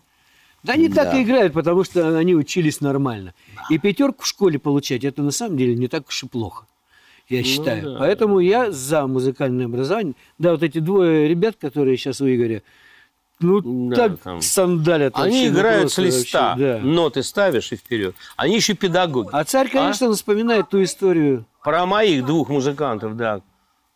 Да 0.62 0.72
они 0.72 0.88
так 0.88 1.10
Да. 1.12 1.18
и 1.18 1.22
играют, 1.22 1.52
потому 1.52 1.84
что 1.84 2.16
они 2.18 2.34
учились 2.34 2.80
нормально. 2.80 3.32
И 3.70 3.78
пятерку 3.78 4.22
в 4.22 4.26
школе 4.26 4.58
получать, 4.58 5.04
это 5.04 5.22
на 5.22 5.30
самом 5.30 5.56
деле 5.56 5.74
не 5.74 5.88
так 5.88 6.08
уж 6.08 6.22
и 6.24 6.26
плохо, 6.28 6.66
я 7.28 7.42
считаю. 7.44 7.82
Ну 7.84 7.92
да. 7.94 7.98
Поэтому 8.00 8.40
я 8.40 8.70
за 8.72 9.06
музыкальное 9.06 9.66
образование. 9.66 10.14
Да, 10.38 10.52
вот 10.52 10.62
эти 10.62 10.78
двое 10.78 11.28
ребят, 11.28 11.56
которые 11.60 11.96
сейчас 11.96 12.20
у 12.20 12.26
Игоря, 12.26 12.62
ну 13.40 13.88
Да, 13.90 14.08
так 14.08 14.20
там. 14.20 14.42
сандалят. 14.42 15.12
Они 15.16 15.24
вообще, 15.30 15.50
ну, 15.52 15.58
играют 15.58 15.92
с 15.92 15.98
листа. 15.98 16.48
вообще, 16.56 16.64
да. 16.64 16.78
Ноты 16.80 17.22
ставишь 17.22 17.70
и 17.72 17.76
вперед. 17.76 18.16
Они 18.36 18.56
еще 18.56 18.74
педагоги. 18.74 19.28
А 19.32 19.44
царь, 19.44 19.70
конечно, 19.70 20.12
вспоминает 20.12 20.68
ту 20.70 20.82
историю. 20.82 21.46
Про 21.62 21.86
моих 21.86 22.26
двух 22.26 22.48
музыкантов, 22.48 23.16
да. 23.16 23.42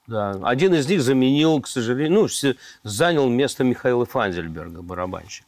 да. 0.07 0.39
Один 0.45 0.75
из 0.75 0.89
них 0.89 1.03
заменил, 1.03 1.61
к 1.61 1.67
сожалению, 1.67 2.23
ну, 2.23 2.55
занял 2.85 3.29
место 3.29 3.65
Михаила 3.65 4.07
Фанзельберга, 4.07 4.81
барабанщик. 4.83 5.45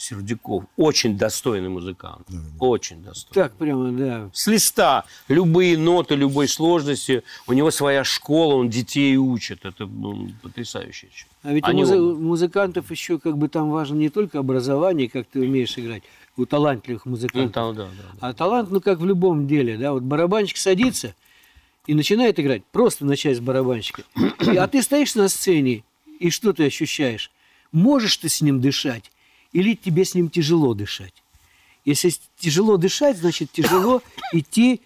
Сердюков. 0.00 0.64
Очень 0.78 1.18
достойный 1.18 1.68
музыкант. 1.68 2.26
Очень 2.58 3.02
достойный. 3.02 3.34
Так 3.48 3.52
прямо, 3.58 3.92
да. 3.92 4.30
С 4.32 4.46
листа. 4.46 5.04
Любые 5.28 5.76
ноты, 5.76 6.14
любой 6.14 6.48
сложности. 6.48 7.22
У 7.46 7.52
него 7.52 7.70
своя 7.70 8.02
школа, 8.02 8.54
он 8.54 8.70
детей 8.70 9.16
учит. 9.18 9.66
Это 9.66 9.84
ну, 9.84 10.30
потрясающе. 10.42 11.08
А 11.42 11.52
ведь 11.52 11.64
Они 11.66 11.82
у 11.84 11.86
музы- 11.86 12.00
оба. 12.00 12.18
музыкантов 12.18 12.90
еще 12.90 13.18
как 13.18 13.36
бы 13.36 13.48
там 13.48 13.70
важно 13.70 13.96
не 13.96 14.08
только 14.08 14.38
образование, 14.38 15.08
как 15.10 15.26
ты 15.26 15.40
умеешь 15.40 15.76
играть, 15.78 16.02
у 16.38 16.46
талантливых 16.46 17.04
Ну, 17.04 17.10
музыкантов. 17.10 17.52
там, 17.52 17.74
да, 17.76 17.84
да, 17.84 17.90
да. 18.20 18.28
А 18.28 18.32
талант, 18.32 18.70
ну, 18.70 18.80
как 18.80 19.00
в 19.00 19.04
любом 19.04 19.46
деле, 19.46 19.76
да, 19.76 19.92
вот 19.92 20.02
барабанщик 20.02 20.56
садится 20.56 21.14
и 21.86 21.92
начинает 21.92 22.40
играть, 22.40 22.64
просто 22.72 23.04
начать 23.04 23.36
с 23.36 23.40
барабанщика. 23.40 24.04
А 24.56 24.66
ты 24.66 24.80
стоишь 24.82 25.14
на 25.14 25.28
сцене, 25.28 25.84
и 26.18 26.30
что 26.30 26.54
ты 26.54 26.64
ощущаешь? 26.64 27.30
Можешь 27.70 28.16
ты 28.16 28.30
с 28.30 28.40
ним 28.40 28.62
дышать, 28.62 29.10
или 29.52 29.74
тебе 29.74 30.04
с 30.04 30.14
ним 30.14 30.30
тяжело 30.30 30.74
дышать? 30.74 31.14
Если 31.84 32.12
тяжело 32.38 32.76
дышать, 32.76 33.16
значит, 33.18 33.52
тяжело 33.52 34.02
идти, 34.32 34.80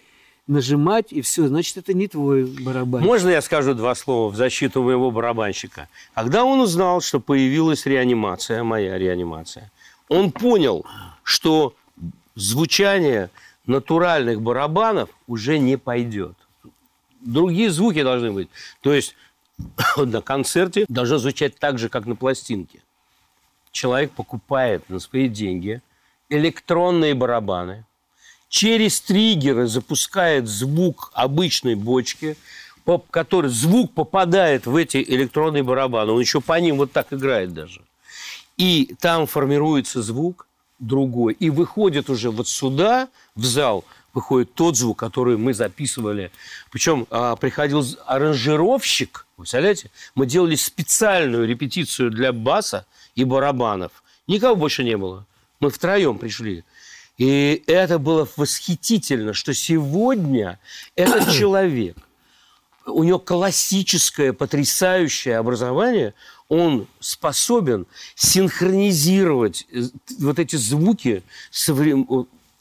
нажимать, 0.47 1.11
и 1.11 1.21
все, 1.21 1.47
значит, 1.47 1.77
это 1.77 1.93
не 1.93 2.07
твой 2.07 2.45
барабанщик. 2.45 3.07
Можно 3.07 3.29
я 3.29 3.41
скажу 3.41 3.73
два 3.73 3.95
слова 3.95 4.31
в 4.31 4.35
защиту 4.35 4.83
моего 4.83 5.11
барабанщика? 5.11 5.87
Когда 6.13 6.43
он 6.43 6.59
узнал, 6.59 7.01
что 7.01 7.19
появилась 7.19 7.85
реанимация, 7.85 8.63
моя 8.63 8.97
реанимация, 8.97 9.71
он 10.07 10.31
понял, 10.31 10.85
что 11.23 11.75
звучание 12.35 13.29
натуральных 13.65 14.41
барабанов 14.41 15.09
уже 15.27 15.57
не 15.57 15.77
пойдет. 15.77 16.35
Другие 17.21 17.71
звуки 17.71 18.03
должны 18.03 18.31
быть. 18.31 18.49
То 18.81 18.93
есть 18.93 19.15
на 19.97 20.21
концерте 20.21 20.85
должно 20.87 21.17
звучать 21.17 21.57
так 21.57 21.79
же, 21.79 21.89
как 21.89 22.05
на 22.05 22.15
пластинке. 22.15 22.81
Человек 23.75 24.11
покупает 24.11 24.89
на 24.89 25.01
свои 25.01 25.27
деньги 25.27 25.81
электронные 26.29 27.13
барабаны, 27.13 27.83
через 28.47 29.01
триггеры 29.01 29.67
запускает 29.67 30.47
звук 30.47 31.11
обычной 31.13 31.75
бочки, 31.75 32.37
который 33.11 33.49
звук 33.49 33.91
попадает 33.93 34.65
в 34.65 34.77
эти 34.77 35.03
электронные 35.03 35.61
барабаны. 35.61 36.13
Он 36.13 36.21
еще 36.21 36.39
по 36.39 36.57
ним 36.57 36.77
вот 36.77 36.93
так 36.93 37.11
играет 37.11 37.53
даже. 37.53 37.81
И 38.55 38.95
там 39.01 39.27
формируется 39.27 40.01
звук 40.01 40.47
другой. 40.79 41.33
И 41.33 41.49
выходит 41.49 42.09
уже 42.09 42.31
вот 42.31 42.47
сюда, 42.47 43.09
в 43.35 43.43
зал, 43.43 43.83
выходит 44.13 44.53
тот 44.53 44.77
звук, 44.77 44.97
который 44.97 45.35
мы 45.35 45.53
записывали. 45.53 46.31
Причем 46.71 47.07
а, 47.09 47.35
приходил 47.35 47.85
аранжировщик, 48.05 49.27
вы 49.35 49.41
представляете? 49.41 49.91
Мы 50.15 50.27
делали 50.27 50.55
специальную 50.55 51.45
репетицию 51.45 52.09
для 52.09 52.31
баса 52.31 52.85
и 53.15 53.23
барабанов. 53.23 54.03
Никого 54.27 54.55
больше 54.55 54.83
не 54.83 54.97
было. 54.97 55.25
Мы 55.59 55.69
втроем 55.69 56.17
пришли. 56.17 56.63
И 57.17 57.63
это 57.65 57.97
было 57.97 58.27
восхитительно, 58.35 59.33
что 59.33 59.53
сегодня 59.53 60.59
этот 60.95 61.31
человек, 61.37 61.97
у 62.85 63.03
него 63.03 63.19
классическое, 63.19 64.33
потрясающее 64.33 65.37
образование, 65.37 66.13
он 66.49 66.87
способен 66.99 67.87
синхронизировать 68.15 69.65
э, 69.71 69.83
вот 70.19 70.37
эти 70.39 70.55
звуки 70.57 71.23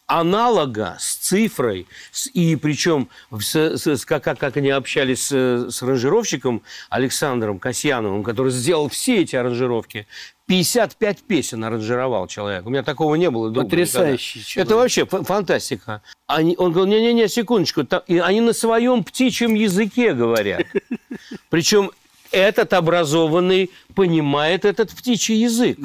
аналога 0.06 0.96
с 1.00 1.14
цифрой, 1.16 1.86
и 2.34 2.56
причем 2.56 3.08
с- 3.40 3.76
с- 3.76 4.04
как, 4.04 4.22
как, 4.22 4.38
как 4.38 4.56
они 4.56 4.68
общались 4.70 5.26
с, 5.26 5.70
с 5.70 5.82
аранжировщиком 5.82 6.62
Александром 6.90 7.58
Касьяновым, 7.58 8.22
который 8.22 8.52
сделал 8.52 8.88
все 8.88 9.22
эти 9.22 9.34
аранжировки. 9.34 10.06
55 10.46 11.22
песен 11.22 11.64
аранжировал 11.64 12.26
человек. 12.26 12.66
У 12.66 12.70
меня 12.70 12.82
такого 12.82 13.14
не 13.14 13.30
было. 13.30 13.52
Потрясающий 13.52 14.40
никогда. 14.40 14.50
человек. 14.50 14.66
Это 14.68 14.76
вообще 14.76 15.06
фа- 15.06 15.22
фантастика. 15.24 16.02
Они, 16.26 16.54
он 16.58 16.72
говорил, 16.72 16.94
не-не-не, 16.94 17.28
секундочку. 17.28 17.84
та- 17.84 18.02
и 18.06 18.18
они 18.18 18.40
на 18.40 18.52
своем 18.52 19.04
птичьем 19.04 19.54
языке 19.54 20.12
говорят. 20.12 20.66
Причем 21.50 21.90
этот 22.30 22.72
образованный 22.74 23.70
понимает 23.94 24.64
этот 24.64 24.90
птичий 24.90 25.36
язык. 25.36 25.78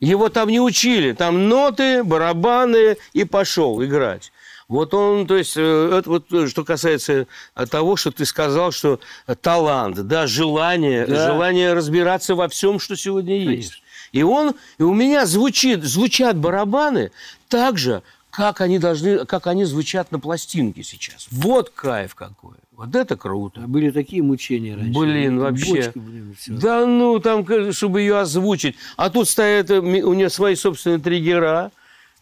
Его 0.00 0.30
там 0.30 0.48
не 0.48 0.60
учили. 0.60 1.12
Там 1.12 1.48
ноты, 1.48 2.02
барабаны 2.02 2.96
и 3.12 3.24
пошел 3.24 3.82
играть. 3.84 4.32
Вот 4.68 4.94
он, 4.94 5.26
то 5.26 5.36
есть, 5.36 5.56
э, 5.56 5.98
это 5.98 6.10
вот 6.10 6.32
э, 6.32 6.48
что 6.48 6.64
касается 6.64 7.26
э, 7.54 7.66
того, 7.66 7.96
что 7.96 8.10
ты 8.10 8.24
сказал, 8.24 8.72
что 8.72 8.98
талант, 9.40 10.06
да, 10.08 10.26
желание, 10.26 11.06
Да. 11.06 11.26
желание 11.26 11.72
разбираться 11.72 12.34
во 12.34 12.48
всем, 12.48 12.80
что 12.80 12.96
сегодня 12.96 13.38
есть. 13.38 13.80
И 14.12 14.22
он, 14.22 14.54
и 14.78 14.82
у 14.82 14.92
меня 14.92 15.26
звучит, 15.26 15.84
звучат 15.84 16.36
барабаны 16.36 17.12
так 17.48 17.78
же, 17.78 18.02
как 18.30 18.60
они 18.60 18.78
должны, 18.78 19.24
как 19.24 19.46
они 19.46 19.64
звучат 19.64 20.10
на 20.10 20.18
пластинке 20.18 20.82
сейчас. 20.82 21.26
Вот 21.30 21.70
кайф 21.70 22.14
какой. 22.14 22.56
Вот 22.72 22.94
это 22.94 23.16
круто. 23.16 23.62
А 23.64 23.66
были 23.66 23.90
такие 23.90 24.22
мучения 24.22 24.74
раньше. 24.74 24.98
Блин, 24.98 25.38
вообще. 25.38 25.74
бочка, 25.74 25.98
блин, 25.98 26.36
всё. 26.38 26.54
Да 26.54 26.84
ну, 26.86 27.18
там, 27.20 27.46
чтобы 27.72 28.00
ее 28.00 28.18
озвучить. 28.18 28.76
А 28.96 29.10
тут 29.10 29.28
стоят, 29.28 29.70
у 29.70 30.12
нее 30.12 30.28
свои 30.28 30.54
собственные 30.56 30.98
триггера. 30.98 31.70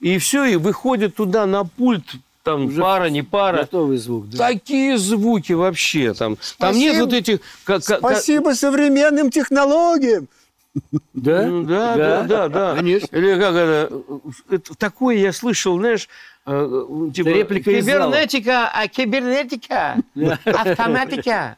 И 0.01 0.19
все, 0.19 0.45
и 0.45 0.57
выходит 0.57 1.17
туда 1.17 1.47
на 1.47 1.65
пульт, 1.65 2.05
там 2.45 2.67
Уже 2.67 2.81
пара, 2.81 3.07
не 3.09 3.23
пара. 3.23 3.59
Готовый 3.63 3.97
звук, 3.97 4.29
да. 4.29 4.37
Такие 4.39 4.99
звуки 4.99 5.53
вообще 5.53 6.13
там. 6.15 6.37
Там 6.59 6.77
нет 6.77 6.93
Спасибо. 6.95 7.05
вот 7.07 7.13
этих... 7.15 7.39
как- 7.65 7.85
как- 7.85 7.99
Спасибо 7.99 8.51
современным 8.51 9.31
технологиям. 9.31 10.29
Да? 11.15 11.43
Ну, 11.47 11.63
да, 11.65 11.97
да, 11.97 12.23
да, 12.23 12.49
да. 12.49 12.75
Конечно. 12.77 13.17
Или 13.17 13.39
как 13.41 13.55
это, 13.55 13.91
это 14.51 14.75
такое 14.77 15.17
я 15.17 15.33
слышал, 15.33 15.79
знаешь, 15.79 16.09
э, 16.47 16.81
типа 17.15 17.29
реплика 17.29 17.71
из 17.71 17.85
зала. 17.85 18.11
кибернетика, 18.13 18.69
а 18.75 18.89
кибернетика, 18.89 19.97
автоматика. 20.45 21.57